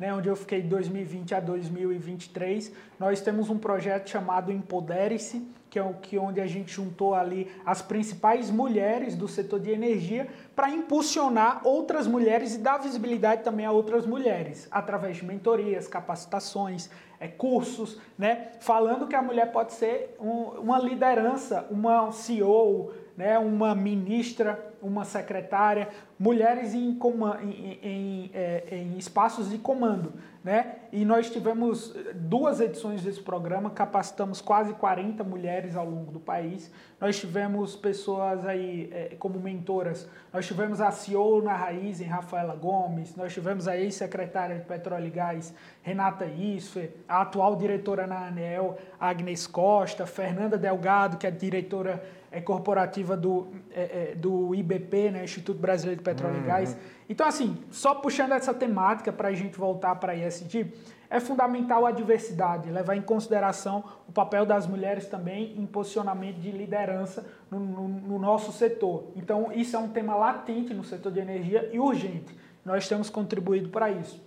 né, 0.00 0.14
onde 0.14 0.28
eu 0.28 0.34
fiquei 0.34 0.62
de 0.62 0.68
2020 0.68 1.34
a 1.34 1.40
2023, 1.40 2.72
nós 2.98 3.20
temos 3.20 3.50
um 3.50 3.58
projeto 3.58 4.08
chamado 4.08 4.50
Empodere-se, 4.50 5.46
que 5.68 5.78
é 5.78 5.82
o 5.82 5.92
que 5.92 6.18
onde 6.18 6.40
a 6.40 6.46
gente 6.46 6.72
juntou 6.72 7.14
ali 7.14 7.52
as 7.66 7.82
principais 7.82 8.50
mulheres 8.50 9.14
do 9.14 9.28
setor 9.28 9.60
de 9.60 9.70
energia 9.70 10.26
para 10.56 10.70
impulsionar 10.70 11.60
outras 11.64 12.06
mulheres 12.06 12.54
e 12.54 12.58
dar 12.58 12.78
visibilidade 12.78 13.44
também 13.44 13.66
a 13.66 13.70
outras 13.70 14.06
mulheres, 14.06 14.66
através 14.70 15.18
de 15.18 15.24
mentorias, 15.26 15.86
capacitações, 15.86 16.88
é, 17.20 17.28
cursos, 17.28 18.00
né, 18.16 18.52
falando 18.60 19.06
que 19.06 19.14
a 19.14 19.20
mulher 19.20 19.52
pode 19.52 19.74
ser 19.74 20.16
um, 20.18 20.60
uma 20.60 20.78
liderança, 20.78 21.66
uma 21.70 22.10
CEO, 22.10 22.90
né, 23.20 23.38
uma 23.38 23.74
ministra, 23.74 24.72
uma 24.80 25.04
secretária, 25.04 25.90
mulheres 26.18 26.72
em, 26.72 26.98
em, 27.42 27.78
em, 27.82 28.30
é, 28.32 28.64
em, 28.72 28.96
espaços 28.96 29.50
de 29.50 29.58
comando. 29.58 30.14
Né? 30.42 30.76
E 30.90 31.04
nós 31.04 31.28
tivemos 31.28 31.94
duas 32.14 32.62
edições 32.62 33.02
desse 33.02 33.20
programa, 33.20 33.68
capacitamos 33.68 34.40
quase 34.40 34.72
40 34.72 35.22
mulheres 35.22 35.76
ao 35.76 35.84
longo 35.84 36.10
do 36.10 36.18
país. 36.18 36.72
Nós 36.98 37.20
tivemos 37.20 37.76
pessoas 37.76 38.46
aí 38.46 38.88
é, 38.90 39.16
como 39.18 39.38
mentoras, 39.38 40.08
nós 40.32 40.46
tivemos 40.46 40.80
a 40.80 40.90
CEO 40.90 41.42
na 41.42 41.54
Raiz, 41.54 42.00
em 42.00 42.04
Rafaela 42.04 42.54
Gomes, 42.54 43.14
nós 43.16 43.34
tivemos 43.34 43.68
a 43.68 43.76
ex-secretária 43.76 44.56
de 44.56 44.64
Petróleo 44.64 45.08
e 45.08 45.10
Gás, 45.10 45.54
Renata 45.82 46.24
Isfer, 46.24 46.90
a 47.06 47.20
atual 47.20 47.54
diretora 47.54 48.06
na 48.06 48.28
ANEL, 48.28 48.78
Agnes 48.98 49.46
Costa, 49.46 50.06
Fernanda 50.06 50.56
Delgado, 50.56 51.18
que 51.18 51.26
é 51.26 51.30
diretora 51.30 52.02
é, 52.30 52.40
corporativa 52.40 53.16
do, 53.16 53.48
é, 53.72 54.12
é, 54.12 54.14
do 54.14 54.54
IBP, 54.54 55.10
né, 55.10 55.24
Instituto 55.24 55.58
Brasileiro 55.58 55.98
de 55.98 56.04
Petróleo 56.04 56.36
uhum. 56.36 56.44
e 56.44 56.46
Gás. 56.46 56.76
Então, 57.08 57.26
assim, 57.26 57.58
só 57.70 57.94
puxando 57.94 58.32
essa 58.32 58.54
temática 58.54 59.12
para 59.12 59.28
a 59.28 59.32
gente 59.32 59.58
voltar 59.58 59.96
para 59.96 60.12
a 60.12 60.16
ISD, 60.16 60.72
é 61.10 61.18
fundamental 61.18 61.84
a 61.84 61.90
diversidade, 61.90 62.70
levar 62.70 62.94
em 62.94 63.02
consideração 63.02 63.82
o 64.08 64.12
papel 64.12 64.46
das 64.46 64.66
mulheres 64.66 65.06
também 65.06 65.54
em 65.58 65.66
posicionamento 65.66 66.36
de 66.36 66.52
liderança 66.52 67.26
no, 67.50 67.58
no, 67.58 67.88
no 67.88 68.18
nosso 68.18 68.52
setor. 68.52 69.10
Então, 69.16 69.50
isso 69.52 69.74
é 69.74 69.78
um 69.78 69.88
tema 69.88 70.14
latente 70.14 70.72
no 70.72 70.84
setor 70.84 71.10
de 71.10 71.18
energia 71.18 71.68
e 71.72 71.80
urgente. 71.80 72.32
Nós 72.64 72.86
temos 72.88 73.10
contribuído 73.10 73.70
para 73.70 73.90
isso. 73.90 74.22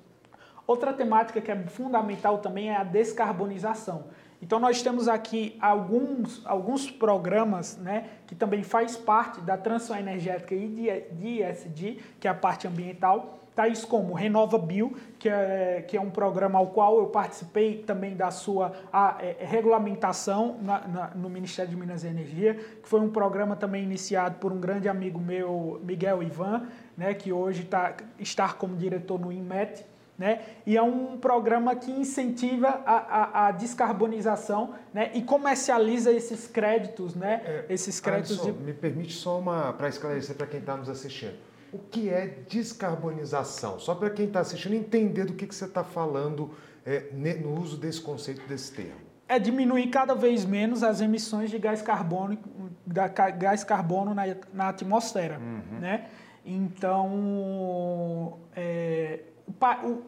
Outra 0.68 0.92
temática 0.92 1.40
que 1.40 1.52
é 1.52 1.56
fundamental 1.68 2.40
também 2.40 2.70
é 2.70 2.76
a 2.76 2.84
descarbonização. 2.84 4.06
Então 4.44 4.60
nós 4.60 4.82
temos 4.82 5.08
aqui 5.08 5.58
alguns, 5.62 6.46
alguns 6.46 6.92
programas 6.92 7.78
né, 7.78 8.10
que 8.28 8.36
também 8.36 8.62
faz 8.62 8.98
parte 8.98 9.40
da 9.40 9.56
transição 9.56 9.98
energética 9.98 10.54
e 10.54 10.68
de, 10.68 11.42
ESG, 11.42 11.98
que 12.20 12.28
é 12.28 12.32
a 12.32 12.34
parte 12.34 12.68
ambiental, 12.68 13.40
tais 13.56 13.86
como 13.86 14.14
Renova 14.14 14.58
Bio, 14.58 14.98
que 15.18 15.30
é, 15.30 15.86
que 15.88 15.96
é 15.96 16.02
um 16.02 16.10
programa 16.10 16.60
ao 16.60 16.68
qual 16.68 16.98
eu 16.98 17.06
participei 17.08 17.84
também 17.84 18.18
da 18.18 18.32
sua 18.32 18.74
a, 18.92 19.16
é, 19.22 19.38
regulamentação 19.46 20.58
na, 20.62 20.88
na, 20.90 21.08
no 21.16 21.30
Ministério 21.30 21.72
de 21.72 21.78
Minas 21.78 22.04
e 22.04 22.08
Energia, 22.08 22.56
que 22.56 22.90
foi 22.90 23.00
um 23.00 23.10
programa 23.10 23.56
também 23.56 23.86
iniciado 23.86 24.40
por 24.40 24.52
um 24.52 24.60
grande 24.60 24.90
amigo 24.90 25.22
meu, 25.22 25.80
Miguel 25.86 26.22
Ivan, 26.22 26.68
né, 26.98 27.14
que 27.14 27.32
hoje 27.32 27.64
tá, 27.64 27.96
está 28.20 28.52
como 28.52 28.76
diretor 28.76 29.18
no 29.18 29.32
INMET, 29.32 29.86
né? 30.18 30.42
E 30.66 30.78
é 30.78 30.82
um 30.82 31.18
programa 31.18 31.76
que 31.76 31.92
incentiva 31.92 32.82
a, 32.86 32.96
a, 32.96 33.48
a 33.48 33.52
descarbonização 33.52 34.76
né? 34.94 35.12
e 35.14 35.22
comercializa 35.22 36.12
esses 36.12 36.48
créditos, 36.48 37.16
né? 37.16 37.42
É, 37.46 37.66
esses 37.70 38.00
créditos. 38.00 38.42
de... 38.42 38.52
Me 38.52 38.74
permite 38.74 39.14
só 39.14 39.40
uma 39.40 39.74
para 39.74 39.90
esclarecer 39.90 40.36
para 40.36 40.48
quem 40.48 40.60
está 40.60 40.78
nos 40.78 40.90
assistindo. 40.90 41.36
O 41.72 41.80
que 41.80 42.10
é 42.10 42.28
descarbonização? 42.48 43.80
Só 43.80 43.96
para 43.96 44.10
quem 44.12 44.28
está 44.28 44.42
assistindo 44.42 44.76
entender 44.76 45.26
do 45.26 45.34
que, 45.34 45.48
que 45.48 45.56
você 45.56 45.66
está 45.66 45.84
falando 45.84 46.52
é, 46.86 47.08
no 47.12 47.60
uso 47.60 47.78
desse 47.78 48.00
conceito, 48.00 48.48
desse 48.48 48.72
termo. 48.72 49.02
É 49.28 49.40
diminuir 49.40 49.88
cada 49.88 50.14
vez 50.14 50.46
menos 50.46 50.84
as 50.84 51.02
emissões 51.02 51.50
de 51.50 51.58
gás 51.58 51.82
carbônico, 51.82 52.48
da, 52.86 53.08
gás 53.08 53.64
carbono 53.64 54.14
na, 54.14 54.24
na 54.54 54.70
atmosfera. 54.70 55.40
Uhum. 55.40 55.80
Né? 55.80 56.08
Então, 56.46 58.38
é, 58.56 59.22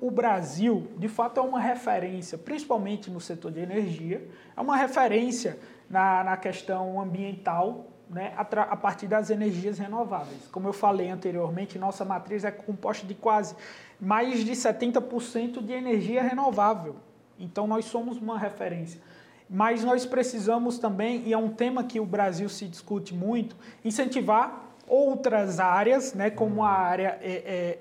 o, 0.02 0.12
Brasil, 0.12 0.88
de 0.98 1.08
fato, 1.08 1.40
é 1.40 1.44
uma 1.44 1.60
referência, 1.60 2.38
principalmente 2.38 3.10
no 3.10 3.20
setor 3.20 3.52
de 3.52 3.60
energia, 3.60 4.28
é 4.56 4.62
uma 4.62 4.76
referência 4.76 5.60
na, 5.90 6.24
na 6.24 6.38
questão 6.38 7.00
ambiental, 7.00 7.88
né, 8.10 8.34
a, 8.38 8.42
a, 8.42 8.76
partir 8.76 9.08
das 9.08 9.30
energias 9.30 9.80
renováveis. 9.80 10.48
Como 10.52 10.68
eu 10.68 10.74
falei 10.74 11.10
anteriormente, 11.10 11.80
nossa 11.80 12.06
matriz 12.06 12.44
é 12.44 12.52
composta 12.52 13.06
de 13.06 13.16
quase 13.16 13.56
mais 14.00 14.44
de 14.44 14.52
70% 14.52 15.64
de 15.64 15.74
energia 15.74 16.22
renovável. 16.22 16.98
Então, 17.40 17.68
nós 17.68 17.86
somos 17.86 18.18
uma 18.18 18.38
referência. 18.38 19.02
Mas 19.50 19.84
nós 19.84 20.06
precisamos 20.06 20.80
também, 20.80 21.24
e 21.26 21.34
é 21.34 21.38
um 21.38 21.50
tema 21.50 21.84
que 21.84 22.00
o 22.00 22.06
Brasil 22.06 22.50
se 22.50 22.68
discute 22.68 23.14
muito, 23.14 23.56
incentivar 23.84 24.75
outras 24.88 25.60
áreas, 25.60 26.14
né, 26.14 26.30
como 26.30 26.64
a 26.64 26.72
área 26.72 27.18
é, 27.22 27.32
é, 27.32 27.80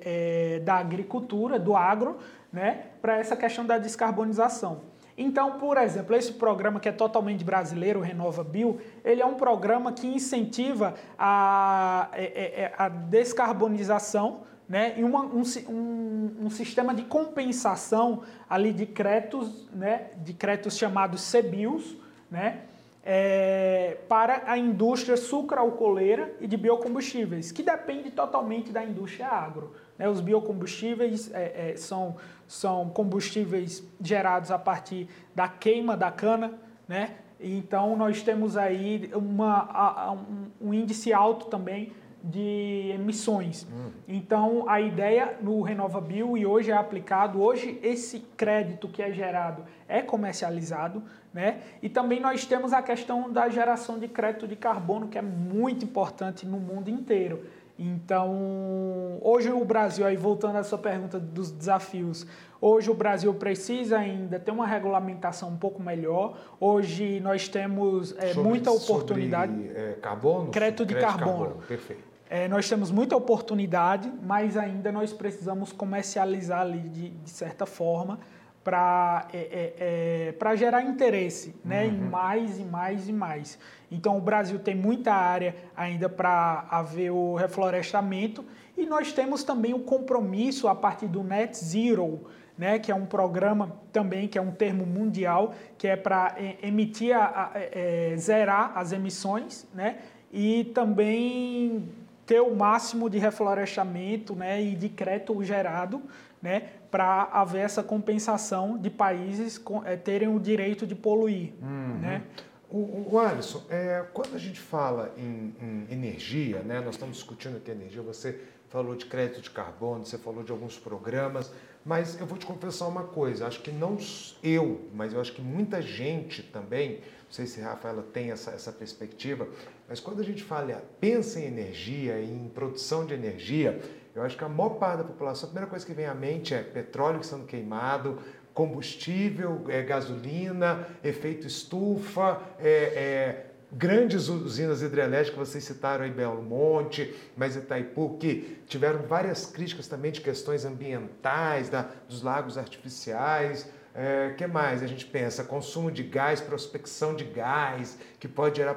é, 0.57 0.61
da 0.61 0.77
agricultura, 0.77 1.59
do 1.59 1.77
agro, 1.77 2.19
né, 2.53 2.87
para 3.03 3.19
essa 3.19 3.37
questão 3.37 3.67
da 3.67 3.79
descarbonização. 3.79 4.95
Então, 5.17 5.59
por 5.59 5.77
exemplo, 5.79 6.17
esse 6.17 6.33
programa 6.33 6.81
que 6.81 6.89
é 6.89 6.93
totalmente 6.93 7.45
brasileiro, 7.45 8.01
o 8.01 8.03
Renova 8.03 8.43
Bio, 8.43 8.81
ele 9.05 9.23
é 9.23 9.27
um 9.27 9.35
programa 9.35 9.93
que 9.93 10.07
incentiva 10.07 10.95
a, 11.17 12.09
é, 12.13 12.25
é, 12.25 12.61
é, 12.63 12.75
a 12.77 12.89
descarbonização 12.89 14.41
né, 14.69 14.95
e 14.97 15.05
uma, 15.05 15.21
um, 15.21 15.43
um, 15.69 16.37
um, 16.47 16.51
sistema 16.51 16.95
de 16.95 17.03
compensação 17.03 18.23
ali 18.49 18.73
de 18.73 18.87
créditos, 18.87 19.69
né, 19.73 20.11
de 20.17 20.33
créditos 20.33 20.77
chamados 20.77 21.31
CBIOS, 21.31 21.97
né, 22.31 22.63
é, 23.05 23.99
para 24.09 24.45
a 24.47 24.57
indústria 24.57 25.17
sucroalcooleira 25.17 26.35
e 26.41 26.47
de 26.47 26.57
biocombustíveis, 26.57 27.53
que 27.53 27.63
depende 27.63 28.11
totalmente 28.11 28.73
da 28.73 28.83
indústria 28.83 29.29
agro. 29.29 29.75
Né? 29.99 30.09
Os 30.09 30.23
biocombustíveis 30.23 31.31
é, 31.33 31.73
é, 31.73 31.77
são, 31.77 32.17
são 32.49 32.89
combustíveis 32.89 33.87
gerados 34.01 34.51
a 34.51 34.59
partir 34.59 35.07
da 35.35 35.47
queima 35.47 35.97
da 35.97 36.11
cana, 36.11 36.55
né? 36.89 37.17
então 37.39 37.95
nós 37.95 38.23
temos 38.23 38.57
aí 38.57 39.11
uma, 39.15 40.13
um, 40.13 40.69
um 40.69 40.75
índice 40.75 41.13
alto 41.13 41.47
também 41.47 41.93
de 42.27 42.93
emissões. 42.95 43.67
Hum. 43.71 43.91
Então, 44.09 44.65
a 44.67 44.81
ideia 44.81 45.37
no 45.43 45.61
RenovaBio 45.61 46.39
e 46.39 46.47
hoje 46.47 46.71
é 46.71 46.75
aplicado, 46.75 47.43
hoje 47.43 47.79
esse 47.83 48.21
crédito 48.35 48.89
que 48.89 49.03
é 49.03 49.13
gerado 49.13 49.63
é 49.87 50.01
comercializado, 50.01 51.03
né? 51.35 51.59
E 51.83 51.89
também 51.89 52.21
nós 52.21 52.47
temos 52.47 52.73
a 52.73 52.81
questão 52.81 53.31
da 53.31 53.49
geração 53.49 53.99
de 53.99 54.07
crédito 54.07 54.47
de 54.47 54.55
carbono, 54.55 55.09
que 55.09 55.19
é 55.19 55.23
muito 55.23 55.85
importante 55.85 56.47
no 56.47 56.59
mundo 56.59 56.89
inteiro. 56.89 57.43
Então, 57.77 59.19
hoje 59.21 59.51
o 59.51 59.65
Brasil, 59.65 60.07
aí 60.07 60.17
voltando 60.17 60.57
à 60.57 60.63
sua 60.63 60.79
pergunta 60.79 61.19
dos 61.19 61.51
desafios, 61.51 62.25
hoje 62.61 62.89
o 62.89 62.95
Brasil 62.95 63.35
precisa 63.35 63.99
ainda 63.99 64.39
ter 64.39 64.53
uma 64.53 64.65
regulamentação 64.65 65.49
um 65.49 65.57
pouco 65.57 65.83
melhor. 65.83 66.39
Hoje 66.61 67.19
nós 67.19 67.49
temos 67.49 68.17
é, 68.17 68.29
sobre, 68.29 68.49
muita 68.49 68.71
oportunidade. 68.71 69.53
Sobre, 69.53 69.77
é, 69.77 69.93
carbono? 69.95 70.51
Crédito 70.53 70.87
de 70.87 70.95
crédito 70.95 71.19
carbono. 71.19 71.39
carbono. 71.39 71.67
Perfeito. 71.67 72.15
É, 72.31 72.47
nós 72.47 72.69
temos 72.69 72.93
muita 72.93 73.17
oportunidade, 73.17 74.11
mas 74.23 74.57
ainda 74.57 74.93
nós 74.93 75.13
precisamos 75.13 75.73
comercializar 75.73 76.61
ali 76.61 76.89
de, 76.89 77.11
de 77.11 77.31
certa 77.31 77.67
forma 77.67 78.21
para 78.65 79.29
é, 79.33 80.35
é, 80.39 80.53
é 80.53 80.57
gerar 80.57 80.83
interesse 80.83 81.55
né, 81.65 81.85
uhum. 81.85 81.91
em 81.91 82.01
mais 82.01 82.59
e 82.59 82.65
mais 82.65 83.09
e 83.09 83.13
mais. 83.13 83.59
Então 83.93 84.17
o 84.17 84.21
Brasil 84.21 84.59
tem 84.59 84.75
muita 84.75 85.13
área 85.13 85.55
ainda 85.77 86.09
para 86.09 86.67
haver 86.71 87.11
o 87.11 87.35
reflorestamento. 87.35 88.45
E 88.77 88.87
nós 88.87 89.13
temos 89.13 89.45
também 89.45 89.75
o 89.75 89.81
compromisso 89.81 90.67
a 90.67 90.75
partir 90.75 91.07
do 91.07 91.23
Net 91.23 91.57
Zero 91.57 92.27
né, 92.57 92.79
que 92.79 92.91
é 92.91 92.95
um 92.95 93.07
programa 93.07 93.73
também, 93.93 94.29
que 94.29 94.39
é 94.39 94.41
um 94.41 94.53
termo 94.53 94.87
mundial, 94.87 95.55
que 95.77 95.89
é 95.89 95.97
para 95.97 96.37
emitir, 96.63 97.17
a, 97.17 97.25
a, 97.25 97.51
é, 97.55 98.15
zerar 98.17 98.73
as 98.77 98.93
emissões, 98.93 99.67
né, 99.75 99.99
e 100.33 100.65
também 100.75 101.89
ter 102.27 102.41
o 102.41 102.55
máximo 102.55 103.11
de 103.11 103.19
reflorestamento 103.19 104.35
né, 104.35 104.63
e 104.63 104.75
de 104.75 104.89
crédito 104.89 105.43
gerado 105.45 106.03
né, 106.45 106.73
para 106.91 107.23
haver 107.33 107.63
essa 107.63 107.83
compensação 107.83 108.77
de 108.77 108.91
países 108.91 109.59
é, 109.87 109.97
terem 109.97 110.29
o 110.29 110.39
direito 110.39 110.87
de 110.87 110.95
poluir. 110.95 111.55
Uhum. 111.63 111.99
Né? 112.01 112.23
O, 112.71 113.09
o 113.13 113.19
Alisson, 113.19 113.63
é, 113.71 114.05
quando 114.13 114.35
a 114.35 114.39
gente 114.39 114.61
fala 114.61 115.15
em, 115.17 115.55
em, 115.59 115.87
energia, 115.91 116.59
né, 116.59 116.81
nós 116.81 116.97
estamos 116.97 117.17
discutindo 117.17 117.57
aqui 117.57 117.71
energia, 117.71 118.03
você 118.03 118.39
falou 118.69 118.95
de 118.95 119.07
crédito 119.07 119.41
de 119.41 119.49
carbono, 119.49 120.05
você 120.05 120.19
falou 120.19 120.43
de 120.43 120.53
alguns 120.53 120.79
programas, 120.79 121.51
mas 121.83 122.21
eu 122.21 122.27
vou 122.27 122.37
te 122.37 122.45
confessar 122.45 122.89
uma 122.89 123.05
coisa, 123.05 123.47
acho 123.47 123.63
que 123.63 123.73
não 123.73 123.97
eu, 124.43 124.89
mas 124.93 125.15
eu 125.15 125.23
acho 125.23 125.33
que 125.33 125.41
muita 125.41 125.81
gente 125.81 126.43
também, 126.43 126.97
não 126.97 127.31
sei 127.31 127.47
se 127.47 127.63
a 127.63 127.71
Rafaela 127.71 128.03
tem 128.03 128.33
essa, 128.33 128.51
essa 128.51 128.71
perspectiva, 128.71 129.49
mas 129.89 129.99
quando 129.99 130.21
a 130.21 130.25
gente 130.25 130.43
fala, 130.43 130.85
pensa 131.01 131.41
em 131.41 131.45
energia, 131.45 132.21
em 132.21 132.51
produção 132.55 133.07
de 133.07 133.15
energia, 133.15 133.81
eu 134.15 134.23
acho 134.23 134.37
que 134.37 134.45
a 134.45 134.49
maior 134.49 134.71
parte 134.71 134.99
da 134.99 135.05
população, 135.05 135.49
a 135.49 135.51
primeira 135.51 135.69
coisa 135.69 135.85
que 135.85 135.93
vem 135.93 136.07
à 136.07 136.15
mente 136.15 136.55
é 136.55 136.63
petróleo 136.63 137.23
sendo 137.25 137.47
queimado, 137.47 138.19
combustível, 138.53 139.65
é, 139.69 139.83
gasolina, 139.83 140.87
efeito 141.03 141.47
estufa, 141.47 142.41
é, 142.61 142.69
é, 142.69 143.47
grandes 143.73 144.29
usinas 144.29 144.81
hidrelétricas, 144.83 145.49
vocês 145.49 145.65
citaram 145.65 146.05
aí 146.05 146.11
Belo 146.11 146.41
Monte, 146.41 147.13
mas 147.37 147.57
Itaipu, 147.57 148.17
que 148.19 148.63
tiveram 148.69 149.03
várias 149.03 149.47
críticas 149.47 149.89
também 149.89 150.13
de 150.13 150.21
questões 150.21 150.65
ambientais, 150.65 151.69
da, 151.69 151.89
dos 152.09 152.23
lagos 152.23 152.57
artificiais. 152.57 153.69
É, 153.97 154.35
que 154.37 154.47
mais 154.47 154.83
a 154.83 154.87
gente 154.87 155.07
pensa? 155.07 155.45
Consumo 155.45 155.91
de 155.91 156.03
gás, 156.03 156.41
prospecção 156.41 157.15
de 157.15 157.25
gás, 157.25 157.99
que 158.19 158.29
pode 158.29 158.57
gerar... 158.57 158.77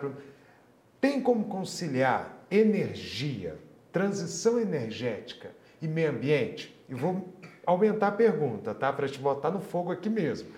Tem 0.99 1.21
como 1.21 1.45
conciliar 1.45 2.38
energia, 2.49 3.57
transição 3.97 4.59
energética 4.59 5.49
e 5.81 5.87
meio 5.87 6.11
ambiente? 6.11 6.75
E 6.87 6.93
vou 6.93 7.33
aumentar 7.65 8.09
a 8.09 8.11
pergunta, 8.11 8.75
tá? 8.75 8.93
Para 8.93 9.07
te 9.07 9.17
botar 9.17 9.49
no 9.49 9.59
fogo 9.59 9.91
aqui 9.91 10.07
mesmo. 10.07 10.49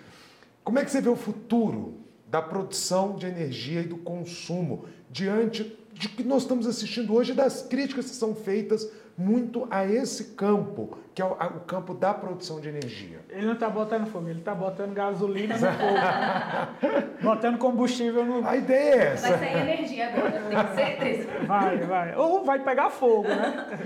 Como 0.61 0.77
é 0.77 0.83
que 0.83 0.91
você 0.91 0.99
vê 0.99 1.07
o 1.07 1.15
futuro 1.15 1.95
da 2.27 2.41
produção 2.41 3.15
de 3.15 3.25
energia 3.25 3.79
e 3.79 3.85
do 3.85 3.97
consumo 3.97 4.85
diante 5.09 5.77
de 5.93 6.09
que 6.09 6.21
nós 6.21 6.41
estamos 6.41 6.67
assistindo 6.67 7.13
hoje 7.13 7.33
das 7.33 7.61
críticas 7.61 8.09
que 8.09 8.15
são 8.15 8.35
feitas 8.35 8.91
muito 9.19 9.67
a 9.69 9.85
esse 9.85 10.35
campo, 10.35 10.97
que 11.13 11.21
é 11.21 11.25
o, 11.25 11.33
o 11.33 11.59
campo 11.67 11.93
da 11.93 12.13
produção 12.13 12.61
de 12.61 12.69
energia. 12.69 13.19
Ele 13.29 13.45
não 13.45 13.53
está 13.53 13.69
botando 13.69 14.07
fogo, 14.07 14.29
ele 14.29 14.39
está 14.39 14.55
botando 14.55 14.93
gasolina 14.93 15.55
no 15.55 15.59
fogo. 15.67 17.07
botando 17.21 17.57
combustível 17.57 18.23
no. 18.23 18.47
A 18.47 18.55
ideia 18.55 18.93
é 18.93 19.07
essa. 19.07 19.35
Vai 19.35 19.39
sair 19.39 19.69
energia 19.69 20.07
agora, 20.07 20.31
tenho 20.31 20.75
certeza. 20.75 21.29
Vai, 21.45 21.77
vai. 21.79 22.15
Ou 22.15 22.45
vai 22.45 22.59
pegar 22.63 22.89
fogo, 22.89 23.27
né? 23.27 23.79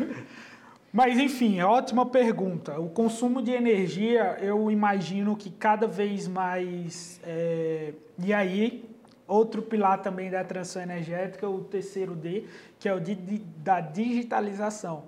Mas 0.94 1.18
enfim, 1.18 1.60
é 1.60 1.66
ótima 1.66 2.06
pergunta. 2.06 2.80
O 2.80 2.88
consumo 2.88 3.42
de 3.42 3.50
energia, 3.50 4.38
eu 4.40 4.70
imagino 4.70 5.36
que 5.36 5.50
cada 5.50 5.88
vez 5.88 6.28
mais. 6.28 7.20
É... 7.24 7.94
E 8.20 8.32
aí, 8.32 8.88
outro 9.28 9.64
pilar 9.64 10.04
também 10.04 10.30
da 10.30 10.44
transição 10.44 10.84
energética, 10.84 11.50
o 11.50 11.64
terceiro 11.64 12.14
D, 12.14 12.46
que 12.78 12.88
é 12.88 12.94
o 12.94 13.00
de, 13.00 13.16
de, 13.16 13.40
da 13.40 13.82
digitalização. 13.82 15.06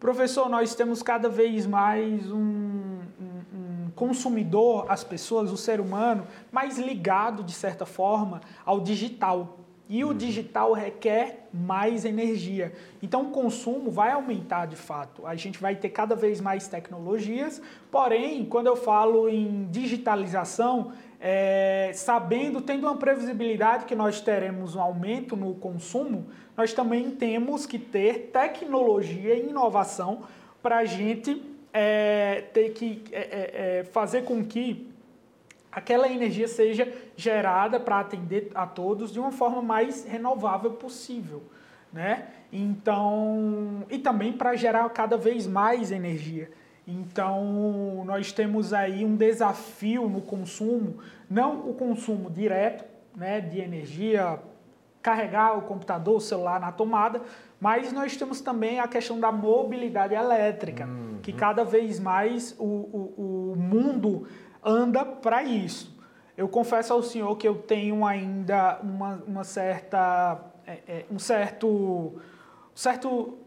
Professor, 0.00 0.48
nós 0.48 0.74
temos 0.74 1.02
cada 1.02 1.28
vez 1.28 1.66
mais 1.66 2.32
um, 2.32 2.38
um, 2.38 3.00
um, 3.20 3.90
consumidor, 3.94 4.86
as 4.88 5.04
pessoas, 5.04 5.52
o 5.52 5.58
ser 5.58 5.78
humano, 5.78 6.26
mais 6.50 6.78
ligado, 6.78 7.44
de 7.44 7.52
certa 7.52 7.84
forma, 7.84 8.40
ao 8.64 8.80
digital. 8.80 9.58
E 9.90 10.02
o 10.02 10.14
digital 10.14 10.72
requer 10.72 11.50
mais 11.52 12.06
energia. 12.06 12.72
Então 13.02 13.24
o 13.24 13.30
consumo 13.30 13.90
vai 13.90 14.12
aumentar 14.12 14.64
de 14.64 14.76
fato. 14.76 15.26
A 15.26 15.36
gente 15.36 15.60
vai 15.60 15.76
ter 15.76 15.90
cada 15.90 16.16
vez 16.16 16.40
mais 16.40 16.66
tecnologias. 16.66 17.60
Porém, 17.90 18.46
quando 18.46 18.68
eu 18.68 18.76
falo 18.76 19.28
em 19.28 19.68
digitalização, 19.70 20.92
é, 21.20 21.90
sabendo, 21.94 22.62
tendo 22.62 22.86
uma 22.86 22.96
previsibilidade 22.96 23.84
que 23.84 23.94
nós 23.94 24.20
teremos 24.20 24.74
um 24.74 24.80
aumento 24.80 25.36
no 25.36 25.54
consumo, 25.54 26.26
nós 26.56 26.72
também 26.72 27.10
temos 27.10 27.66
que 27.66 27.78
ter 27.78 28.30
tecnologia 28.32 29.34
e 29.34 29.50
inovação 29.50 30.22
para 30.62 30.78
a 30.78 30.84
gente 30.86 31.42
é, 31.72 32.44
ter 32.54 32.70
que 32.70 33.04
é, 33.12 33.18
é, 33.18 33.78
é 33.80 33.84
fazer 33.84 34.24
com 34.24 34.42
que 34.42 34.88
aquela 35.70 36.08
energia 36.08 36.48
seja 36.48 36.90
gerada 37.16 37.78
para 37.78 38.00
atender 38.00 38.50
a 38.54 38.66
todos 38.66 39.12
de 39.12 39.20
uma 39.20 39.30
forma 39.30 39.60
mais 39.60 40.04
renovável 40.04 40.72
possível, 40.72 41.42
né? 41.92 42.28
Então, 42.52 43.84
e 43.88 43.98
também 43.98 44.32
para 44.32 44.56
gerar 44.56 44.88
cada 44.90 45.16
vez 45.16 45.46
mais 45.46 45.92
energia. 45.92 46.50
Então, 46.90 48.04
nós 48.04 48.32
temos 48.32 48.72
aí 48.72 49.04
um 49.04 49.16
desafio 49.16 50.08
no 50.08 50.20
consumo, 50.20 50.98
não 51.28 51.68
o 51.68 51.74
consumo 51.74 52.30
direto, 52.30 52.84
né, 53.16 53.40
de 53.40 53.60
energia, 53.60 54.38
carregar 55.02 55.56
o 55.56 55.62
computador, 55.62 56.16
o 56.16 56.20
celular 56.20 56.60
na 56.60 56.72
tomada, 56.72 57.22
mas 57.60 57.92
nós 57.92 58.16
temos 58.16 58.40
também 58.40 58.80
a 58.80 58.88
questão 58.88 59.20
da 59.20 59.30
mobilidade 59.30 60.14
elétrica, 60.14 60.86
uhum. 60.86 61.18
que 61.22 61.32
cada 61.32 61.64
vez 61.64 61.98
mais 61.98 62.54
o, 62.58 62.64
o, 62.64 63.52
o 63.52 63.56
mundo 63.56 64.26
anda 64.62 65.04
para 65.04 65.42
isso. 65.42 65.98
Eu 66.36 66.48
confesso 66.48 66.92
ao 66.92 67.02
senhor 67.02 67.36
que 67.36 67.46
eu 67.46 67.56
tenho 67.56 68.06
ainda 68.06 68.80
uma, 68.82 69.22
uma 69.26 69.44
certa, 69.44 70.40
é, 70.66 70.78
é, 70.88 71.04
um 71.10 71.18
certo, 71.18 72.18
certo 72.74 73.39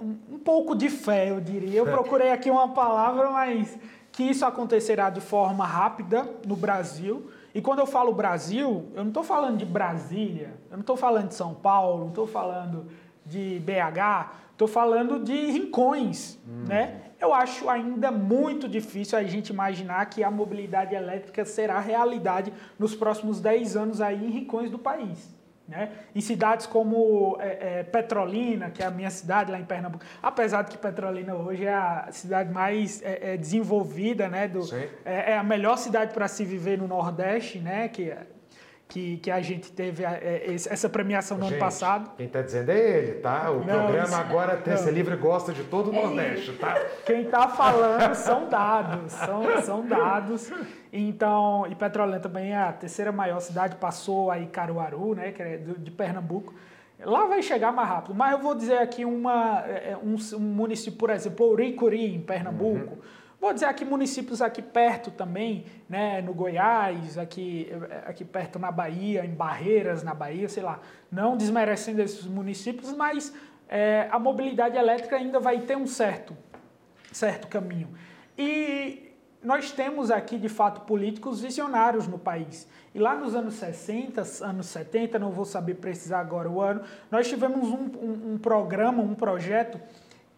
um, 0.00 0.34
um, 0.34 0.38
pouco 0.38 0.74
de 0.74 0.88
fé, 0.90 1.30
eu 1.30 1.40
diria. 1.40 1.78
Eu 1.78 1.86
procurei 1.86 2.30
aqui 2.30 2.50
uma 2.50 2.68
palavra, 2.68 3.30
mas 3.30 3.78
que 4.12 4.22
isso 4.24 4.44
acontecerá 4.44 5.08
de 5.08 5.20
forma 5.20 5.64
rápida 5.64 6.28
no 6.46 6.56
Brasil. 6.56 7.30
E 7.54 7.60
quando 7.60 7.78
eu 7.78 7.86
falo 7.86 8.12
Brasil, 8.12 8.88
eu 8.94 9.02
não 9.02 9.08
estou 9.08 9.22
falando 9.22 9.56
de 9.56 9.64
Brasília, 9.64 10.54
eu 10.70 10.76
não 10.76 10.80
estou 10.80 10.96
falando 10.96 11.28
de 11.28 11.34
São 11.34 11.54
Paulo, 11.54 12.00
não 12.00 12.08
estou 12.08 12.26
falando 12.26 12.86
de 13.24 13.60
BH, 13.60 14.32
estou 14.52 14.68
falando 14.68 15.18
de 15.18 15.50
rincões, 15.50 16.38
hum. 16.46 16.64
né? 16.68 17.00
Eu 17.18 17.34
acho 17.34 17.68
ainda 17.68 18.10
muito 18.10 18.66
difícil 18.66 19.18
a 19.18 19.22
gente 19.22 19.48
imaginar 19.50 20.06
que 20.06 20.24
a 20.24 20.30
mobilidade 20.30 20.94
elétrica 20.94 21.44
será 21.44 21.78
realidade 21.78 22.52
nos 22.78 22.94
próximos 22.94 23.40
10 23.40 23.76
anos 23.76 24.00
aí 24.00 24.24
em 24.24 24.30
rincões 24.30 24.70
do 24.70 24.78
país. 24.78 25.39
Né? 25.70 25.92
Em 26.12 26.20
cidades 26.20 26.66
como 26.66 27.38
é, 27.38 27.78
é, 27.78 27.82
Petrolina, 27.84 28.70
que 28.70 28.82
é 28.82 28.86
a 28.86 28.90
minha 28.90 29.08
cidade 29.08 29.52
lá 29.52 29.58
em 29.60 29.64
Pernambuco, 29.64 30.04
apesar 30.20 30.62
de 30.62 30.72
que 30.72 30.76
Petrolina 30.76 31.36
hoje 31.36 31.64
é 31.64 31.72
a 31.72 32.08
cidade 32.10 32.52
mais 32.52 33.00
é, 33.02 33.34
é 33.34 33.36
desenvolvida, 33.36 34.28
né? 34.28 34.48
Do, 34.48 34.62
é, 35.04 35.30
é, 35.30 35.38
a 35.38 35.44
melhor 35.44 35.78
cidade 35.78 36.12
para 36.12 36.26
se 36.26 36.44
viver 36.44 36.76
no 36.76 36.88
Nordeste, 36.88 37.60
né? 37.60 37.86
Que 37.86 38.12
que, 38.90 39.18
que 39.18 39.30
a 39.30 39.40
gente 39.40 39.70
teve 39.70 40.04
é, 40.04 40.44
essa 40.48 40.88
premiação 40.88 41.38
no 41.38 41.44
gente, 41.44 41.54
ano 41.54 41.60
passado. 41.60 42.10
Quem 42.16 42.26
está 42.26 42.42
dizendo 42.42 42.70
é 42.70 42.78
ele, 42.78 43.12
tá? 43.20 43.48
O 43.50 43.60
não, 43.60 43.64
programa 43.64 44.04
isso, 44.04 44.16
agora 44.16 44.56
Terça 44.56 44.90
Livre 44.90 45.16
gosta 45.16 45.52
de 45.52 45.62
todo 45.62 45.92
o 45.92 45.94
é 45.94 46.02
Nordeste, 46.02 46.52
tá? 46.54 46.74
Quem 47.06 47.22
está 47.22 47.48
falando 47.48 48.14
são 48.16 48.48
dados, 48.48 49.12
são, 49.12 49.62
são 49.62 49.86
dados. 49.86 50.52
Então, 50.92 51.66
e 51.70 51.74
Petrolina 51.76 52.18
também 52.18 52.52
é 52.52 52.56
a 52.56 52.72
terceira 52.72 53.12
maior 53.12 53.38
cidade, 53.38 53.76
passou 53.76 54.28
aí 54.28 54.46
Caruaru, 54.48 55.14
né, 55.14 55.30
que 55.30 55.40
é 55.40 55.56
de 55.56 55.90
Pernambuco. 55.92 56.52
Lá 56.98 57.26
vai 57.26 57.42
chegar 57.42 57.72
mais 57.72 57.88
rápido. 57.88 58.14
Mas 58.14 58.32
eu 58.32 58.40
vou 58.40 58.56
dizer 58.56 58.78
aqui 58.78 59.04
uma, 59.04 59.60
é, 59.66 59.96
um, 60.02 60.16
um 60.36 60.40
município, 60.40 60.98
por 60.98 61.10
exemplo, 61.10 61.46
Ouricuri, 61.46 62.12
em 62.12 62.20
Pernambuco. 62.20 62.94
Uhum 62.94 63.19
Vou 63.40 63.54
dizer 63.54 63.66
aqui 63.66 63.86
municípios 63.86 64.42
aqui 64.42 64.60
perto 64.60 65.10
também, 65.10 65.64
né, 65.88 66.20
no 66.20 66.34
Goiás, 66.34 67.16
aqui, 67.16 67.70
aqui 68.04 68.22
perto 68.22 68.58
na 68.58 68.70
Bahia, 68.70 69.24
em 69.24 69.30
Barreiras, 69.30 70.02
na 70.02 70.12
Bahia, 70.12 70.46
sei 70.46 70.62
lá. 70.62 70.78
Não 71.10 71.38
desmerecendo 71.38 72.02
esses 72.02 72.26
municípios, 72.26 72.92
mas 72.92 73.34
é, 73.66 74.08
a 74.10 74.18
mobilidade 74.18 74.76
elétrica 74.76 75.16
ainda 75.16 75.40
vai 75.40 75.60
ter 75.60 75.74
um 75.74 75.86
certo, 75.86 76.36
certo 77.10 77.48
caminho. 77.48 77.88
E 78.36 79.10
nós 79.42 79.72
temos 79.72 80.10
aqui, 80.10 80.36
de 80.36 80.50
fato, 80.50 80.82
políticos 80.82 81.40
visionários 81.40 82.06
no 82.06 82.18
país. 82.18 82.68
E 82.94 82.98
lá 82.98 83.14
nos 83.14 83.34
anos 83.34 83.54
60, 83.54 84.22
anos 84.44 84.66
70, 84.66 85.18
não 85.18 85.30
vou 85.30 85.46
saber 85.46 85.76
precisar 85.76 86.20
agora 86.20 86.50
o 86.50 86.60
ano, 86.60 86.82
nós 87.10 87.26
tivemos 87.26 87.68
um, 87.68 87.90
um, 88.02 88.34
um 88.34 88.38
programa, 88.38 89.02
um 89.02 89.14
projeto 89.14 89.80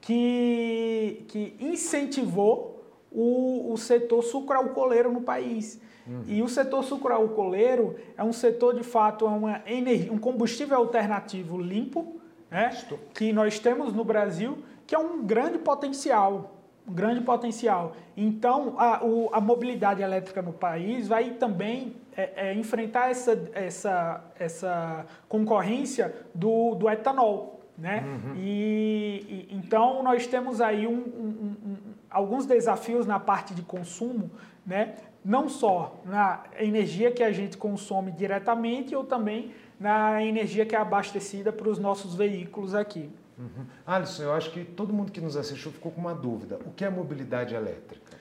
que, 0.01 1.25
que 1.27 1.57
incentivou 1.59 2.72
o, 3.15 3.73
o 3.73 3.77
setor 3.77 4.23
sucroalcooleiro 4.23 5.13
no 5.13 5.21
país. 5.21 5.81
Uhum. 6.07 6.25
E 6.27 6.43
o 6.43 6.49
setor 6.49 6.83
sucroalcooleiro 6.83 7.97
é 8.17 8.25
um 8.25 8.33
setor, 8.33 8.75
de 8.75 8.83
fato, 8.83 9.27
é 9.27 9.29
uma 9.29 9.63
energia, 9.67 10.13
um 10.13 10.19
combustível 10.19 10.77
alternativo 10.77 11.59
limpo, 11.59 12.21
né, 12.51 12.71
que 13.15 13.33
nós 13.33 13.59
temos 13.59 13.93
no 13.93 14.05
Brasil, 14.05 14.59
que 14.87 14.95
é 14.95 14.99
um 14.99 15.25
grande 15.25 15.59
potencial. 15.59 16.57
um 16.87 16.93
grande 16.93 17.21
potencial. 17.21 17.95
Então, 18.17 18.75
a, 18.79 19.05
o, 19.05 19.31
a 19.33 19.41
mobilidade 19.41 20.03
elétrica 20.03 20.43
no 20.43 20.53
país 20.53 21.09
vai 21.09 21.31
também 21.31 21.97
é, 22.17 22.49
é, 22.49 22.55
enfrentar 22.55 23.11
essa, 23.11 23.51
essa, 23.55 24.25
essa 24.39 25.07
concorrência 25.29 26.15
do, 26.35 26.75
do 26.75 26.91
etanol. 26.91 27.61
Né? 27.79 28.05
Uhum. 28.05 28.35
E, 28.37 29.49
e, 29.51 29.57
então, 29.57 30.03
nós 30.03 30.27
temos 30.27 30.61
aí 30.61 30.87
um, 30.87 30.93
um, 30.93 31.57
um, 31.65 31.77
alguns 32.13 32.47
desafios 32.47 33.07
na 33.07 33.19
parte 33.19 33.55
de 33.55 33.63
consumo, 33.63 34.31
né? 34.67 34.95
não 35.25 35.49
só 35.49 36.01
na 36.05 36.43
energia 36.59 37.11
que 37.11 37.23
a 37.23 37.33
gente 37.33 37.57
consome 37.57 38.11
diretamente, 38.11 38.95
ou 38.95 39.05
também 39.05 39.53
na 39.79 40.23
energia 40.25 40.67
que 40.67 40.75
é 40.75 40.79
abastecida 40.79 41.53
para 41.53 41.69
os 41.69 41.79
nossos 41.79 42.15
veículos 42.15 42.75
aqui. 42.75 43.11
Uhum. 43.39 43.65
Alisson, 43.87 44.25
eu 44.25 44.33
acho 44.33 44.51
que 44.53 44.65
todo 44.65 44.93
mundo 44.93 45.11
que 45.11 45.21
nos 45.21 45.37
assistiu 45.37 45.73
ficou 45.73 45.91
com 45.91 46.01
uma 46.01 46.15
dúvida. 46.15 46.59
O 46.67 46.71
que 46.71 46.85
é 46.85 46.91
mobilidade 46.91 47.55
elétrica? 47.55 48.13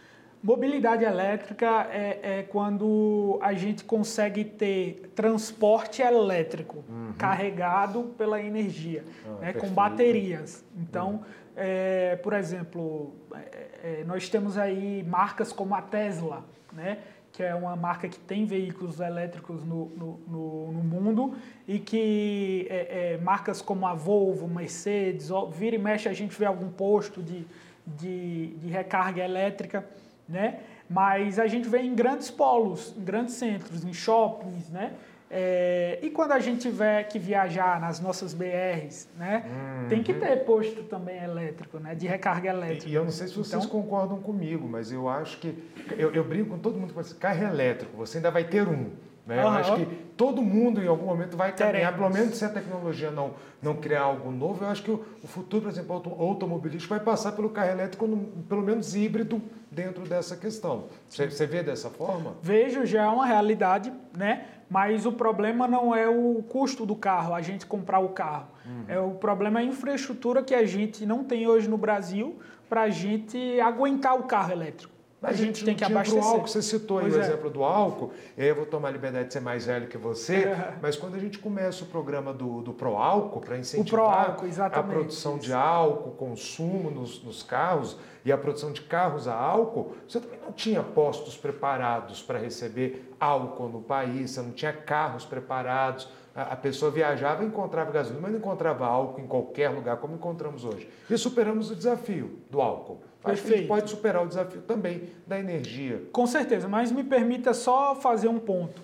Mobilidade 0.43 1.03
elétrica 1.03 1.87
é, 1.91 2.39
é 2.39 2.43
quando 2.43 3.37
a 3.43 3.53
gente 3.53 3.83
consegue 3.83 4.43
ter 4.43 5.11
transporte 5.13 6.01
elétrico 6.01 6.83
uhum. 6.89 7.13
carregado 7.15 8.15
pela 8.17 8.41
energia, 8.41 9.03
ah, 9.23 9.39
né, 9.39 9.53
com 9.53 9.67
baterias. 9.67 10.65
Então, 10.75 11.11
uhum. 11.11 11.19
É, 11.55 12.15
por 12.17 12.33
exemplo, 12.33 13.13
é, 13.33 13.67
é, 13.83 14.03
nós 14.05 14.29
temos 14.29 14.57
aí 14.57 15.03
marcas 15.03 15.51
como 15.51 15.75
a 15.75 15.81
Tesla, 15.81 16.45
né, 16.71 16.99
que 17.31 17.43
é 17.43 17.55
uma 17.55 17.75
marca 17.75 18.07
que 18.09 18.19
tem 18.19 18.45
veículos 18.45 18.99
elétricos 18.99 19.63
no, 19.63 19.85
no, 19.89 20.19
no, 20.27 20.71
no 20.71 20.83
mundo 20.83 21.35
e 21.67 21.79
que 21.79 22.67
é, 22.69 23.13
é, 23.13 23.17
marcas 23.17 23.61
como 23.61 23.87
a 23.87 23.93
Volvo, 23.93 24.47
Mercedes, 24.47 25.29
vira 25.51 25.75
e 25.75 25.79
mexe 25.79 26.09
a 26.09 26.13
gente 26.13 26.37
vê 26.37 26.45
algum 26.45 26.69
posto 26.69 27.21
de, 27.21 27.45
de, 27.85 28.47
de 28.57 28.67
recarga 28.67 29.23
elétrica, 29.23 29.85
né? 30.27 30.59
Mas 30.89 31.39
a 31.39 31.47
gente 31.47 31.69
vê 31.69 31.79
em 31.79 31.95
grandes 31.95 32.29
polos, 32.29 32.93
em 32.97 33.03
grandes 33.03 33.35
centros, 33.35 33.85
em 33.85 33.93
shoppings, 33.93 34.69
né? 34.69 34.93
É, 35.33 35.97
e 36.01 36.09
quando 36.09 36.33
a 36.33 36.39
gente 36.39 36.59
tiver 36.59 37.03
que 37.03 37.17
viajar 37.17 37.79
nas 37.79 38.01
nossas 38.01 38.33
BRs, 38.33 39.07
né, 39.17 39.45
uhum. 39.45 39.87
tem 39.87 40.03
que 40.03 40.13
ter 40.13 40.43
posto 40.43 40.83
também 40.83 41.23
elétrico, 41.23 41.79
né, 41.79 41.95
de 41.95 42.05
recarga 42.05 42.49
elétrica. 42.49 42.89
E, 42.89 42.91
e 42.91 42.95
eu 42.95 43.05
não 43.05 43.11
sei 43.11 43.29
se 43.29 43.35
vocês 43.35 43.63
então, 43.63 43.81
concordam 43.81 44.19
comigo, 44.19 44.67
mas 44.67 44.91
eu 44.91 45.07
acho 45.07 45.37
que 45.39 45.57
eu, 45.97 46.11
eu 46.13 46.25
brinco 46.25 46.49
com 46.49 46.59
todo 46.59 46.77
mundo 46.77 46.93
que 46.93 47.15
carro 47.15 47.45
elétrico, 47.45 47.95
você 47.95 48.17
ainda 48.17 48.29
vai 48.29 48.43
ter 48.43 48.67
um. 48.67 48.89
Né? 49.25 49.37
Uhum. 49.37 49.41
Eu 49.41 49.47
acho 49.47 49.75
que 49.77 49.85
todo 50.17 50.41
mundo 50.41 50.83
em 50.83 50.87
algum 50.87 51.05
momento 51.05 51.37
vai 51.37 51.55
caminhar, 51.55 51.95
pelo 51.95 52.09
menos 52.09 52.35
se 52.35 52.43
a 52.43 52.49
tecnologia 52.49 53.09
não, 53.09 53.35
não 53.61 53.75
criar 53.77 54.01
algo 54.01 54.31
novo, 54.31 54.65
eu 54.65 54.69
acho 54.69 54.83
que 54.83 54.91
o, 54.91 55.01
o 55.23 55.27
futuro, 55.27 55.63
por 55.63 55.71
exemplo, 55.71 55.95
automobilístico 56.19 56.93
vai 56.93 57.01
passar 57.01 57.31
pelo 57.31 57.49
carro 57.49 57.69
elétrico, 57.69 58.05
no, 58.05 58.17
pelo 58.43 58.61
menos 58.61 58.95
híbrido, 58.95 59.41
dentro 59.71 60.03
dessa 60.03 60.35
questão. 60.35 60.87
Você, 61.07 61.29
você 61.29 61.45
vê 61.45 61.63
dessa 61.63 61.89
forma? 61.89 62.35
Vejo, 62.41 62.85
já 62.85 63.03
é 63.03 63.07
uma 63.07 63.25
realidade, 63.25 63.93
né? 64.17 64.45
Mas 64.71 65.05
o 65.05 65.11
problema 65.11 65.67
não 65.67 65.93
é 65.93 66.07
o 66.07 66.41
custo 66.47 66.85
do 66.85 66.95
carro, 66.95 67.35
a 67.35 67.41
gente 67.41 67.65
comprar 67.65 67.99
o 67.99 68.07
carro. 68.09 68.47
Uhum. 68.65 68.85
É, 68.87 68.97
o 68.97 69.11
problema 69.11 69.59
é 69.59 69.63
a 69.63 69.65
infraestrutura 69.65 70.41
que 70.41 70.55
a 70.55 70.65
gente 70.65 71.05
não 71.05 71.25
tem 71.25 71.45
hoje 71.45 71.69
no 71.69 71.77
Brasil 71.77 72.39
para 72.69 72.83
a 72.83 72.89
gente 72.89 73.59
aguentar 73.59 74.17
o 74.17 74.23
carro 74.23 74.53
elétrico. 74.53 74.93
Mas 75.21 75.39
a 75.39 75.43
gente 75.45 75.63
tem 75.63 75.75
que 75.75 75.83
abastecer. 75.83 76.23
Álcool, 76.23 76.47
você 76.47 76.63
citou 76.63 76.97
aí 76.97 77.11
o 77.11 77.15
é. 77.15 77.19
exemplo 77.19 77.47
do 77.51 77.63
álcool, 77.63 78.11
e 78.35 78.41
aí 78.41 78.47
eu 78.47 78.55
vou 78.55 78.65
tomar 78.65 78.87
a 78.87 78.91
liberdade 78.91 79.27
de 79.27 79.33
ser 79.33 79.39
mais 79.39 79.67
velho 79.67 79.87
que 79.87 79.97
você, 79.97 80.45
é. 80.45 80.73
mas 80.81 80.95
quando 80.95 81.13
a 81.13 81.19
gente 81.19 81.37
começa 81.37 81.83
o 81.83 81.87
programa 81.87 82.33
do, 82.33 82.63
do 82.63 82.73
Pro 82.73 82.95
Álcool 82.95 83.39
para 83.39 83.55
incentivar 83.55 84.35
a 84.73 84.83
produção 84.83 85.37
isso. 85.37 85.45
de 85.45 85.53
álcool, 85.53 86.11
consumo 86.11 86.89
nos, 86.89 87.23
nos 87.23 87.43
carros 87.43 87.95
e 88.25 88.31
a 88.31 88.37
produção 88.37 88.71
de 88.71 88.81
carros 88.81 89.27
a 89.27 89.35
álcool, 89.35 89.95
você 90.07 90.19
também 90.19 90.39
não 90.39 90.51
tinha 90.51 90.81
postos 90.81 91.37
preparados 91.37 92.23
para 92.23 92.39
receber 92.39 93.13
álcool 93.19 93.69
no 93.69 93.81
país, 93.81 94.31
você 94.31 94.41
não 94.41 94.51
tinha 94.51 94.73
carros 94.73 95.23
preparados. 95.23 96.09
A 96.33 96.55
pessoa 96.55 96.89
viajava 96.89 97.43
e 97.43 97.47
encontrava 97.47 97.91
gasolina, 97.91 98.21
mas 98.21 98.31
não 98.31 98.39
encontrava 98.39 98.85
álcool 98.85 99.19
em 99.19 99.27
qualquer 99.27 99.69
lugar, 99.69 99.97
como 99.97 100.15
encontramos 100.15 100.63
hoje. 100.63 100.89
E 101.09 101.17
superamos 101.17 101.69
o 101.69 101.75
desafio 101.75 102.39
do 102.49 102.61
álcool. 102.61 103.01
Acho 103.23 103.43
que 103.43 103.53
a 103.53 103.57
gente 103.57 103.67
pode 103.67 103.89
superar 103.89 104.23
o 104.23 104.27
desafio 104.27 104.61
também 104.61 105.09
da 105.27 105.39
energia. 105.39 106.01
Com 106.11 106.25
certeza, 106.25 106.67
mas 106.67 106.91
me 106.91 107.03
permita 107.03 107.53
só 107.53 107.95
fazer 107.95 108.27
um 108.27 108.39
ponto. 108.39 108.81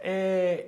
É, 0.00 0.66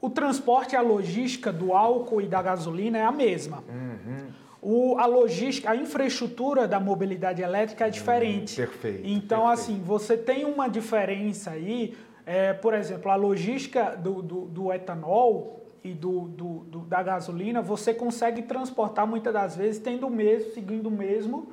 o 0.00 0.10
transporte 0.10 0.72
e 0.72 0.76
a 0.76 0.82
logística 0.82 1.52
do 1.52 1.72
álcool 1.72 2.20
e 2.20 2.26
da 2.26 2.42
gasolina 2.42 2.98
é 2.98 3.04
a 3.04 3.12
mesma. 3.12 3.64
Uhum. 3.68 4.26
O, 4.60 4.98
a 4.98 5.06
logística, 5.06 5.70
a 5.70 5.76
infraestrutura 5.76 6.68
da 6.68 6.78
mobilidade 6.78 7.40
elétrica 7.40 7.84
é 7.84 7.86
uhum, 7.86 7.92
diferente. 7.92 8.60
Hum, 8.60 8.66
perfeito. 8.66 9.00
Então, 9.04 9.46
perfeito. 9.46 9.60
assim, 9.60 9.82
você 9.82 10.16
tem 10.16 10.44
uma 10.44 10.68
diferença 10.68 11.52
aí. 11.52 11.96
É, 12.24 12.52
por 12.52 12.72
exemplo, 12.74 13.10
a 13.10 13.16
logística 13.16 13.96
do, 13.96 14.22
do, 14.22 14.40
do 14.42 14.72
etanol 14.72 15.66
e 15.82 15.92
do, 15.92 16.28
do, 16.28 16.78
da 16.80 17.02
gasolina, 17.02 17.60
você 17.60 17.92
consegue 17.92 18.42
transportar 18.42 19.06
muitas 19.06 19.32
das 19.32 19.56
vezes 19.56 19.80
tendo 19.80 20.06
o 20.06 20.10
mesmo, 20.10 20.52
seguindo 20.52 20.86
o 20.86 20.90
mesmo 20.90 21.52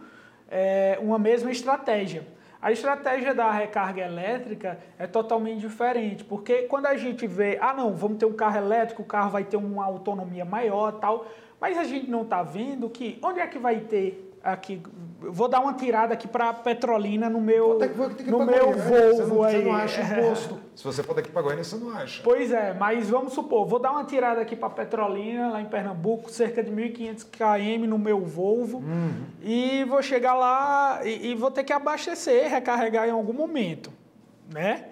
é, 0.50 0.97
uma 1.02 1.20
mesma 1.20 1.52
estratégia. 1.52 2.26
A 2.62 2.74
estratégia 2.74 3.34
da 3.34 3.50
recarga 3.52 4.02
elétrica 4.02 4.78
é 4.97 5.08
totalmente 5.08 5.62
diferente, 5.62 6.26
porque 6.26 6.64
quando 6.64 6.88
a 6.88 6.97
gente 6.97 7.26
vê, 7.26 7.58
ah 7.62 7.74
não, 7.74 7.95
vamos 7.95 8.18
ter 8.18 8.26
um 8.26 8.34
carro 8.34 8.58
elétrico, 8.58 9.02
o 9.02 9.06
carro 9.06 9.30
vai 9.30 9.45
ter 9.45 9.56
uma 9.56 9.86
autonomia 9.86 10.43
maior 10.43 10.91
tal, 10.93 11.26
mas 11.60 11.78
a 11.78 11.86
gente 11.86 12.10
não 12.10 12.24
está 12.24 12.43
vendo 12.43 12.89
que 12.89 13.18
onde 13.24 13.39
é 13.39 13.47
que 13.47 13.58
vai 13.58 13.80
ter 13.80 14.28
aqui, 14.43 14.81
vou 15.19 15.47
dar 15.47 15.59
uma 15.59 15.73
tirada 15.73 16.13
aqui 16.13 16.27
para 16.27 16.53
Petrolina 16.53 17.29
no 17.29 17.41
meu, 17.41 17.75
ter, 17.75 17.89
ter 18.15 18.31
no 18.31 18.45
meu 18.45 18.71
Volvo 18.73 19.25
você 19.25 19.33
não, 19.33 19.43
aí. 19.43 19.55
Você 19.55 19.63
não 19.63 19.75
acha 19.75 20.01
imposto. 20.19 20.59
Se 20.75 20.83
você 20.83 21.03
for 21.03 21.13
daqui 21.13 21.29
para 21.29 21.41
Goiânia, 21.41 21.63
você 21.63 21.75
não 21.75 21.91
acha. 21.91 22.21
Pois 22.23 22.51
é, 22.51 22.73
mas 22.73 23.09
vamos 23.09 23.33
supor, 23.33 23.65
vou 23.65 23.79
dar 23.79 23.91
uma 23.91 24.03
tirada 24.05 24.41
aqui 24.41 24.55
para 24.55 24.69
Petrolina, 24.69 25.49
lá 25.49 25.61
em 25.61 25.65
Pernambuco, 25.65 26.31
cerca 26.31 26.63
de 26.63 26.71
1.500 26.71 27.25
km 27.29 27.87
no 27.87 27.97
meu 27.97 28.21
Volvo, 28.21 28.77
uhum. 28.77 29.25
e 29.41 29.83
vou 29.85 30.01
chegar 30.01 30.35
lá 30.35 31.01
e, 31.03 31.31
e 31.31 31.35
vou 31.35 31.51
ter 31.51 31.63
que 31.63 31.73
abastecer, 31.73 32.49
recarregar 32.49 33.07
em 33.07 33.11
algum 33.11 33.33
momento, 33.33 33.91
né? 34.53 34.85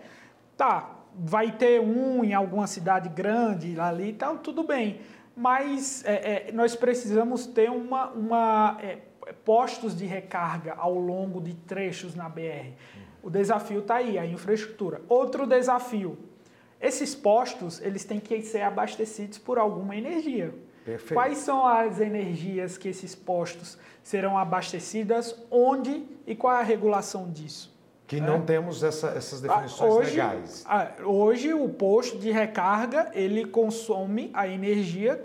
Tá, 0.55 0.97
vai 1.17 1.51
ter 1.51 1.79
um 1.79 2.23
em 2.23 2.33
alguma 2.33 2.67
cidade 2.67 3.09
grande 3.09 3.79
ali 3.79 4.09
e 4.09 4.13
tal, 4.13 4.37
tudo 4.37 4.63
bem. 4.63 4.99
Mas 5.35 6.03
é, 6.03 6.47
é, 6.47 6.51
nós 6.51 6.75
precisamos 6.75 7.45
ter 7.45 7.69
uma, 7.69 8.07
uma 8.09 8.77
é, 8.81 8.97
postos 9.45 9.95
de 9.95 10.05
recarga 10.05 10.73
ao 10.73 10.93
longo 10.93 11.41
de 11.41 11.53
trechos 11.53 12.15
na 12.15 12.29
BR. 12.29 12.73
O 13.21 13.29
desafio 13.29 13.79
está 13.79 13.95
aí, 13.95 14.17
a 14.17 14.25
infraestrutura. 14.25 15.01
Outro 15.09 15.45
desafio, 15.45 16.17
esses 16.79 17.15
postos 17.15 17.81
eles 17.81 18.05
têm 18.05 18.19
que 18.19 18.41
ser 18.43 18.61
abastecidos 18.61 19.37
por 19.37 19.57
alguma 19.57 19.95
energia. 19.95 20.53
Perfeito. 20.85 21.13
Quais 21.13 21.39
são 21.39 21.67
as 21.67 21.99
energias 21.99 22.77
que 22.77 22.87
esses 22.87 23.13
postos 23.13 23.77
serão 24.01 24.37
abastecidas, 24.37 25.35
onde 25.51 26.05
e 26.25 26.33
qual 26.33 26.55
é 26.55 26.61
a 26.61 26.63
regulação 26.63 27.29
disso? 27.29 27.75
Que 28.07 28.21
não 28.21 28.35
é. 28.35 28.39
temos 28.39 28.81
essa, 28.83 29.09
essas 29.09 29.41
definições 29.41 29.93
hoje, 29.93 30.11
legais. 30.11 30.65
Hoje 31.03 31.53
o 31.53 31.67
posto 31.67 32.17
de 32.17 32.31
recarga 32.31 33.11
ele 33.13 33.43
consome 33.43 34.31
a 34.33 34.47
energia 34.47 35.21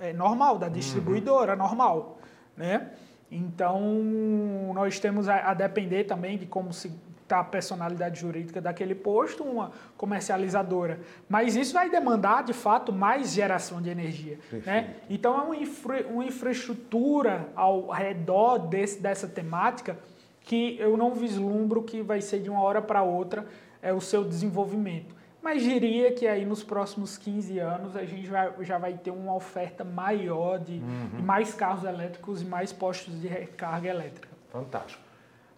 é, 0.00 0.14
normal 0.14 0.56
da 0.56 0.68
distribuidora 0.68 1.52
uhum. 1.52 1.58
normal, 1.58 2.18
né? 2.56 2.90
Então, 3.36 4.72
nós 4.72 5.00
temos 5.00 5.28
a, 5.28 5.50
a 5.50 5.54
depender 5.54 6.04
também 6.04 6.38
de 6.38 6.46
como 6.46 6.72
se 6.72 6.92
está 7.24 7.40
a 7.40 7.44
personalidade 7.44 8.20
jurídica 8.20 8.60
daquele 8.60 8.94
posto, 8.94 9.42
uma 9.42 9.72
comercializadora. 9.96 11.00
Mas 11.28 11.56
isso 11.56 11.72
vai 11.72 11.90
demandar, 11.90 12.44
de 12.44 12.52
fato, 12.52 12.92
mais 12.92 13.32
geração 13.32 13.82
de 13.82 13.90
energia. 13.90 14.38
Né? 14.64 14.94
Então, 15.10 15.36
é 15.36 15.42
uma, 15.42 15.56
infra, 15.56 16.06
uma 16.06 16.24
infraestrutura 16.24 17.48
ao 17.56 17.90
redor 17.90 18.58
desse, 18.58 19.00
dessa 19.00 19.26
temática 19.26 19.98
que 20.42 20.76
eu 20.78 20.96
não 20.96 21.14
vislumbro 21.14 21.82
que 21.82 22.02
vai 22.02 22.20
ser 22.20 22.40
de 22.40 22.50
uma 22.50 22.60
hora 22.60 22.80
para 22.80 23.02
outra 23.02 23.46
é, 23.82 23.92
o 23.92 24.00
seu 24.00 24.22
desenvolvimento 24.22 25.23
mas 25.44 25.62
diria 25.62 26.10
que 26.10 26.26
aí 26.26 26.46
nos 26.46 26.64
próximos 26.64 27.18
15 27.18 27.58
anos 27.58 27.94
a 27.94 28.04
gente 28.06 28.26
vai, 28.30 28.50
já 28.60 28.78
vai 28.78 28.94
ter 28.94 29.10
uma 29.10 29.34
oferta 29.34 29.84
maior 29.84 30.58
de, 30.58 30.78
uhum. 30.78 31.10
de 31.16 31.22
mais 31.22 31.52
carros 31.52 31.84
elétricos 31.84 32.40
e 32.40 32.46
mais 32.46 32.72
postos 32.72 33.20
de 33.20 33.28
recarga 33.28 33.90
elétrica. 33.90 34.26
Fantástico. 34.50 35.04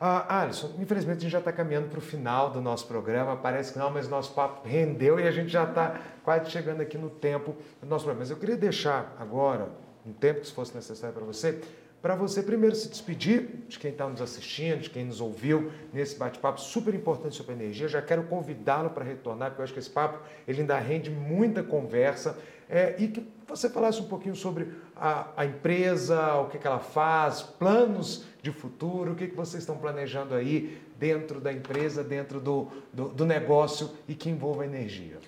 Ah, 0.01 0.41
Alisson, 0.41 0.75
infelizmente 0.81 1.19
a 1.19 1.21
gente 1.21 1.31
já 1.31 1.39
está 1.39 1.53
caminhando 1.53 1.89
para 1.89 1.99
o 1.99 2.03
final 2.03 2.51
do 2.51 2.61
nosso 2.61 2.89
programa. 2.89 3.37
Parece 3.37 3.73
que 3.73 3.79
não, 3.79 3.93
mas 3.93 4.09
nosso 4.09 4.35
papo 4.35 4.69
rendeu 4.69 5.21
e 5.21 5.27
a 5.27 5.31
gente 5.31 5.49
já 5.51 5.63
está 5.63 6.01
quase 6.25 6.51
chegando 6.51 6.81
aqui 6.81 6.99
no 6.99 7.09
tempo 7.09 7.55
do 7.81 7.87
nosso 7.87 8.05
programa. 8.05 8.25
Mas 8.25 8.31
eu 8.31 8.37
queria 8.37 8.57
deixar 8.57 9.15
agora, 9.21 9.69
um 10.05 10.13
tempo 10.13 10.41
que 10.41 10.49
se 10.49 10.53
fosse 10.53 10.75
necessário 10.75 11.15
para 11.15 11.25
você, 11.25 11.63
para 12.07 12.15
você 12.15 12.41
primeiro 12.41 12.77
se 12.77 12.89
despedir 12.89 13.65
de 13.67 13.81
quem 13.81 13.91
está 13.91 14.07
nos 14.07 14.23
assistindo, 14.23 14.79
de 14.79 14.89
quem 14.89 15.05
nos 15.05 15.21
ouviu 15.21 15.73
nesse 15.93 16.17
bate-papo 16.17 16.61
super 16.61 16.95
importante 16.95 17.35
sobre 17.35 17.55
energia. 17.55 17.89
Já 17.89 18.01
quero 18.01 18.23
convidá-lo 18.23 18.91
para 18.91 19.05
retornar, 19.05 19.51
porque 19.51 19.61
eu 19.61 19.65
acho 19.65 19.73
que 19.73 19.81
esse 19.81 19.91
papo 19.91 20.21
ele 20.47 20.61
ainda 20.61 20.79
rende 20.79 21.11
muita 21.11 21.65
conversa 21.65 22.39
é, 22.71 22.95
e 22.97 23.09
que 23.09 23.27
você 23.49 23.69
falasse 23.69 24.01
um 24.01 24.05
pouquinho 24.05 24.37
sobre 24.37 24.69
a, 24.95 25.31
a 25.37 25.47
empresa, 25.47 26.37
o 26.37 26.49
que, 26.49 26.59
que 26.59 26.67
ela 26.69 26.79
faz, 26.79 27.43
planos 27.43 28.25
de 28.41 28.53
futuro, 28.53 29.11
o 29.11 29.17
que, 29.17 29.27
que 29.27 29.35
vocês 29.35 29.65
estão 29.65 29.77
planejando 29.77 30.33
aí 30.33 30.81
dentro 30.97 31.41
da 31.41 31.53
empresa, 31.53 32.05
dentro 32.05 32.39
do, 32.39 32.69
do, 32.93 33.09
do 33.09 33.27
negócio 33.27 33.91
e 34.07 34.15
que 34.15 34.31
envolva 34.31 34.65
energia. 34.65 35.19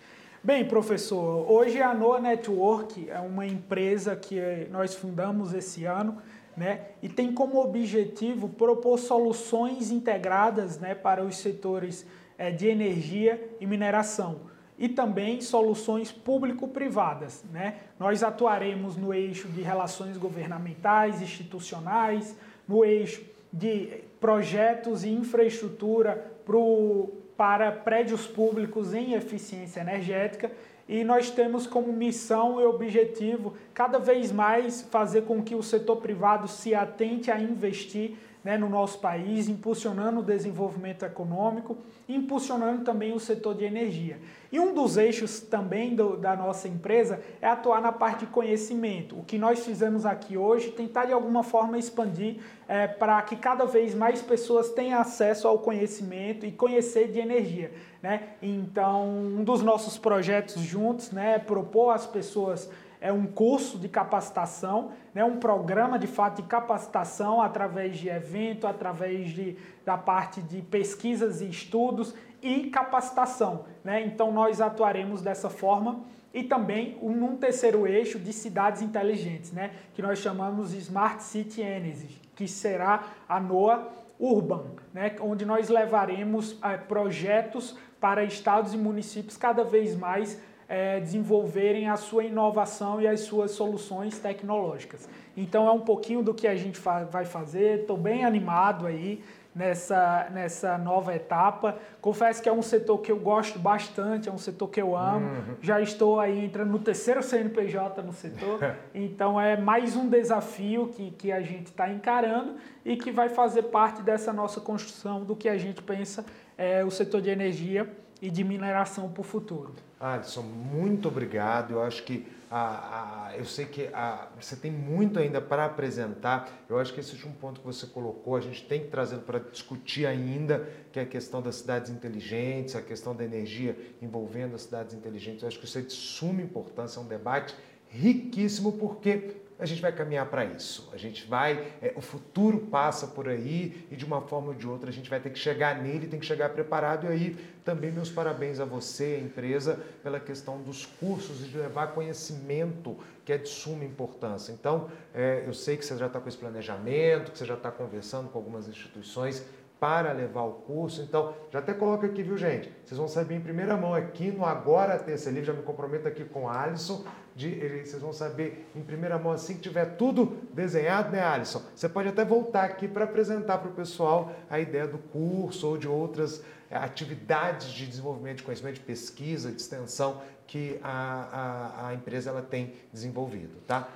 Bem, 0.45 0.65
professor, 0.65 1.51
hoje 1.51 1.83
a 1.83 1.93
Noa 1.93 2.21
Network 2.21 3.11
é 3.11 3.19
uma 3.19 3.45
empresa 3.45 4.15
que 4.15 4.41
nós 4.71 4.95
fundamos 4.95 5.53
esse 5.53 5.85
ano 5.85 6.23
né, 6.59 6.81
e 7.01 7.09
tem 7.09 7.33
como 7.33 7.63
objetivo 7.63 8.49
propor 8.49 8.99
soluções 8.99 9.91
integradas 9.91 10.79
né, 10.79 10.95
para 10.95 11.23
os 11.23 11.39
setores 11.39 12.05
é, 12.37 12.51
de 12.51 12.67
energia 12.67 13.57
e 13.61 13.67
mineração 13.67 14.41
e 14.77 14.89
também 14.89 15.41
soluções 15.41 16.13
público-privadas. 16.13 17.45
Né? 17.53 17.77
Nós 17.99 18.23
atuaremos 18.23 18.97
no 18.97 19.15
eixo 19.15 19.49
de 19.49 19.63
relações 19.63 20.17
governamentais, 20.17 21.23
institucionais, 21.23 22.37
no 22.67 22.85
eixo 22.85 23.23
de 23.53 24.03
projetos 24.21 25.05
e 25.05 25.09
infraestrutura 25.09 26.33
pro, 26.45 27.11
para 27.37 27.73
prédios 27.73 28.27
públicos 28.27 28.95
em 28.95 29.15
eficiência 29.15 29.81
energética 29.81 30.51
e 30.89 31.05
nós 31.05 31.31
temos 31.31 31.67
como 31.67 31.93
missão 31.93 32.61
e 32.61 32.65
objetivo 32.65 33.55
cada 33.75 33.99
vez 33.99 34.33
mais 34.33 34.83
fazer 34.83 35.23
com 35.23 35.43
que 35.43 35.55
o 35.55 35.63
setor 35.63 35.97
privado 35.97 36.49
se 36.49 36.75
atente 36.75 37.31
a 37.31 37.39
investir 37.39 38.17
né, 38.49 38.57
no 38.57 38.71
nosso 38.71 38.99
país, 38.99 39.47
impulsionando 39.47 40.21
o 40.21 40.23
desenvolvimento 40.23 41.05
econômico, 41.05 41.77
impulsionando 42.09 42.83
também 42.83 43.13
o 43.13 43.21
setor 43.21 43.55
de 43.55 43.67
energia. 43.67 44.19
E 44.51 44.59
um 44.59 44.73
dos 44.73 44.97
eixos 44.97 45.41
também 45.41 45.95
do, 45.95 46.17
da 46.17 46.35
nossa 46.35 46.67
empresa 46.67 47.21
é 47.43 47.47
atuar 47.47 47.83
na 47.83 47.93
parte 47.93 48.21
de 48.21 48.29
conhecimento. 48.29 49.19
O 49.19 49.23
que 49.23 49.37
nós 49.37 49.67
fizemos 49.67 50.07
aqui 50.07 50.39
hoje, 50.39 50.71
tentar 50.71 51.05
de 51.05 51.13
alguma 51.13 51.43
forma 51.43 51.77
expandir 51.77 52.39
é, 52.67 52.87
para 52.87 53.21
que 53.21 53.37
cada 53.37 53.67
vez 53.67 53.95
mais 53.95 54.23
pessoas 54.23 54.71
tenham 54.71 54.99
acesso 54.99 55.47
ao 55.47 55.59
conhecimento 55.59 56.47
e 56.47 56.51
conhecer 56.51 57.13
de 57.13 57.19
energia. 57.19 57.71
Né? 58.03 58.29
Então, 58.41 59.11
um 59.11 59.45
dos 59.45 59.63
nossos 59.63 59.99
projetos 59.99 60.63
juntos 60.63 61.11
né, 61.11 61.35
é 61.35 61.39
propor 61.39 61.91
às 61.91 62.07
pessoas 62.07 62.71
é 63.01 63.13
um 63.13 63.27
curso 63.27 63.79
de 63.79 63.89
capacitação, 63.89 64.93
né, 65.15 65.25
um 65.25 65.39
programa 65.39 65.99
de 65.99 66.07
fato 66.07 66.43
de 66.43 66.49
capacitação 66.49 67.41
através 67.41 67.97
de 67.97 68.09
evento, 68.09 68.67
através 68.67 69.31
de, 69.31 69.57
da 69.85 69.97
parte 69.97 70.43
de 70.43 70.63
pesquisas 70.63 71.41
e 71.41 71.49
estudos 71.49 72.15
e 72.43 72.65
capacitação. 72.71 73.65
Né? 73.85 74.05
Então 74.05 74.33
nós 74.33 74.61
atuaremos 74.61 75.23
dessa 75.23 75.49
forma 75.49 76.01
e 76.33 76.43
também 76.43 76.99
num 77.03 77.37
terceiro 77.37 77.87
eixo 77.87 78.19
de 78.19 78.33
cidades 78.33 78.83
inteligentes, 78.83 79.53
né? 79.53 79.73
que 79.95 80.03
nós 80.03 80.19
chamamos 80.19 80.73
de 80.73 80.79
Smart 80.79 81.23
City 81.23 81.61
Energy, 81.61 82.21
que 82.35 82.47
será 82.47 83.05
a 83.29 83.41
NOAA 83.41 83.89
Urban, 84.19 84.65
né? 84.93 85.15
onde 85.21 85.45
nós 85.45 85.69
levaremos 85.69 86.57
é, 86.63 86.77
projetos 86.77 87.77
para 88.01 88.25
estados 88.25 88.75
e 88.75 88.77
municípios 88.77 89.37
cada 89.37 89.65
vez 89.65 89.97
mais 89.97 90.41
é, 90.69 91.01
desenvolverem 91.01 91.89
a 91.89 91.97
sua 91.97 92.25
inovação 92.25 93.01
e 93.01 93.09
as 93.09 93.21
suas 93.21 93.53
soluções 93.53 94.19
tecnológicas. 94.19 95.09
Então 95.37 95.67
é 95.67 95.73
um 95.73 95.81
pouquinho 95.81 96.23
do 96.23 96.35
que 96.35 96.47
a 96.47 96.55
gente 96.55 96.79
fa 96.79 97.05
vai 97.05 97.25
fazer, 97.25 97.81
estou 97.81 97.97
bem 97.97 98.25
animado 98.25 98.87
aí 98.87 99.23
nessa, 99.55 100.29
nessa 100.31 100.77
nova 100.77 101.15
etapa. 101.15 101.77
Confesso 102.01 102.43
que 102.43 102.49
é 102.49 102.53
um 102.53 102.63
setor 102.63 102.99
que 102.99 103.11
eu 103.11 103.19
gosto 103.19 103.59
bastante, 103.59 104.29
é 104.29 104.33
um 104.33 104.39
setor 104.39 104.69
que 104.69 104.81
eu 104.81 104.97
amo. 104.97 105.27
Uhum. 105.27 105.55
Já 105.63 105.81
estou 105.81 106.21
aí 106.21 106.45
entrando 106.45 106.71
no 106.71 106.79
terceiro 106.79 107.23
CNPJ 107.23 108.03
no 108.03 108.13
setor, 108.13 108.77
então 108.95 109.41
é 109.41 109.57
mais 109.57 109.97
um 109.97 110.09
desafio 110.09 110.89
que, 110.89 111.11
que 111.13 111.33
a 111.33 111.41
gente 111.41 111.67
está 111.67 111.91
encarando 111.91 112.57
e 112.85 112.97
que 112.97 113.11
vai 113.11 113.29
fazer 113.29 113.65
parte 113.65 114.03
dessa 114.03 114.33
nossa 114.33 114.61
construção 114.61 115.25
do 115.25 115.35
que 115.35 115.49
a 115.49 115.57
gente 115.57 115.83
pensa 115.83 116.25
é 116.57 116.85
o 116.85 116.91
setor 116.91 117.23
de 117.23 117.31
energia 117.31 117.89
e 118.21 118.31
de 118.31 118.43
mineração 118.43 119.09
para 119.09 119.21
o 119.21 119.25
futuro. 119.25 119.73
Alisson, 120.01 120.43
muito 120.43 121.09
obrigado. 121.09 121.73
Eu 121.73 121.83
acho 121.83 122.03
que 122.05 122.27
a, 122.51 123.29
a, 123.29 123.37
eu 123.37 123.45
sei 123.45 123.67
que 123.67 123.89
a, 123.93 124.29
você 124.41 124.57
tem 124.57 124.71
muito 124.71 125.19
ainda 125.19 125.41
para 125.41 125.65
apresentar. 125.65 126.49
Eu 126.69 126.79
acho 126.79 126.95
que 126.95 127.01
esse 127.01 127.15
é 127.15 127.29
um 127.29 127.33
ponto 127.33 127.61
que 127.61 127.67
você 127.67 127.87
colocou, 127.87 128.37
a 128.37 128.41
gente 128.41 128.65
tem 128.67 128.81
que 128.81 128.89
trazer 128.89 129.19
para 129.19 129.39
discutir 129.39 130.07
ainda, 130.07 130.69
que 130.93 130.99
é 130.99 131.03
a 131.03 131.07
questão 131.07 131.43
das 131.43 131.57
cidades 131.57 131.91
inteligentes, 131.91 132.75
a 132.75 132.83
questão 132.83 133.15
da 133.15 133.25
energia 133.25 133.77
envolvendo 134.01 134.55
as 134.55 134.63
cidades 134.63 134.95
inteligentes. 134.95 135.43
Eu 135.43 135.49
acho 135.49 135.59
que 135.59 135.65
isso 135.65 135.79
é 135.79 135.83
de 135.83 135.93
suma 135.93 136.41
importância, 136.41 136.99
é 136.99 137.03
um 137.03 137.07
debate 137.07 137.55
riquíssimo, 137.89 138.73
porque 138.73 139.37
a 139.59 139.67
gente 139.67 139.83
vai 139.83 139.93
caminhar 139.93 140.27
para 140.27 140.45
isso. 140.45 140.89
A 140.93 140.97
gente 140.97 141.27
vai, 141.27 141.73
é, 141.83 141.93
o 141.97 142.01
futuro 142.01 142.59
passa 142.67 143.09
por 143.09 143.29
aí 143.29 143.87
e 143.91 143.97
de 143.97 144.05
uma 144.05 144.21
forma 144.21 144.49
ou 144.49 144.55
de 144.55 144.67
outra 144.67 144.91
a 144.91 144.93
gente 144.93 145.11
vai 145.11 145.19
ter 145.19 145.31
que 145.31 145.39
chegar 145.39 145.83
nele, 145.83 146.07
tem 146.07 146.21
que 146.21 146.27
chegar 146.27 146.51
preparado. 146.51 147.07
E 147.07 147.09
aí 147.09 147.37
também 147.65 147.91
meus 147.91 148.11
parabéns 148.11 148.61
a 148.61 148.65
você, 148.65 149.19
a 149.21 149.25
empresa, 149.25 149.81
pela 150.03 150.21
questão 150.21 150.63
dos 150.63 150.87
cursos 150.87 151.45
e 151.45 151.49
de 151.49 151.59
levar 151.59 151.89
conhecimento 151.89 152.97
que 153.25 153.33
é 153.33 153.37
de 153.37 153.49
suma 153.49 153.85
importância. 153.85 154.53
Então, 154.53 154.89
é, 155.13 155.43
eu 155.47 155.53
sei 155.53 155.77
que 155.77 155.85
você 155.85 155.97
já 155.97 156.07
está 156.07 156.19
com 156.21 156.29
esse 156.29 156.39
planejamento, 156.39 157.33
que 157.33 157.39
você 157.39 157.45
já 157.45 157.55
está 157.55 157.71
conversando 157.71 158.31
com 158.31 158.39
algumas 158.39 158.69
instituições 158.69 159.45
para 159.81 160.13
levar 160.13 160.43
o 160.43 160.53
curso. 160.53 161.03
Então, 161.03 161.35
já 161.51 161.59
até 161.61 161.73
coloca 161.73 162.07
aqui, 162.07 162.23
viu, 162.23 162.37
gente? 162.37 162.73
Vocês 162.85 162.99
vão 162.99 163.09
saber 163.09 163.37
em 163.37 163.41
primeira 163.41 163.77
mão 163.77 163.95
aqui 163.95 164.31
no 164.31 164.45
Agora 164.45 164.99
Terça 164.99 165.31
Livre, 165.31 165.45
já 165.45 165.53
me 165.53 165.63
comprometo 165.63 166.09
aqui 166.09 166.25
com 166.25 166.49
a 166.49 166.63
Alisson, 166.63 167.05
de, 167.39 167.47
ele, 167.47 167.87
vocês 167.87 168.03
vão 168.03 168.13
saber 168.13 168.69
em 168.75 168.83
primeira 168.83 169.17
mão 169.17 169.31
assim 169.31 169.55
que 169.55 169.61
tiver 169.61 169.97
tudo 169.97 170.39
desenhado, 170.53 171.13
né, 171.13 171.23
Alisson? 171.23 171.63
Você 171.73 171.89
pode 171.89 172.09
até 172.09 172.25
voltar 172.25 172.65
aqui 172.65 172.89
para 172.89 173.05
apresentar 173.05 173.59
para 173.59 173.71
o 173.71 173.75
pessoal 173.75 174.33
a 174.51 174.59
ideia 174.59 174.89
do 174.89 174.99
curso 174.99 175.69
ou 175.69 175.79
de 175.79 175.87
outras 175.87 176.43
é, 176.69 176.77
atividades 176.77 177.69
de 177.69 177.87
desenvolvimento 177.87 178.39
de 178.39 178.43
conhecimento, 178.43 178.75
de 178.75 178.81
pesquisa, 178.81 179.53
de 179.53 179.63
extensão 179.63 180.21
que 180.49 180.81
a, 180.83 181.85
a, 181.85 181.89
a 181.89 181.95
empresa 181.95 182.31
ela 182.31 182.43
tem 182.43 182.75
desenvolvido, 182.93 183.61
tá? 183.69 183.87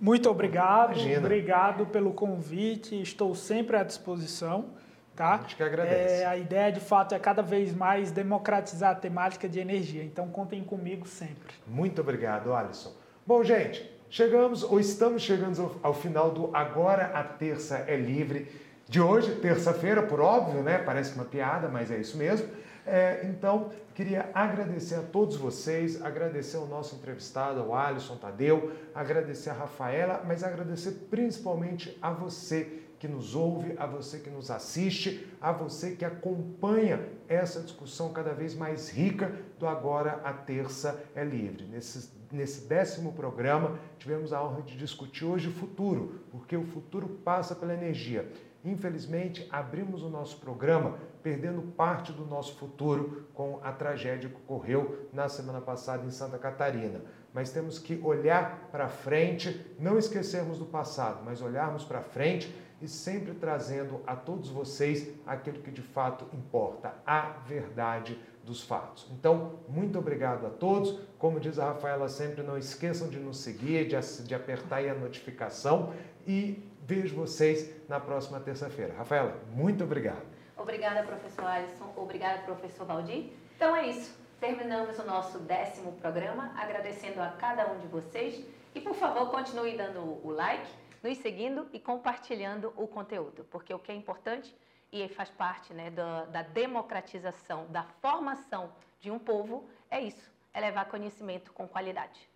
Muito 0.00 0.28
obrigado, 0.28 0.94
Imagina. 0.94 1.18
obrigado 1.20 1.86
pelo 1.86 2.12
convite, 2.12 3.00
estou 3.00 3.36
sempre 3.36 3.76
à 3.76 3.84
disposição. 3.84 4.70
Tá? 5.18 5.34
A 5.34 5.38
gente 5.38 5.56
que 5.56 5.64
agradece. 5.64 6.22
É, 6.22 6.26
a 6.26 6.36
ideia, 6.36 6.70
de 6.70 6.78
fato, 6.78 7.12
é 7.12 7.18
cada 7.18 7.42
vez 7.42 7.74
mais 7.74 8.12
democratizar 8.12 8.92
a 8.92 8.94
temática 8.94 9.48
de 9.48 9.58
energia. 9.58 10.04
Então, 10.04 10.28
contem 10.28 10.62
comigo 10.62 11.08
sempre. 11.08 11.54
Muito 11.66 12.00
obrigado, 12.00 12.54
Alisson. 12.54 12.92
Bom, 13.26 13.42
gente, 13.42 13.84
chegamos 14.08 14.62
ou 14.62 14.78
estamos 14.78 15.22
chegando 15.22 15.76
ao, 15.82 15.92
final 15.92 16.30
do 16.30 16.54
Agora 16.54 17.06
a 17.06 17.24
Terça 17.24 17.84
é 17.88 17.96
Livre 17.96 18.48
de 18.88 19.00
hoje, 19.00 19.34
terça-feira, 19.40 20.04
por 20.04 20.20
óbvio, 20.20 20.62
né? 20.62 20.78
Parece 20.78 21.16
uma 21.16 21.24
piada, 21.24 21.66
mas 21.66 21.90
é 21.90 21.98
isso 21.98 22.16
mesmo. 22.16 22.48
É, 22.86 23.22
então, 23.24 23.70
queria 23.96 24.30
agradecer 24.32 24.94
a 24.94 25.02
todos 25.02 25.34
vocês, 25.34 26.00
agradecer 26.00 26.58
ao 26.58 26.66
nosso 26.68 26.94
entrevistado, 26.94 27.58
ao 27.58 27.74
Alisson 27.74 28.14
Tadeu, 28.14 28.70
agradecer 28.94 29.50
a 29.50 29.54
Rafaela, 29.54 30.22
mas 30.24 30.44
agradecer 30.44 30.92
principalmente 31.10 31.98
a 32.00 32.12
você 32.12 32.84
que 32.98 33.06
nos 33.06 33.34
ouve, 33.34 33.74
a 33.78 33.86
você 33.86 34.18
que 34.18 34.30
nos 34.30 34.50
assiste, 34.50 35.26
a 35.40 35.52
você 35.52 35.92
que 35.92 36.04
acompanha 36.04 37.06
essa 37.28 37.60
discussão 37.60 38.12
cada 38.12 38.32
vez 38.32 38.54
mais 38.54 38.90
rica 38.90 39.32
do 39.58 39.66
Agora 39.66 40.20
a 40.24 40.32
Terça 40.32 41.00
é 41.14 41.24
Livre. 41.24 41.64
Nesse, 41.64 42.10
nesse 42.32 42.66
décimo 42.66 43.12
programa, 43.12 43.78
tivemos 43.98 44.32
a 44.32 44.42
honra 44.42 44.62
de 44.62 44.76
discutir 44.76 45.24
hoje 45.24 45.48
o 45.48 45.52
futuro, 45.52 46.22
porque 46.30 46.56
o 46.56 46.64
futuro 46.64 47.08
passa 47.24 47.54
pela 47.54 47.74
energia. 47.74 48.30
Infelizmente, 48.64 49.46
abrimos 49.50 50.02
o 50.02 50.08
nosso 50.08 50.38
programa 50.38 50.98
perdendo 51.22 51.62
parte 51.62 52.12
do 52.12 52.26
nosso 52.26 52.56
futuro 52.56 53.28
com 53.32 53.60
a 53.62 53.70
tragédia 53.70 54.28
que 54.28 54.36
ocorreu 54.36 55.08
na 55.12 55.28
semana 55.28 55.60
passada 55.60 56.04
em 56.04 56.10
Santa 56.10 56.38
Catarina. 56.38 57.00
Mas 57.32 57.50
temos 57.50 57.78
que 57.78 58.00
olhar 58.02 58.68
para 58.72 58.88
frente, 58.88 59.64
não 59.78 59.96
esquecermos 59.96 60.58
do 60.58 60.66
passado, 60.66 61.22
mas 61.24 61.40
olharmos 61.40 61.84
para 61.84 62.00
frente 62.00 62.52
e 62.80 62.88
sempre 62.88 63.34
trazendo 63.34 64.00
a 64.06 64.14
todos 64.14 64.50
vocês 64.50 65.12
aquilo 65.26 65.58
que 65.60 65.70
de 65.70 65.82
fato 65.82 66.26
importa, 66.32 66.94
a 67.06 67.20
verdade 67.46 68.18
dos 68.44 68.62
fatos. 68.62 69.06
Então, 69.10 69.60
muito 69.68 69.98
obrigado 69.98 70.46
a 70.46 70.50
todos. 70.50 70.98
Como 71.18 71.38
diz 71.38 71.58
a 71.58 71.66
Rafaela 71.66 72.08
sempre, 72.08 72.42
não 72.42 72.56
esqueçam 72.56 73.08
de 73.08 73.18
nos 73.18 73.38
seguir, 73.38 73.86
de, 73.86 74.22
de 74.24 74.34
apertar 74.34 74.76
aí 74.76 74.88
a 74.88 74.94
notificação 74.94 75.92
e 76.26 76.62
vejo 76.86 77.14
vocês 77.14 77.70
na 77.88 78.00
próxima 78.00 78.40
terça-feira. 78.40 78.94
Rafaela, 78.94 79.36
muito 79.52 79.84
obrigado. 79.84 80.24
Obrigada, 80.56 81.02
professor 81.02 81.44
Alisson. 81.44 81.92
Obrigada, 81.96 82.42
professor 82.42 82.86
Valdir. 82.86 83.32
Então 83.56 83.76
é 83.76 83.88
isso. 83.88 84.16
Terminamos 84.40 84.98
o 84.98 85.04
nosso 85.04 85.38
décimo 85.40 85.92
programa, 85.92 86.52
agradecendo 86.56 87.20
a 87.20 87.28
cada 87.28 87.70
um 87.72 87.78
de 87.78 87.88
vocês. 87.88 88.44
E, 88.74 88.80
por 88.80 88.94
favor, 88.94 89.30
continue 89.30 89.76
dando 89.76 90.00
o 90.24 90.30
like 90.30 90.66
nos 91.02 91.18
seguindo 91.18 91.68
e 91.72 91.78
compartilhando 91.78 92.72
o 92.76 92.86
conteúdo, 92.86 93.44
porque 93.50 93.72
o 93.72 93.78
que 93.78 93.92
é 93.92 93.94
importante 93.94 94.54
e 94.90 95.06
faz 95.08 95.30
parte 95.30 95.72
né, 95.74 95.90
da, 95.90 96.24
da 96.24 96.42
democratização, 96.42 97.66
da 97.66 97.82
formação 98.00 98.72
de 99.00 99.10
um 99.10 99.18
povo, 99.18 99.68
é 99.90 100.00
isso, 100.00 100.30
é 100.52 100.60
levar 100.60 100.86
conhecimento 100.86 101.52
com 101.52 101.68
qualidade. 101.68 102.28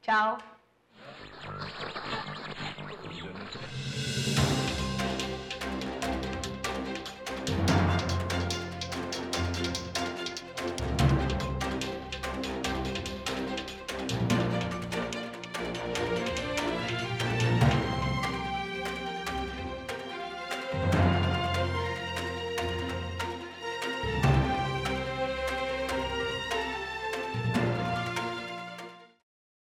Tchau! 0.00 0.38